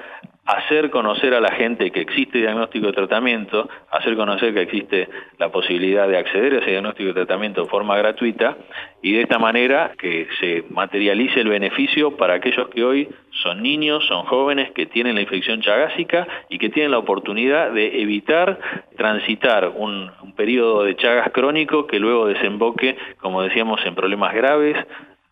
hacer 0.44 0.90
conocer 0.90 1.34
a 1.34 1.40
la 1.40 1.52
gente 1.52 1.90
que 1.90 2.00
existe 2.00 2.38
diagnóstico 2.38 2.86
de 2.86 2.92
tratamiento, 2.92 3.68
hacer 3.90 4.16
conocer 4.16 4.54
que 4.54 4.62
existe 4.62 5.08
la 5.38 5.50
posibilidad 5.50 6.08
de 6.08 6.18
acceder 6.18 6.54
a 6.54 6.58
ese 6.58 6.70
diagnóstico 6.70 7.08
de 7.08 7.14
tratamiento 7.14 7.62
de 7.62 7.68
forma 7.68 7.96
gratuita 7.96 8.56
y 9.02 9.12
de 9.12 9.22
esta 9.22 9.38
manera 9.38 9.92
que 9.98 10.28
se 10.40 10.64
materialice 10.70 11.40
el 11.40 11.48
beneficio 11.48 12.16
para 12.16 12.34
aquellos 12.34 12.68
que 12.68 12.84
hoy 12.84 13.08
son 13.42 13.62
niños, 13.62 14.04
son 14.06 14.24
jóvenes 14.24 14.70
que 14.72 14.86
tienen 14.86 15.16
la 15.16 15.22
infección 15.22 15.60
chagásica 15.60 16.26
y 16.48 16.58
que 16.58 16.68
tienen 16.68 16.92
la 16.92 16.98
oportunidad 16.98 17.72
de 17.72 18.02
evitar 18.02 18.58
transitar 18.96 19.72
un, 19.74 20.10
un 20.22 20.32
periodo 20.34 20.84
de 20.84 20.96
chagas 20.96 21.30
crónico 21.32 21.86
que 21.86 21.98
luego 21.98 22.26
desemboque, 22.26 22.96
como 23.20 23.42
decíamos, 23.42 23.84
en 23.84 23.94
problemas 23.94 24.34
graves, 24.34 24.76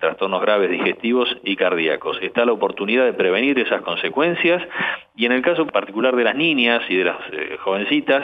trastornos 0.05 0.43
graves 0.43 0.71
digestivos 0.71 1.35
y 1.45 1.57
cardíacos. 1.57 2.19
Está 2.21 2.45
la 2.45 2.53
oportunidad 2.53 3.07
de 3.07 3.15
prevenir 3.15 3.59
esas 3.59 3.81
consecuencias 3.81 4.63
y 5.17 5.25
en 5.25 5.33
el 5.33 5.41
caso 5.41 5.67
particular 5.67 6.15
de 6.15 6.25
las 6.25 6.35
niñas 6.35 6.83
y 6.91 6.97
de 6.97 7.05
las 7.05 7.17
eh, 7.33 7.57
jovencitas, 7.61 8.23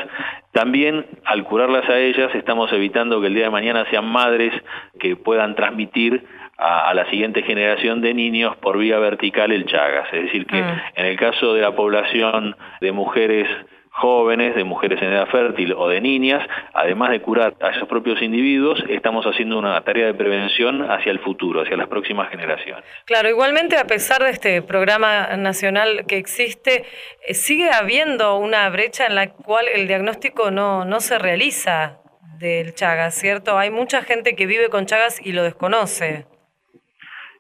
también 0.53 1.07
al 1.25 1.45
curarlas 1.45 1.89
a 1.89 1.99
ellas 1.99 2.35
estamos 2.35 2.71
evitando 2.73 3.21
que 3.21 3.29
el 3.29 3.35
día 3.35 3.45
de 3.45 3.51
mañana 3.51 3.87
sean 3.91 4.05
madres 4.05 4.53
que 4.99 5.17
puedan 5.17 5.55
transmitir 5.55 6.23
a, 6.59 6.91
a, 6.91 6.95
la 6.95 7.09
siguiente 7.09 7.43
generación 7.43 8.03
de 8.03 8.13
niños 8.13 8.57
por 8.57 8.77
vía 8.77 8.99
vertical 8.99 9.51
el 9.51 9.65
Chagas. 9.65 10.13
Es 10.13 10.25
decir, 10.25 10.47
que 10.47 10.61
mm. 10.61 10.81
en 10.97 11.07
el 11.07 11.17
caso 11.17 11.55
de 11.55 11.63
la 11.63 11.75
población 11.75 12.57
de 12.83 12.93
mujeres 12.93 13.49
jóvenes, 13.91 14.55
de 14.55 14.65
mujeres 14.65 15.01
en 15.03 15.13
edad 15.13 15.27
fértil 15.29 15.73
o 15.73 15.89
de 15.89 16.01
niñas, 16.01 16.47
además 16.73 17.11
de 17.11 17.21
curar 17.21 17.55
a 17.61 17.71
esos 17.71 17.89
propios 17.89 18.23
individuos, 18.23 18.83
estamos 18.89 19.27
haciendo 19.27 19.59
una 19.59 19.81
tarea 19.83 20.07
de 20.07 20.15
prevención 20.15 20.91
hacia 20.91 21.13
el 21.13 21.19
futuro, 21.19 21.63
hacia 21.63 21.77
las 21.77 21.89
próximas 21.89 22.31
generaciones. 22.31 22.85
Claro, 23.05 23.29
igualmente 23.29 23.77
a 23.77 23.87
pesar 23.87 24.23
de 24.23 24.31
este 24.31 24.63
programa 24.63 25.37
nacional 25.37 26.07
que 26.07 26.17
existe, 26.17 26.85
eh, 27.27 27.35
sigue 27.35 27.71
habiendo 27.71 28.37
una 28.37 28.69
brecha 28.71 29.07
en 29.07 29.15
la 29.15 29.33
cual 29.33 29.67
el 29.75 29.87
diagnóstico 29.87 30.51
no, 30.51 30.85
no 30.85 31.01
se 31.01 31.19
realiza 31.19 31.99
del 32.39 32.75
Chagas, 32.75 33.15
¿cierto? 33.15 33.59
Hay 33.59 33.71
mucha 33.71 34.03
gente 34.03 34.35
que 34.35 34.47
vive 34.47 34.71
con 34.71 34.87
Chagas 34.87 35.21
y 35.25 35.33
lo 35.33 35.43
desconoce. 35.43 36.30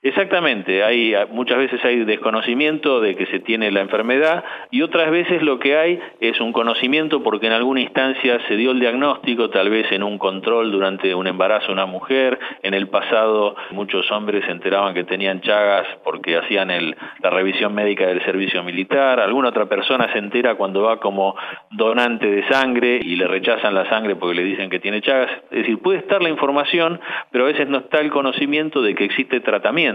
Exactamente, 0.02 0.82
hay 0.82 1.14
muchas 1.30 1.58
veces 1.58 1.84
hay 1.84 2.06
desconocimiento 2.06 3.02
de 3.02 3.16
que 3.16 3.26
se 3.26 3.38
tiene 3.38 3.70
la 3.70 3.82
enfermedad 3.82 4.42
y 4.70 4.80
otras 4.80 5.10
veces 5.10 5.42
lo 5.42 5.58
que 5.58 5.76
hay 5.76 6.00
es 6.20 6.40
un 6.40 6.54
conocimiento 6.54 7.22
porque 7.22 7.48
en 7.48 7.52
alguna 7.52 7.82
instancia 7.82 8.40
se 8.48 8.56
dio 8.56 8.70
el 8.70 8.80
diagnóstico, 8.80 9.50
tal 9.50 9.68
vez 9.68 9.92
en 9.92 10.02
un 10.02 10.16
control 10.16 10.72
durante 10.72 11.14
un 11.14 11.26
embarazo 11.26 11.66
de 11.66 11.72
una 11.74 11.84
mujer, 11.84 12.38
en 12.62 12.72
el 12.72 12.88
pasado 12.88 13.54
muchos 13.72 14.10
hombres 14.10 14.42
se 14.46 14.52
enteraban 14.52 14.94
que 14.94 15.04
tenían 15.04 15.42
chagas 15.42 15.86
porque 16.02 16.38
hacían 16.38 16.70
el, 16.70 16.96
la 17.22 17.28
revisión 17.28 17.74
médica 17.74 18.06
del 18.06 18.24
servicio 18.24 18.62
militar, 18.62 19.20
alguna 19.20 19.50
otra 19.50 19.66
persona 19.66 20.10
se 20.14 20.18
entera 20.18 20.54
cuando 20.54 20.80
va 20.80 20.98
como 20.98 21.36
donante 21.72 22.26
de 22.26 22.48
sangre 22.48 23.00
y 23.02 23.16
le 23.16 23.28
rechazan 23.28 23.74
la 23.74 23.86
sangre 23.90 24.16
porque 24.16 24.36
le 24.36 24.44
dicen 24.44 24.70
que 24.70 24.80
tiene 24.80 25.02
chagas, 25.02 25.30
es 25.50 25.58
decir, 25.58 25.78
puede 25.82 25.98
estar 25.98 26.22
la 26.22 26.30
información, 26.30 26.98
pero 27.30 27.44
a 27.44 27.48
veces 27.48 27.68
no 27.68 27.76
está 27.76 28.00
el 28.00 28.08
conocimiento 28.08 28.80
de 28.80 28.94
que 28.94 29.04
existe 29.04 29.40
tratamiento 29.40 29.89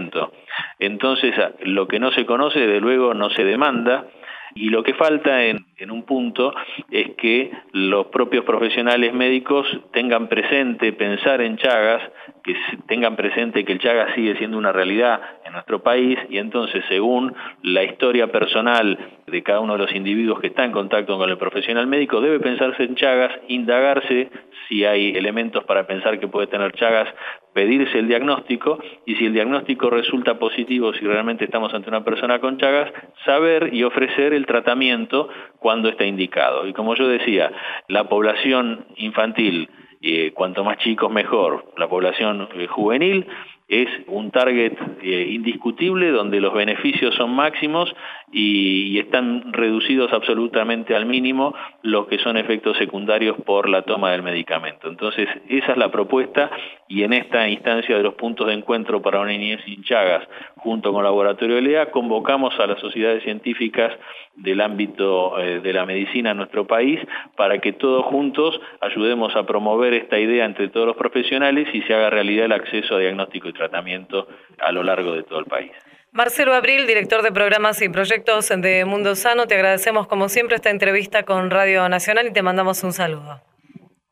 entonces, 0.78 1.34
lo 1.60 1.88
que 1.88 1.98
no 1.98 2.12
se 2.12 2.26
conoce, 2.26 2.60
desde 2.60 2.80
luego, 2.80 3.14
no 3.14 3.30
se 3.30 3.44
demanda. 3.44 4.06
Y 4.54 4.70
lo 4.70 4.82
que 4.82 4.94
falta 4.94 5.44
en, 5.44 5.66
en, 5.76 5.90
un 5.90 6.04
punto 6.04 6.54
es 6.90 7.10
que 7.16 7.50
los 7.72 8.06
propios 8.06 8.42
profesionales 8.46 9.12
médicos 9.12 9.66
tengan 9.92 10.28
presente 10.28 10.94
pensar 10.94 11.42
en 11.42 11.58
Chagas, 11.58 12.02
que 12.42 12.56
tengan 12.86 13.16
presente 13.16 13.66
que 13.66 13.72
el 13.72 13.80
Chagas 13.80 14.14
sigue 14.14 14.34
siendo 14.38 14.56
una 14.56 14.72
realidad 14.72 15.20
en 15.44 15.52
nuestro 15.52 15.82
país 15.82 16.18
y 16.30 16.38
entonces 16.38 16.82
según 16.88 17.34
la 17.62 17.84
historia 17.84 18.32
personal 18.32 18.98
de 19.26 19.42
cada 19.42 19.60
uno 19.60 19.74
de 19.74 19.80
los 19.80 19.94
individuos 19.94 20.40
que 20.40 20.46
está 20.46 20.64
en 20.64 20.72
contacto 20.72 21.18
con 21.18 21.28
el 21.28 21.36
profesional 21.36 21.86
médico 21.86 22.22
debe 22.22 22.40
pensarse 22.40 22.84
en 22.84 22.94
Chagas, 22.94 23.32
indagarse 23.48 24.30
si 24.68 24.86
hay 24.86 25.10
elementos 25.10 25.64
para 25.64 25.86
pensar 25.86 26.18
que 26.18 26.28
puede 26.28 26.46
tener 26.46 26.72
Chagas 26.72 27.08
pedirse 27.56 27.98
el 27.98 28.06
diagnóstico 28.06 28.78
y 29.06 29.14
si 29.14 29.24
el 29.24 29.32
diagnóstico 29.32 29.88
resulta 29.88 30.38
positivo, 30.38 30.92
si 30.92 31.06
realmente 31.06 31.46
estamos 31.46 31.72
ante 31.72 31.88
una 31.88 32.04
persona 32.04 32.38
con 32.38 32.58
Chagas, 32.58 32.92
saber 33.24 33.72
y 33.72 33.82
ofrecer 33.82 34.34
el 34.34 34.44
tratamiento 34.44 35.30
cuando 35.58 35.88
está 35.88 36.04
indicado. 36.04 36.66
Y 36.68 36.74
como 36.74 36.94
yo 36.94 37.08
decía, 37.08 37.50
la 37.88 38.10
población 38.10 38.84
infantil, 38.96 39.70
eh, 40.02 40.32
cuanto 40.34 40.64
más 40.64 40.76
chicos 40.80 41.10
mejor, 41.10 41.72
la 41.78 41.88
población 41.88 42.46
eh, 42.56 42.66
juvenil, 42.66 43.26
es 43.68 43.88
un 44.06 44.30
target 44.30 44.74
eh, 45.00 45.26
indiscutible 45.30 46.10
donde 46.10 46.40
los 46.40 46.52
beneficios 46.52 47.14
son 47.14 47.34
máximos 47.34 47.90
y, 48.32 48.98
están 48.98 49.52
reducidos 49.52 50.12
absolutamente 50.12 50.96
al 50.96 51.06
mínimo 51.06 51.54
lo 51.82 52.06
que 52.06 52.18
son 52.18 52.36
efectos 52.36 52.76
secundarios 52.76 53.36
por 53.44 53.68
la 53.68 53.82
toma 53.82 54.10
del 54.10 54.22
medicamento. 54.22 54.88
Entonces, 54.88 55.28
esa 55.48 55.72
es 55.72 55.78
la 55.78 55.90
propuesta 55.90 56.50
y 56.88 57.02
en 57.02 57.12
esta 57.12 57.48
instancia 57.48 57.96
de 57.96 58.02
los 58.02 58.14
puntos 58.14 58.48
de 58.48 58.54
encuentro 58.54 59.02
para 59.02 59.20
una 59.20 59.30
niñez 59.30 59.60
sin 59.64 59.82
chagas, 59.84 60.26
junto 60.56 60.92
con 60.92 61.00
el 61.00 61.04
Laboratorio 61.04 61.60
LEA, 61.60 61.90
convocamos 61.90 62.58
a 62.58 62.66
las 62.66 62.80
sociedades 62.80 63.22
científicas 63.22 63.92
del 64.34 64.60
ámbito 64.60 65.38
eh, 65.38 65.60
de 65.60 65.72
la 65.72 65.86
medicina 65.86 66.32
en 66.32 66.38
nuestro 66.38 66.66
país 66.66 67.00
para 67.36 67.58
que 67.58 67.72
todos 67.72 68.04
juntos 68.06 68.60
ayudemos 68.80 69.34
a 69.36 69.46
promover 69.46 69.94
esta 69.94 70.18
idea 70.18 70.44
entre 70.44 70.68
todos 70.68 70.86
los 70.86 70.96
profesionales 70.96 71.68
y 71.72 71.82
se 71.82 71.94
haga 71.94 72.10
realidad 72.10 72.46
el 72.46 72.52
acceso 72.52 72.96
a 72.96 73.00
diagnóstico 73.00 73.48
y 73.48 73.52
tratamiento 73.52 74.28
a 74.58 74.72
lo 74.72 74.82
largo 74.82 75.12
de 75.12 75.22
todo 75.22 75.38
el 75.38 75.46
país. 75.46 75.72
Marcelo 76.16 76.54
Abril, 76.54 76.86
director 76.86 77.20
de 77.20 77.30
programas 77.30 77.82
y 77.82 77.90
proyectos 77.90 78.48
de 78.48 78.86
Mundo 78.86 79.14
Sano, 79.14 79.46
te 79.46 79.54
agradecemos 79.54 80.06
como 80.06 80.30
siempre 80.30 80.56
esta 80.56 80.70
entrevista 80.70 81.24
con 81.24 81.50
Radio 81.50 81.86
Nacional 81.90 82.28
y 82.28 82.32
te 82.32 82.40
mandamos 82.40 82.82
un 82.84 82.94
saludo. 82.94 83.42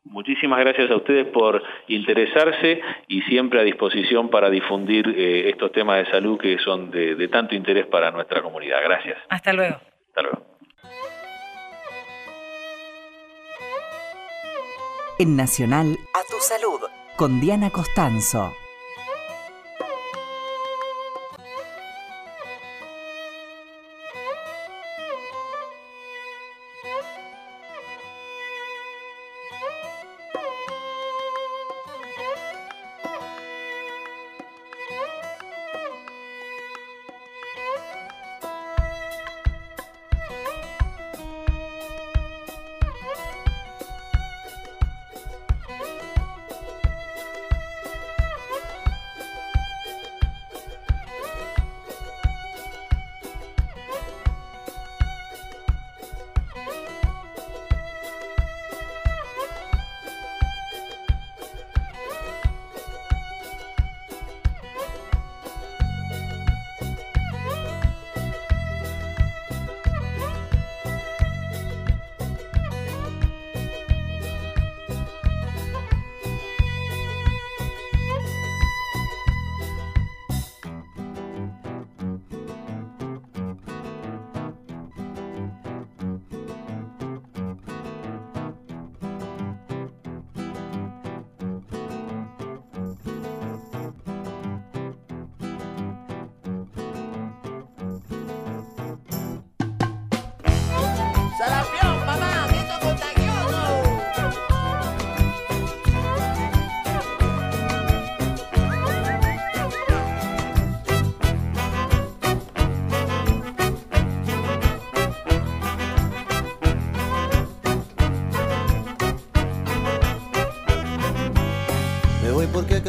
Muchísimas 0.03 0.59
gracias 0.59 0.91
a 0.91 0.97
ustedes 0.97 1.25
por 1.29 1.63
interesarse 1.87 2.79
y 3.07 3.23
siempre 3.23 3.59
a 3.59 3.63
disposición 3.63 4.29
para 4.29 4.51
difundir 4.51 5.07
eh, 5.17 5.49
estos 5.49 5.71
temas 5.71 6.05
de 6.05 6.11
salud 6.11 6.39
que 6.39 6.59
son 6.59 6.91
de, 6.91 7.15
de 7.15 7.27
tanto 7.27 7.55
interés 7.55 7.87
para 7.87 8.11
nuestra 8.11 8.43
comunidad. 8.43 8.77
Gracias. 8.83 9.17
Hasta 9.27 9.51
luego. 9.51 9.77
Hasta 10.09 10.21
luego. 10.21 10.45
En 15.17 15.35
Nacional, 15.35 15.97
a 16.13 16.21
tu 16.29 16.39
salud, 16.39 16.81
con 17.17 17.41
Diana 17.41 17.71
Costanzo. 17.71 18.53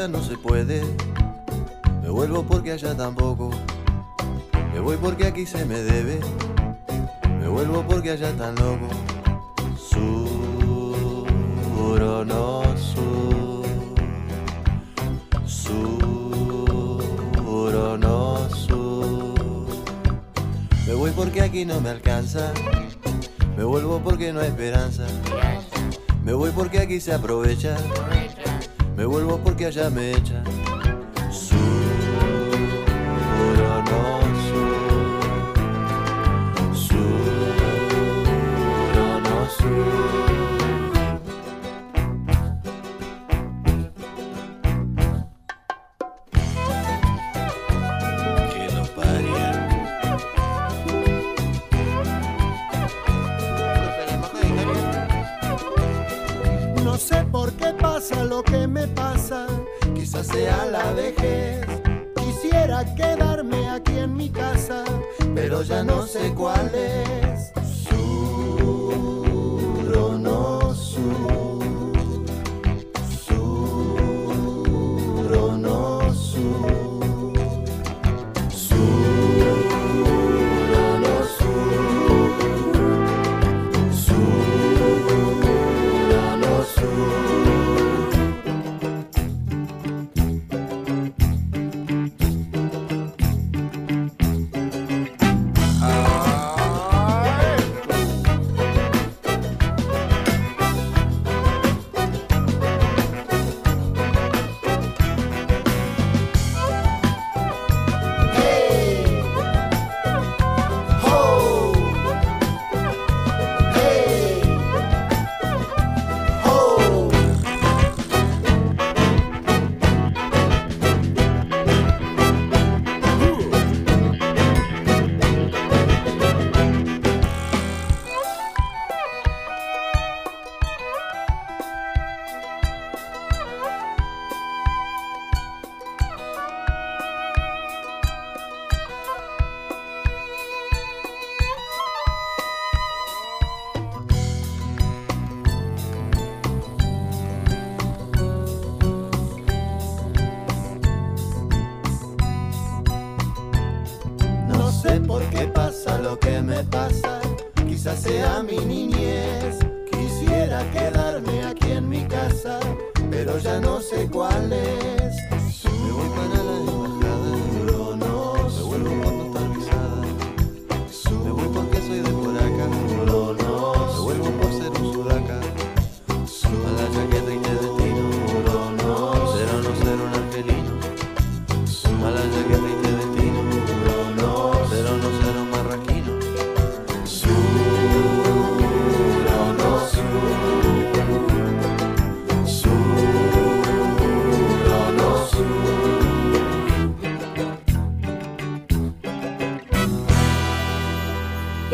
No 0.08 0.22
se 0.22 0.38
puede. 0.38 0.80
Me 2.00 2.08
vuelvo 2.08 2.44
porque 2.44 2.72
allá 2.72 2.96
tampoco. 2.96 3.50
Me 4.72 4.78
voy 4.78 4.96
porque 4.96 5.26
aquí 5.26 5.44
se 5.44 5.64
me 5.64 5.82
debe. 5.82 6.20
Me 7.40 7.48
vuelvo 7.48 7.82
porque 7.82 8.10
allá 8.10 8.32
tan 8.36 8.54
loco. 8.54 8.86
Sur 9.76 11.26
o 12.02 12.24
no 12.24 12.62
sur. 12.76 13.66
Sur 15.46 15.74
o 17.74 17.98
no 17.98 18.48
sur. 18.50 19.66
Me 20.86 20.94
voy 20.94 21.10
porque 21.10 21.42
aquí 21.42 21.64
no 21.64 21.80
me 21.80 21.90
alcanza. 21.90 22.52
Me 23.56 23.64
vuelvo 23.64 23.98
porque 23.98 24.32
no 24.32 24.40
hay 24.40 24.48
esperanza. 24.48 25.08
Me 26.22 26.34
voy 26.34 26.52
porque 26.52 26.78
aquí 26.78 27.00
se 27.00 27.12
aprovecha. 27.12 27.76
Me 28.96 29.04
vuelvo 29.04 29.38
porque 29.38 29.66
allá 29.66 29.90
me 29.90 30.12
echan. 30.12 30.42
Sur 31.30 31.58
o 33.60 33.82
no 33.82 34.55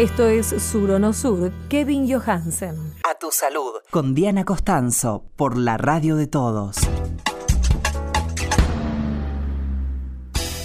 Esto 0.03 0.26
es 0.26 0.48
Sur 0.48 0.90
o 0.90 0.98
no 0.98 1.12
Sur, 1.12 1.53
Kevin 1.68 2.11
Johansen. 2.11 2.74
A 3.09 3.16
tu 3.20 3.28
salud. 3.30 3.70
Con 3.88 4.16
Diana 4.16 4.44
Costanzo, 4.44 5.22
por 5.36 5.57
la 5.57 5.76
radio 5.76 6.16
de 6.16 6.26
todos. 6.26 6.74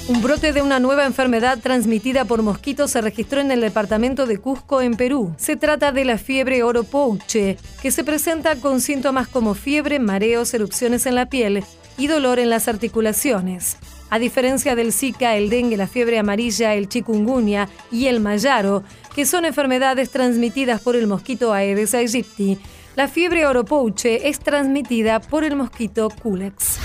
Un 0.08 0.24
brote 0.24 0.54
de 0.54 0.64
una 0.64 0.80
nueva 0.80 1.06
enfermedad 1.06 1.60
transmitida 1.62 2.26
por 2.26 2.42
mosquitos 2.42 2.90
se 2.90 3.00
registró 3.00 3.40
en 3.40 3.52
el 3.52 3.62
departamento 3.62 4.26
de 4.26 4.40
Cusco, 4.40 4.82
en 4.82 4.96
Perú. 4.96 5.36
Se 5.38 5.56
trata 5.56 5.92
de 5.92 6.04
la 6.04 6.18
fiebre 6.18 6.64
oropouche, 6.64 7.60
que 7.80 7.92
se 7.92 8.04
presenta 8.04 8.56
con 8.56 8.82
síntomas 8.82 9.28
como 9.28 9.54
fiebre, 9.54 10.00
mareos, 10.00 10.52
erupciones 10.56 11.06
en 11.06 11.14
la 11.14 11.28
piel 11.28 11.64
y 11.96 12.08
dolor 12.08 12.40
en 12.40 12.50
las 12.50 12.68
articulaciones. 12.68 13.78
A 14.10 14.20
diferencia 14.20 14.74
del 14.76 14.94
Zika, 14.94 15.36
el 15.36 15.50
dengue, 15.50 15.76
la 15.76 15.86
fiebre 15.86 16.18
amarilla, 16.18 16.74
el 16.76 16.88
chikungunya 16.88 17.68
y 17.92 18.06
el 18.06 18.22
mayaro, 18.22 18.84
que 19.18 19.26
son 19.26 19.46
enfermedades 19.46 20.12
transmitidas 20.12 20.80
por 20.80 20.96
el 20.96 21.08
mosquito 21.08 21.52
Aedes 21.52 21.96
aegypti, 21.96 22.60
la 22.96 23.08
fiebre 23.08 23.48
oropouche 23.48 24.30
es 24.30 24.38
transmitida 24.38 25.20
por 25.20 25.44
el 25.44 25.56
mosquito 25.56 26.10
Culex. 26.22 26.78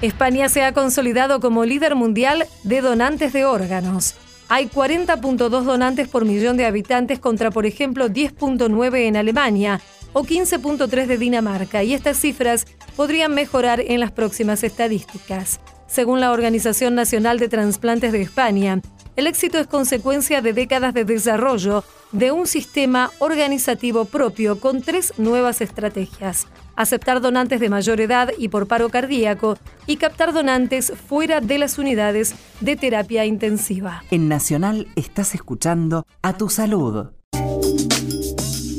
España 0.00 0.48
se 0.48 0.62
ha 0.62 0.72
consolidado 0.72 1.38
como 1.38 1.66
líder 1.66 1.94
mundial 1.94 2.46
de 2.62 2.80
donantes 2.80 3.34
de 3.34 3.44
órganos. 3.44 4.14
Hay 4.48 4.68
40.2 4.68 5.50
donantes 5.64 6.08
por 6.08 6.24
millón 6.24 6.56
de 6.56 6.64
habitantes 6.64 7.18
contra, 7.18 7.50
por 7.50 7.66
ejemplo, 7.66 8.08
10.9 8.08 8.96
en 9.00 9.18
Alemania 9.18 9.82
o 10.14 10.24
15.3 10.24 11.04
de 11.04 11.18
Dinamarca, 11.18 11.82
y 11.82 11.92
estas 11.92 12.16
cifras 12.16 12.66
podrían 12.96 13.34
mejorar 13.34 13.80
en 13.80 14.00
las 14.00 14.12
próximas 14.12 14.64
estadísticas. 14.64 15.60
Según 15.88 16.20
la 16.20 16.32
Organización 16.32 16.94
Nacional 16.94 17.38
de 17.38 17.50
Transplantes 17.50 18.12
de 18.12 18.22
España, 18.22 18.80
el 19.16 19.26
éxito 19.26 19.58
es 19.58 19.66
consecuencia 19.66 20.42
de 20.42 20.52
décadas 20.52 20.94
de 20.94 21.04
desarrollo 21.04 21.84
de 22.12 22.30
un 22.32 22.46
sistema 22.46 23.10
organizativo 23.18 24.04
propio 24.04 24.60
con 24.60 24.82
tres 24.82 25.14
nuevas 25.16 25.60
estrategias. 25.60 26.46
Aceptar 26.76 27.20
donantes 27.20 27.58
de 27.58 27.70
mayor 27.70 28.00
edad 28.00 28.30
y 28.38 28.48
por 28.48 28.66
paro 28.66 28.90
cardíaco 28.90 29.56
y 29.86 29.96
captar 29.96 30.32
donantes 30.32 30.92
fuera 31.08 31.40
de 31.40 31.58
las 31.58 31.78
unidades 31.78 32.34
de 32.60 32.76
terapia 32.76 33.24
intensiva. 33.24 34.04
En 34.10 34.28
Nacional 34.28 34.88
estás 34.94 35.34
escuchando 35.34 36.06
A 36.22 36.36
Tu 36.36 36.50
Salud. 36.50 37.06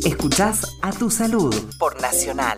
Escuchás 0.06 0.78
A 0.84 0.92
Tu 0.92 1.10
Salud 1.10 1.54
por 1.80 2.00
Nacional. 2.00 2.58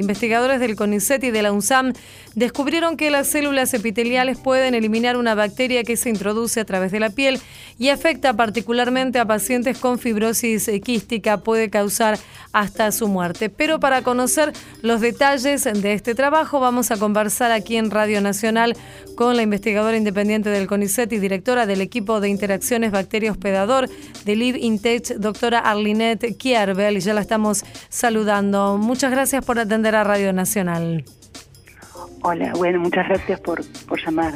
Investigadores 0.00 0.60
del 0.60 0.76
CONICET 0.76 1.22
y 1.24 1.30
de 1.30 1.42
la 1.42 1.52
UNSAM 1.52 1.92
descubrieron 2.34 2.96
que 2.96 3.10
las 3.10 3.28
células 3.28 3.74
epiteliales 3.74 4.38
pueden 4.38 4.74
eliminar 4.74 5.18
una 5.18 5.34
bacteria 5.34 5.84
que 5.84 5.96
se 5.98 6.08
introduce 6.08 6.58
a 6.58 6.64
través 6.64 6.90
de 6.90 7.00
la 7.00 7.10
piel 7.10 7.38
y 7.78 7.90
afecta 7.90 8.32
particularmente 8.34 9.18
a 9.18 9.26
pacientes 9.26 9.78
con 9.78 9.98
fibrosis 9.98 10.70
quística, 10.82 11.38
puede 11.38 11.68
causar 11.68 12.18
hasta 12.52 12.90
su 12.92 13.08
muerte. 13.08 13.50
Pero 13.50 13.78
para 13.78 14.02
conocer 14.02 14.52
los 14.82 15.00
detalles 15.00 15.64
de 15.64 15.92
este 15.92 16.14
trabajo 16.14 16.60
vamos 16.60 16.90
a 16.90 16.96
conversar 16.96 17.52
aquí 17.52 17.76
en 17.76 17.90
Radio 17.90 18.20
Nacional 18.20 18.76
con 19.16 19.36
la 19.36 19.42
investigadora 19.42 19.96
independiente 19.96 20.48
del 20.48 20.66
CONICET 20.66 21.12
y 21.12 21.18
directora 21.18 21.66
del 21.66 21.80
equipo 21.80 22.20
de 22.20 22.28
interacciones 22.30 22.90
bacteria 22.90 23.30
hospedador 23.30 23.88
de 24.24 24.36
Live 24.36 24.58
Intech, 24.58 25.16
doctora 25.16 25.58
Arlinette 25.58 26.36
Kierbel, 26.36 26.96
y 26.96 27.00
ya 27.00 27.14
la 27.14 27.20
estamos 27.20 27.64
saludando. 27.88 28.78
Muchas 28.78 29.10
gracias 29.10 29.44
por 29.44 29.58
atender 29.58 29.89
a 29.94 30.04
Radio 30.04 30.32
Nacional. 30.32 31.04
Hola, 32.22 32.52
bueno, 32.54 32.80
muchas 32.80 33.08
gracias 33.08 33.40
por, 33.40 33.60
por 33.86 33.98
llamar. 34.04 34.34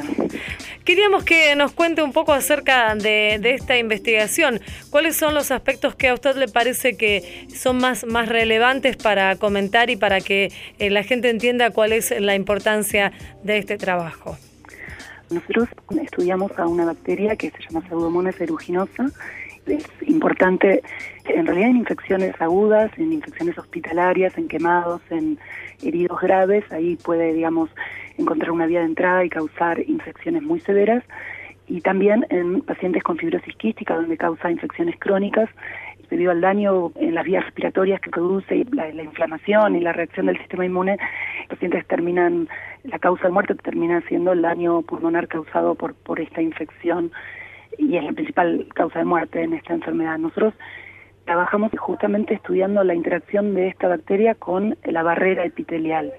Queríamos 0.83 1.23
que 1.23 1.55
nos 1.55 1.71
cuente 1.71 2.01
un 2.01 2.13
poco 2.13 2.33
acerca 2.33 2.95
de, 2.95 3.37
de, 3.39 3.53
esta 3.53 3.77
investigación. 3.77 4.59
¿Cuáles 4.89 5.15
son 5.15 5.35
los 5.35 5.51
aspectos 5.51 5.95
que 5.95 6.09
a 6.09 6.15
usted 6.15 6.35
le 6.35 6.47
parece 6.47 6.97
que 6.97 7.47
son 7.53 7.77
más, 7.77 8.05
más 8.05 8.27
relevantes 8.27 8.97
para 8.97 9.35
comentar 9.35 9.89
y 9.91 9.97
para 9.97 10.19
que 10.21 10.51
eh, 10.79 10.89
la 10.89 11.03
gente 11.03 11.29
entienda 11.29 11.69
cuál 11.69 11.91
es 11.91 12.11
la 12.19 12.33
importancia 12.33 13.11
de 13.43 13.59
este 13.59 13.77
trabajo? 13.77 14.37
Nosotros 15.29 15.69
estudiamos 16.01 16.57
a 16.57 16.67
una 16.67 16.85
bacteria 16.85 17.35
que 17.35 17.51
se 17.51 17.57
llama 17.67 17.87
Pseudomonas 17.87 18.39
aeruginosa. 18.39 19.05
Es 19.65 19.85
importante, 20.07 20.83
en 21.27 21.45
realidad 21.45 21.69
en 21.69 21.77
infecciones 21.77 22.39
agudas, 22.39 22.91
en 22.97 23.13
infecciones 23.13 23.57
hospitalarias, 23.57 24.37
en 24.37 24.47
quemados, 24.47 25.01
en 25.09 25.37
heridos 25.83 26.19
graves, 26.21 26.63
ahí 26.71 26.95
puede, 26.97 27.33
digamos, 27.33 27.69
encontrar 28.17 28.51
una 28.51 28.65
vía 28.65 28.79
de 28.79 28.85
entrada 28.85 29.25
y 29.25 29.29
causar 29.29 29.79
infecciones 29.79 30.43
muy 30.43 30.59
severas. 30.61 31.03
Y 31.67 31.81
también 31.81 32.25
en 32.29 32.61
pacientes 32.61 33.03
con 33.03 33.17
fibrosis 33.17 33.55
quística, 33.55 33.95
donde 33.95 34.17
causa 34.17 34.51
infecciones 34.51 34.95
crónicas 34.99 35.49
debido 36.09 36.31
al 36.31 36.41
daño 36.41 36.91
en 36.95 37.15
las 37.15 37.25
vías 37.25 37.43
respiratorias 37.43 37.99
que 37.99 38.11
produce 38.11 38.65
la, 38.71 38.91
la 38.93 39.03
inflamación 39.03 39.75
y 39.75 39.79
la 39.79 39.91
reacción 39.91 40.27
del 40.27 40.37
sistema 40.37 40.65
inmune, 40.65 40.97
pacientes 41.49 41.85
terminan, 41.87 42.47
la 42.83 42.99
causa 42.99 43.23
de 43.23 43.33
muerte 43.33 43.55
termina 43.55 44.01
siendo 44.01 44.33
el 44.33 44.43
daño 44.43 44.83
pulmonar 44.83 45.27
causado 45.27 45.73
por, 45.73 45.95
por 45.95 46.19
esta 46.19 46.41
infección 46.41 47.11
y 47.77 47.97
es 47.97 48.03
la 48.03 48.13
principal 48.13 48.67
causa 48.73 48.99
de 48.99 49.05
muerte 49.05 49.41
en 49.41 49.53
esta 49.53 49.73
enfermedad. 49.73 50.17
Nosotros 50.17 50.53
trabajamos 51.25 51.71
justamente 51.77 52.35
estudiando 52.35 52.83
la 52.83 52.95
interacción 52.95 53.55
de 53.55 53.67
esta 53.67 53.87
bacteria 53.87 54.35
con 54.35 54.77
la 54.83 55.03
barrera 55.03 55.43
epitelial. 55.43 56.13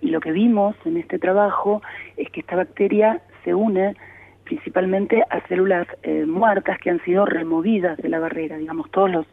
Y 0.00 0.10
lo 0.10 0.20
que 0.20 0.32
vimos 0.32 0.76
en 0.84 0.98
este 0.98 1.18
trabajo 1.18 1.82
es 2.16 2.30
que 2.30 2.40
esta 2.40 2.56
bacteria 2.56 3.22
se 3.42 3.54
une 3.54 3.96
principalmente 4.44 5.24
a 5.30 5.40
células 5.48 5.86
eh, 6.02 6.26
muertas 6.26 6.78
que 6.78 6.90
han 6.90 7.02
sido 7.04 7.24
removidas 7.24 7.96
de 7.96 8.10
la 8.10 8.18
barrera. 8.18 8.58
Digamos, 8.58 8.90
todos 8.90 9.10
los, 9.10 9.26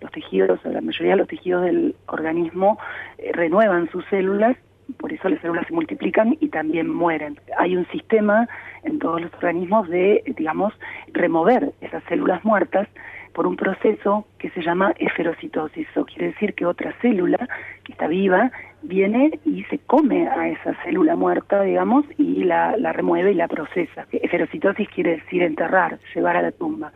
los 0.00 0.10
tejidos, 0.10 0.64
la 0.64 0.80
mayoría 0.80 1.12
de 1.12 1.18
los 1.18 1.28
tejidos 1.28 1.64
del 1.64 1.94
organismo 2.06 2.78
eh, 3.18 3.32
renuevan 3.32 3.90
sus 3.90 4.04
células, 4.06 4.56
por 4.98 5.12
eso 5.12 5.28
las 5.28 5.40
células 5.40 5.66
se 5.66 5.74
multiplican 5.74 6.38
y 6.40 6.48
también 6.48 6.88
mueren. 6.88 7.38
Hay 7.58 7.76
un 7.76 7.86
sistema 7.88 8.48
en 8.84 8.98
todos 8.98 9.20
los 9.20 9.34
organismos 9.34 9.88
de, 9.88 10.22
digamos, 10.36 10.72
remover 11.12 11.72
esas 11.82 12.02
células 12.04 12.42
muertas 12.44 12.88
por 13.36 13.46
un 13.46 13.54
proceso 13.54 14.26
que 14.38 14.48
se 14.50 14.62
llama 14.62 14.94
eferocitosis. 14.98 15.86
Eso 15.90 16.06
quiere 16.06 16.28
decir 16.28 16.54
que 16.54 16.64
otra 16.64 16.94
célula 17.02 17.46
que 17.84 17.92
está 17.92 18.06
viva 18.06 18.50
viene 18.80 19.38
y 19.44 19.62
se 19.64 19.78
come 19.80 20.26
a 20.26 20.48
esa 20.48 20.74
célula 20.82 21.16
muerta, 21.16 21.60
digamos, 21.60 22.06
y 22.16 22.44
la, 22.44 22.78
la 22.78 22.94
remueve 22.94 23.32
y 23.32 23.34
la 23.34 23.46
procesa. 23.46 24.06
Eferocitosis 24.10 24.88
quiere 24.88 25.16
decir 25.16 25.42
enterrar, 25.42 25.98
llevar 26.14 26.38
a 26.38 26.42
la 26.42 26.50
tumba. 26.50 26.92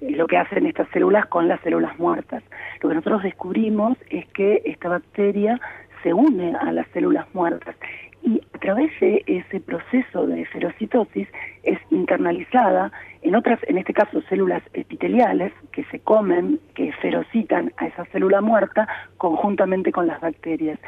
Es 0.00 0.16
lo 0.16 0.26
que 0.26 0.38
hacen 0.38 0.64
estas 0.64 0.88
células 0.88 1.26
con 1.26 1.48
las 1.48 1.60
células 1.60 1.98
muertas. 1.98 2.42
Lo 2.80 2.88
que 2.88 2.94
nosotros 2.94 3.22
descubrimos 3.22 3.98
es 4.08 4.26
que 4.28 4.62
esta 4.64 4.88
bacteria 4.88 5.60
se 6.02 6.14
une 6.14 6.56
a 6.58 6.72
las 6.72 6.86
células 6.94 7.26
muertas 7.34 7.76
y 8.24 8.40
a 8.54 8.58
través 8.58 8.90
de 9.00 9.22
ese 9.26 9.60
proceso 9.60 10.26
de 10.26 10.46
ferocitosis 10.46 11.28
es 11.62 11.78
internalizada 11.90 12.90
en 13.20 13.34
otras, 13.34 13.60
en 13.68 13.76
este 13.76 13.92
caso 13.92 14.22
células 14.22 14.62
epiteliales 14.72 15.52
que 15.72 15.84
se 15.84 16.00
comen, 16.00 16.58
que 16.74 16.90
ferocitan 16.92 17.72
a 17.76 17.86
esa 17.86 18.06
célula 18.06 18.40
muerta 18.40 18.88
conjuntamente 19.18 19.92
con 19.92 20.06
las 20.06 20.20
bacterias. 20.20 20.78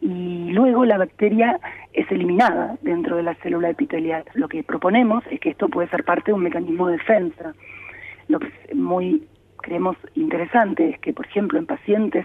Y 0.00 0.50
luego 0.52 0.86
la 0.86 0.96
bacteria 0.96 1.60
es 1.92 2.10
eliminada 2.10 2.76
dentro 2.82 3.16
de 3.16 3.22
la 3.22 3.34
célula 3.36 3.68
epitelial. 3.68 4.24
Lo 4.34 4.48
que 4.48 4.62
proponemos 4.62 5.24
es 5.30 5.40
que 5.40 5.50
esto 5.50 5.68
puede 5.68 5.88
ser 5.88 6.04
parte 6.04 6.30
de 6.30 6.34
un 6.34 6.42
mecanismo 6.42 6.86
de 6.86 6.96
defensa. 6.96 7.52
Lo 8.28 8.38
que 8.38 8.46
es 8.46 8.74
muy 8.74 9.26
creemos 9.58 9.96
interesante 10.14 10.90
es 10.90 10.98
que, 11.00 11.12
por 11.12 11.26
ejemplo, 11.26 11.58
en 11.58 11.66
pacientes 11.66 12.24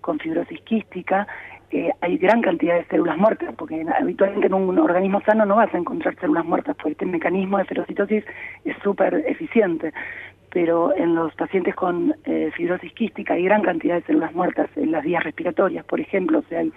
con 0.00 0.18
fibrosis 0.18 0.60
quística, 0.62 1.28
eh, 1.70 1.92
hay 2.00 2.18
gran 2.18 2.42
cantidad 2.42 2.76
de 2.76 2.84
células 2.86 3.16
muertas, 3.16 3.54
porque 3.56 3.84
habitualmente 4.00 4.48
en 4.48 4.54
un 4.54 4.78
organismo 4.78 5.20
sano 5.20 5.46
no 5.46 5.56
vas 5.56 5.72
a 5.72 5.78
encontrar 5.78 6.16
células 6.18 6.44
muertas, 6.44 6.74
porque 6.76 6.92
este 6.92 7.06
mecanismo 7.06 7.58
de 7.58 7.64
ferocitosis 7.64 8.24
es 8.64 8.76
súper 8.82 9.22
eficiente. 9.26 9.92
Pero 10.52 10.96
en 10.96 11.14
los 11.14 11.32
pacientes 11.36 11.76
con 11.76 12.12
eh, 12.24 12.50
fibrosis 12.56 12.92
quística 12.92 13.34
hay 13.34 13.44
gran 13.44 13.62
cantidad 13.62 13.94
de 13.94 14.02
células 14.02 14.34
muertas 14.34 14.68
en 14.76 14.90
las 14.90 15.04
vías 15.04 15.22
respiratorias, 15.22 15.84
por 15.84 16.00
ejemplo, 16.00 16.40
o 16.40 16.42
sea, 16.48 16.58
hay 16.58 16.72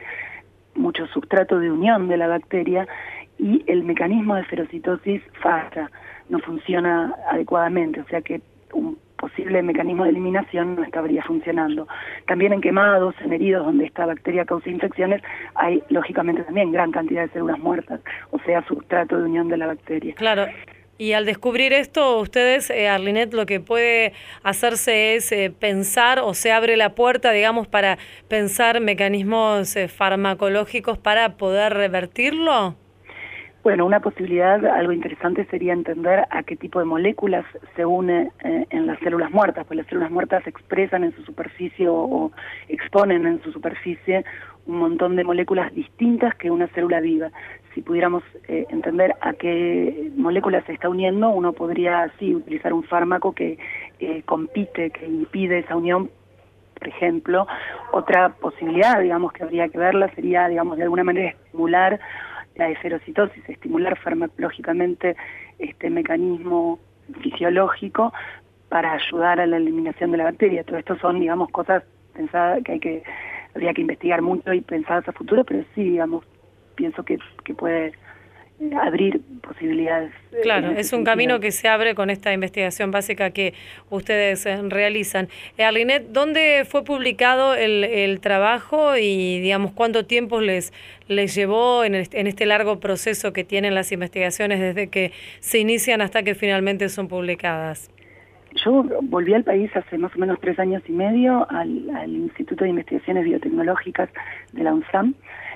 mucho 0.75 1.07
sustrato 1.07 1.59
de 1.59 1.71
unión 1.71 2.07
de 2.07 2.17
la 2.17 2.27
bacteria 2.27 2.87
y 3.39 3.63
el 3.65 3.83
mecanismo 3.83 4.35
de 4.35 4.43
ferocitosis 4.43 5.23
falla, 5.41 5.89
no 6.29 6.37
funciona 6.39 7.15
adecuadamente, 7.31 8.01
o 8.01 8.05
sea 8.05 8.21
que 8.21 8.41
un 8.73 8.97
posible 9.24 9.61
mecanismo 9.63 10.03
de 10.03 10.09
eliminación 10.09 10.76
no 10.76 10.84
estaría 10.84 11.24
funcionando. 11.24 11.88
También 12.28 12.51
en 12.51 12.59
quemados, 12.59 13.15
en 13.24 13.32
heridos 13.32 13.65
donde 13.65 13.86
esta 13.86 14.05
bacteria 14.05 14.43
causa 14.43 14.69
infecciones, 14.69 15.21
hay 15.55 15.82
lógicamente 15.88 16.43
también 16.43 16.74
gran 16.74 16.91
cantidad 16.91 17.21
de 17.21 17.30
células 17.30 17.57
muertas, 17.59 18.01
o 18.32 18.39
sea, 18.39 18.61
sustrato 18.67 19.17
de 19.17 19.24
unión 19.24 19.47
de 19.47 19.55
la 19.55 19.67
bacteria. 19.67 20.13
Claro. 20.15 20.47
Y 20.97 21.13
al 21.13 21.26
descubrir 21.26 21.71
esto, 21.71 22.19
ustedes, 22.19 22.69
eh, 22.69 22.89
Arlinet, 22.89 23.34
lo 23.34 23.45
que 23.45 23.61
puede 23.61 24.11
hacerse 24.43 25.15
es 25.15 25.32
eh, 25.32 25.53
pensar 25.57 26.19
o 26.19 26.34
se 26.34 26.51
abre 26.51 26.76
la 26.76 26.93
puerta, 26.93 27.32
digamos, 27.32 27.67
para 27.67 27.97
pensar 28.28 28.82
mecanismos 28.82 29.76
eh, 29.78 29.88
farmacológicos 29.88 30.97
para 30.97 31.38
poder 31.38 31.74
revertirlo. 31.74 32.76
Bueno, 33.64 33.86
una 33.86 34.01
posibilidad, 34.01 34.66
algo 34.66 34.91
interesante 34.91 35.45
sería 35.45 35.72
entender 35.72 36.26
a 36.30 36.43
qué 36.43 36.57
tipo 36.57 36.80
de 36.80 36.86
moléculas 36.86 37.45
se 37.78 37.86
une 37.86 38.30
eh, 38.43 38.68
en 38.70 38.88
las 38.88 38.99
células 38.99 39.32
muertas, 39.32 39.66
pues 39.66 39.78
las 39.78 39.88
células 39.88 40.11
muertas 40.11 40.45
expresan 40.45 41.05
en 41.05 41.16
su 41.16 41.24
superficie 41.24 41.88
o, 41.88 41.95
o, 41.95 42.32
exponen 42.68 43.26
en 43.26 43.41
su 43.41 43.53
superficie 43.53 44.26
un 44.66 44.80
montón 44.80 45.16
de 45.16 45.24
moléculas 45.24 45.74
distintas 45.74 46.36
que 46.36 46.51
una 46.51 46.68
célula 46.68 46.99
viva. 46.99 47.32
Si 47.74 47.82
pudiéramos 47.82 48.22
eh, 48.49 48.66
entender 48.70 49.16
a 49.22 49.32
qué 49.32 50.11
moléculas 50.18 50.66
se 50.66 50.74
está 50.74 50.89
uniendo, 50.89 51.30
uno 51.30 51.53
podría 51.53 52.03
así 52.03 52.36
utilizar 52.36 52.74
un 52.74 52.84
fármaco 52.84 53.32
que 53.32 53.57
eh, 53.99 54.24
compite, 54.26 54.91
que 54.91 55.05
impide 55.05 55.59
esa 55.59 55.78
unión 55.78 56.09
por 56.78 56.88
ejemplo. 56.89 57.47
Otra 57.93 58.28
posibilidad, 58.30 58.99
digamos, 58.99 59.32
que 59.32 59.43
habría 59.43 59.70
que 59.70 59.78
verla 59.78 60.14
sería, 60.16 60.49
digamos, 60.49 60.76
de 60.76 60.84
alguna 60.84 61.05
manera 61.05 61.30
estimular 61.30 61.97
la 62.56 62.70
eferocitosis, 62.70 63.47
estimular 63.49 63.97
farmacológicamente 63.99 65.16
este 65.60 65.89
mecanismo 65.89 66.80
fisiológico 67.22 68.14
para 68.70 68.93
ayudar 68.93 69.39
a 69.39 69.45
la 69.45 69.58
eliminación 69.58 70.12
de 70.12 70.18
la 70.18 70.24
bacteria. 70.26 70.64
Todo 70.64 70.78
esto 70.78 70.97
son, 70.97 71.20
digamos, 71.20 71.49
cosas 71.51 71.84
pensadas 72.14 72.64
que 72.64 72.74
hay 72.74 72.80
que 72.80 73.04
habría 73.56 73.74
que 73.74 73.82
investigar 73.82 74.22
mucho 74.22 74.51
y 74.54 74.62
pensadas 74.62 75.08
a 75.08 75.12
futuro, 75.12 75.43
pero 75.43 75.64
sí, 75.76 75.84
digamos, 75.84 76.26
pienso 76.76 77.04
que, 77.04 77.20
que 77.43 77.54
puede 77.54 77.93
abrir 78.82 79.22
posibilidades. 79.41 80.12
Claro, 80.41 80.72
es 80.72 80.93
un 80.93 81.04
camino 81.04 81.39
que 81.39 81.51
se 81.51 81.68
abre 81.68 81.95
con 81.95 82.10
esta 82.10 82.34
investigación 82.34 82.91
básica 82.91 83.32
que 83.32 83.54
ustedes 83.89 84.45
eh, 84.45 84.62
realizan. 84.64 85.28
Eh, 85.58 85.64
Arlinet, 85.64 86.08
¿dónde 86.10 86.66
fue 86.68 86.84
publicado 86.84 87.56
el, 87.56 87.84
el, 87.84 88.20
trabajo 88.20 88.95
y, 88.97 89.39
digamos, 89.39 89.74
cuánto 89.74 90.06
tiempo 90.06 90.41
les, 90.41 90.74
les 91.08 91.36
llevó 91.36 91.84
en 91.84 91.93
en 91.93 92.28
este 92.28 92.45
largo 92.45 92.80
proceso 92.80 93.34
que 93.34 93.43
tienen 93.43 93.76
las 93.76 93.91
investigaciones 93.91 94.60
desde 94.60 94.88
que 94.89 95.12
se 95.39 95.60
inician 95.60 96.01
hasta 96.01 96.24
que 96.24 96.36
finalmente 96.36 96.89
son 96.89 97.08
publicadas? 97.08 97.91
Yo 98.56 98.86
volví 99.01 99.34
al 99.34 99.43
país 99.43 99.76
hace 99.76 99.97
más 99.97 100.16
o 100.16 100.20
menos 100.20 100.39
tres 100.39 100.60
años 100.60 100.84
y 100.88 100.91
medio 100.91 101.49
al, 101.49 101.89
al 101.95 102.12
Instituto 102.12 102.64
de 102.64 102.70
Investigaciones 102.70 103.26
Biotecnológicas 103.26 104.10
de 104.51 104.64
la 104.64 104.74
UNSAM 104.74 105.16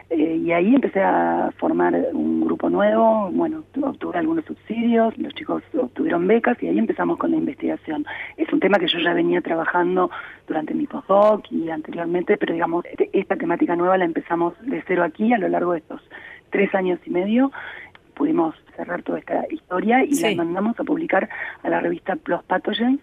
eh, 0.10 0.42
y 0.42 0.52
ahí 0.54 0.74
empecé 0.74 1.02
a 1.02 1.52
formar 1.58 1.94
un 2.14 2.46
grupo 2.46 2.70
nuevo, 2.70 3.30
bueno, 3.32 3.64
obtuve 3.82 4.18
algunos 4.18 4.46
subsidios, 4.46 5.18
los 5.18 5.34
chicos 5.34 5.64
obtuvieron 5.78 6.26
becas 6.28 6.62
y 6.64 6.68
ahí 6.68 6.80
empezamos 6.80 7.18
con 7.18 7.32
la 7.32 7.38
investigación. 7.38 8.06
Es 8.38 8.52
un 8.54 8.62
tema 8.62 8.80
que 8.80 8.88
yo 8.88 9.00
ya 9.00 9.14
venía 9.14 9.42
trabajando 9.42 10.10
durante 10.48 10.74
mi 10.74 10.88
postdoc 10.88 11.52
y 11.52 11.70
anteriormente, 11.70 12.38
pero 12.38 12.54
digamos, 12.54 12.86
este, 12.86 13.10
esta 13.12 13.36
temática 13.36 13.76
nueva 13.76 13.98
la 13.98 14.06
empezamos 14.06 14.54
de 14.62 14.82
cero 14.88 15.04
aquí 15.04 15.34
a 15.34 15.38
lo 15.38 15.50
largo 15.50 15.74
de 15.74 15.80
estos 15.80 16.02
tres 16.52 16.74
años 16.74 17.00
y 17.06 17.10
medio. 17.10 17.52
Pudimos 18.14 18.56
cerrar 18.78 19.04
toda 19.04 19.20
esta 19.20 19.46
historia 19.52 20.06
y 20.06 20.14
sí. 20.14 20.36
la 20.36 20.44
mandamos 20.44 20.80
a 20.80 20.86
publicar 20.86 21.30
a 21.64 21.70
la 21.70 21.82
revista 21.82 22.16
Plus 22.16 22.42
Pathogens, 22.44 23.02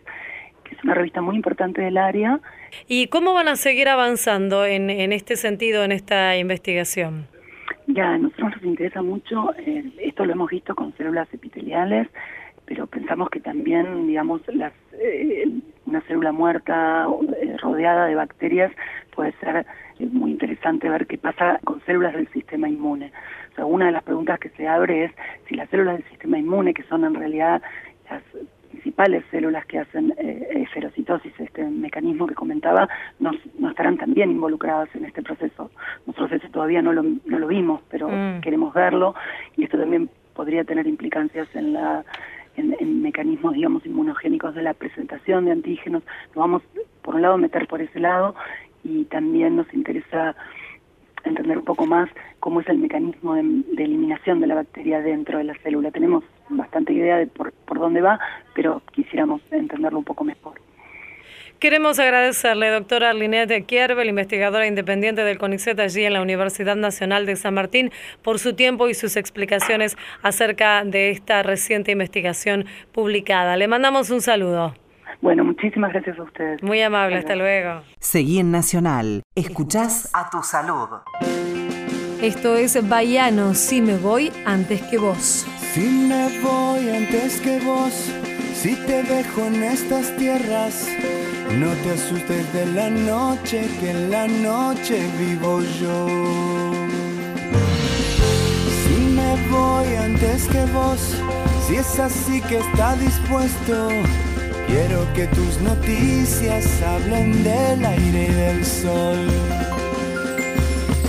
que 0.65 0.75
es 0.75 0.85
una 0.85 0.95
revista 0.95 1.21
muy 1.21 1.37
importante 1.37 1.83
del 1.83 1.97
área. 1.97 2.41
¿Y 2.89 3.07
cómo 3.09 3.35
van 3.35 3.49
a 3.49 3.57
seguir 3.57 3.89
avanzando 3.89 4.67
en, 4.67 4.91
en 4.91 5.13
este 5.13 5.37
sentido, 5.37 5.85
en 5.85 5.93
esta 5.93 6.37
investigación? 6.37 7.27
Ya, 7.87 8.15
a 8.15 8.19
nosotros 8.19 8.51
nos 8.57 8.65
interesa 8.65 9.03
mucho, 9.03 9.55
eh, 9.59 9.85
esto 9.99 10.25
lo 10.25 10.33
hemos 10.33 10.51
visto 10.51 10.75
con 10.75 10.97
células 10.97 11.29
epiteliales, 11.35 12.09
pero 12.65 12.87
pensamos 12.87 13.29
que 13.29 13.41
también, 13.41 14.07
digamos, 14.07 14.41
las, 14.49 14.73
eh, 14.95 15.47
una 15.85 16.01
célula 16.03 16.33
muerta 16.33 17.07
eh, 17.43 17.57
rodeada 17.59 18.07
de 18.07 18.15
bacterias 18.15 18.73
puede 19.15 19.33
ser 19.33 19.67
muy 19.99 20.31
interesante 20.33 20.89
ver 20.89 21.07
qué 21.07 21.19
pasa 21.19 21.61
con 21.65 21.81
células 21.85 22.15
del 22.15 22.27
sistema 22.33 22.69
inmune. 22.69 23.13
O 23.53 23.55
sea, 23.55 23.67
una 23.67 23.87
de 23.87 23.93
las 23.93 24.03
preguntas 24.03 24.41
que 24.41 24.49
se 24.51 24.67
abre 24.67 25.05
es 25.05 25.13
si 25.47 25.55
las 25.55 25.69
células 25.69 25.99
del 25.99 26.09
sistema 26.09 26.39
inmune, 26.39 26.73
que 26.73 26.83
son 26.85 27.05
en 27.05 27.15
realidad 27.15 27.63
las 28.11 28.23
principales 28.75 29.25
células 29.31 29.65
que 29.67 29.79
hacen 29.79 30.15
eh, 30.19 30.67
ferocitosis, 30.73 31.33
este 31.39 31.65
mecanismo 31.65 32.27
que 32.27 32.35
comentaba, 32.35 32.89
no, 33.21 33.31
no, 33.59 33.71
estarán 33.71 33.97
también 33.97 34.31
involucradas 34.31 34.89
en 34.95 35.05
este 35.05 35.23
proceso. 35.23 35.71
Nosotros 36.07 36.33
eso 36.33 36.49
todavía 36.51 36.83
no 36.83 36.93
lo, 36.93 37.03
no 37.03 37.39
lo 37.39 37.47
vimos, 37.47 37.81
pero 37.89 38.09
mm. 38.09 38.41
queremos 38.41 38.75
verlo 38.75 39.15
y 39.57 39.65
esto 39.65 39.79
también 39.79 40.11
podría 40.35 40.65
tener 40.65 40.87
implicancias 40.87 41.49
en 41.55 41.75
la 41.75 42.05
en, 42.57 42.77
en, 42.79 43.03
mecanismos, 43.03 43.55
digamos, 43.55 43.85
inmunogénicos 43.85 44.55
de 44.55 44.63
la 44.63 44.75
presentación 44.75 45.45
de 45.45 45.53
antígenos. 45.53 46.05
Lo 46.35 46.43
vamos, 46.43 46.63
por 47.03 47.17
un 47.17 47.23
lado, 47.23 47.35
a 47.35 47.39
meter 47.39 47.67
por 47.67 47.81
ese 47.81 47.99
lado 47.99 48.37
y 48.85 49.05
también 49.05 49.57
nos 49.57 49.73
interesa 49.75 50.37
entender 51.25 51.59
un 51.59 51.65
poco 51.65 51.87
más 51.87 52.09
cómo 52.39 52.61
es 52.61 52.69
el 52.69 52.79
mecanismo 52.79 53.35
de, 53.35 53.43
de, 53.73 53.85
eliminación 53.85 54.41
de 54.41 54.47
la 54.47 54.55
bacteria 54.55 55.01
dentro 55.01 55.39
de 55.39 55.45
la 55.45 55.55
célula. 55.63 55.91
Tenemos 55.91 56.23
bastante 56.49 56.93
idea 56.93 57.17
de 57.17 57.27
por, 57.27 57.53
por 57.53 57.79
dónde 57.79 58.01
va, 58.01 58.19
pero 58.55 58.83
quisiéramos 58.93 59.41
entenderlo 59.51 59.99
un 59.99 60.05
poco 60.05 60.25
mejor. 60.25 60.61
Queremos 61.59 61.99
agradecerle, 61.99 62.69
doctora 62.69 63.11
Arlinette 63.11 63.65
Kierbel, 63.65 64.09
investigadora 64.09 64.67
independiente 64.67 65.25
del 65.25 65.39
CONICET 65.39 65.81
allí 65.81 66.05
en 66.05 66.13
la 66.13 66.21
Universidad 66.21 66.77
Nacional 66.77 67.25
de 67.25 67.37
San 67.37 67.55
Martín, 67.55 67.91
por 68.23 68.39
su 68.39 68.55
tiempo 68.55 68.89
y 68.89 68.95
sus 68.95 69.17
explicaciones 69.17 69.97
acerca 70.23 70.85
de 70.85 71.11
esta 71.11 71.43
reciente 71.43 71.93
investigación 71.93 72.67
publicada. 72.93 73.57
Le 73.57 73.67
mandamos 73.67 74.11
un 74.11 74.21
saludo. 74.21 74.75
Bueno, 75.23 75.43
muchísimas 75.43 75.93
gracias 75.93 76.19
a 76.19 76.25
ustedes. 76.25 76.63
Muy 76.63 76.83
amable, 76.83 77.17
hasta 77.17 77.35
luego. 77.35 77.81
Seguí 77.99 78.41
en 78.41 78.51
Nacional. 78.51 79.23
Escuchás 79.35 80.11
a 80.13 80.29
tu 80.29 80.43
salud. 80.43 80.89
Esto 82.21 82.57
es 82.57 82.87
Baiano, 82.87 83.55
si 83.55 83.81
me 83.81 83.97
voy 83.97 84.31
antes 84.45 84.83
que 84.83 84.99
vos. 84.99 85.47
Si 85.75 85.81
me 85.81 86.41
voy 86.41 86.89
antes 86.89 87.41
que 87.41 87.59
vos, 87.59 87.93
si 88.55 88.77
te 88.77 89.03
dejo 89.03 89.47
en 89.47 89.61
estas 89.65 90.17
tierras, 90.17 90.87
no 91.59 91.73
te 91.83 91.91
asustes 91.91 92.53
de 92.53 92.67
la 92.67 92.91
noche, 92.91 93.69
que 93.81 93.91
en 93.91 94.09
la 94.09 94.29
noche 94.29 95.05
vivo 95.19 95.63
yo. 95.81 96.07
Si 98.85 99.01
me 99.17 99.49
voy 99.51 99.97
antes 99.97 100.45
que 100.45 100.65
vos, 100.67 101.01
si 101.67 101.75
es 101.75 101.99
así 101.99 102.41
que 102.43 102.59
está 102.59 102.95
dispuesto, 102.95 103.89
quiero 104.69 105.13
que 105.15 105.27
tus 105.27 105.61
noticias 105.61 106.67
hablen 106.83 107.43
del 107.43 107.85
aire 107.85 108.29
y 108.29 108.33
del 108.33 108.65
sol. 108.65 109.29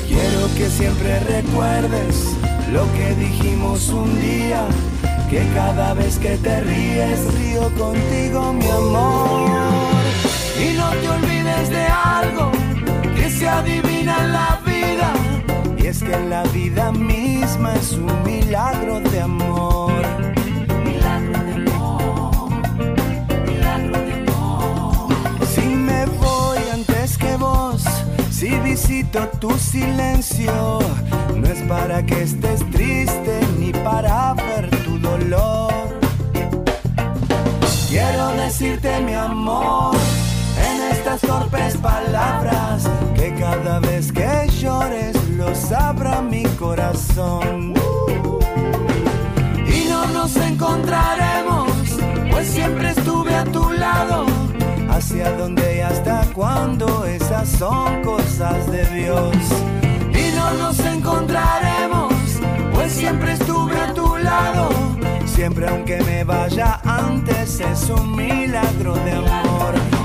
Quiero 0.07 0.47
que 0.57 0.67
siempre 0.71 1.19
recuerdes 1.19 2.35
lo 2.71 2.91
que 2.93 3.15
dijimos 3.15 3.89
un 3.89 4.19
día, 4.19 4.65
que 5.29 5.47
cada 5.53 5.93
vez 5.93 6.17
que 6.17 6.37
te 6.37 6.61
ríes 6.61 7.33
río 7.35 7.69
contigo 7.75 8.53
mi 8.53 8.67
amor. 8.67 9.49
Y 10.59 10.73
no 10.77 10.89
te 10.89 11.09
olvides 11.09 11.69
de 11.69 11.85
algo 11.85 12.51
que 13.15 13.29
se 13.29 13.47
adivina 13.47 14.17
en 14.23 14.33
la 14.33 14.59
vida, 14.65 15.13
y 15.77 15.87
es 15.87 16.01
que 16.01 16.17
la 16.17 16.43
vida 16.43 16.91
misma 16.91 17.73
es 17.75 17.93
un 17.93 18.23
milagro 18.23 18.99
de 18.99 19.21
amor. 19.21 19.91
Milagro 20.83 21.43
de 21.43 21.53
amor, 21.53 22.49
milagro 23.45 23.99
de 24.01 24.13
amor. 24.13 25.07
Si 25.53 25.61
me 25.61 26.05
voy 26.05 26.59
antes 26.73 27.17
que 27.17 27.35
vos, 27.37 27.83
si 28.31 28.49
visito 28.59 29.27
tu 29.39 29.51
silencio, 29.57 30.79
no 31.45 31.53
es 31.53 31.61
para 31.63 32.03
que 32.05 32.23
estés 32.23 32.59
triste 32.71 33.39
ni 33.59 33.71
para 33.71 34.33
ver 34.33 34.69
tu 34.83 34.97
dolor. 34.97 35.73
Quiero 37.89 38.29
decirte 38.31 39.01
mi 39.01 39.13
amor 39.13 39.95
en 40.67 40.81
estas 40.91 41.21
torpes 41.21 41.77
palabras 41.77 42.89
que 43.15 43.33
cada 43.35 43.79
vez 43.79 44.11
que 44.11 44.47
llores 44.59 45.15
lo 45.37 45.53
sabrá 45.53 46.21
mi 46.21 46.43
corazón. 46.59 47.73
Y 49.67 49.89
no 49.89 50.07
nos 50.07 50.35
encontraremos, 50.37 51.71
pues 52.31 52.47
siempre 52.47 52.89
estuve 52.89 53.35
a 53.35 53.43
tu 53.45 53.71
lado. 53.71 54.25
Hacia 54.89 55.31
dónde 55.37 55.77
y 55.77 55.79
hasta 55.81 56.25
cuándo, 56.33 57.05
esas 57.05 57.49
son 57.49 58.01
cosas 58.03 58.71
de 58.71 58.85
Dios. 58.85 59.35
Nos 60.53 60.79
encontraremos, 60.79 62.13
pues 62.73 62.93
siempre 62.93 63.33
estuve 63.33 63.79
a 63.79 63.93
tu 63.93 64.15
lado. 64.17 64.69
Siempre 65.25 65.67
aunque 65.67 66.01
me 66.03 66.23
vaya 66.23 66.79
antes, 66.83 67.59
es 67.59 67.89
un 67.89 68.15
milagro 68.15 68.95
de 68.95 69.11
amor. 69.11 70.04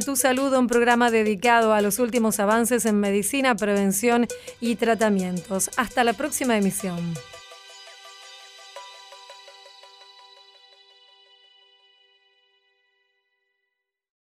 Tu 0.00 0.16
Salud, 0.16 0.52
un 0.54 0.66
programa 0.66 1.10
dedicado 1.10 1.74
a 1.74 1.80
los 1.82 1.98
últimos 1.98 2.40
avances 2.40 2.86
en 2.86 3.00
medicina, 3.00 3.54
prevención 3.54 4.26
y 4.60 4.76
tratamientos. 4.76 5.70
Hasta 5.76 6.04
la 6.04 6.14
próxima 6.14 6.56
emisión. 6.56 7.14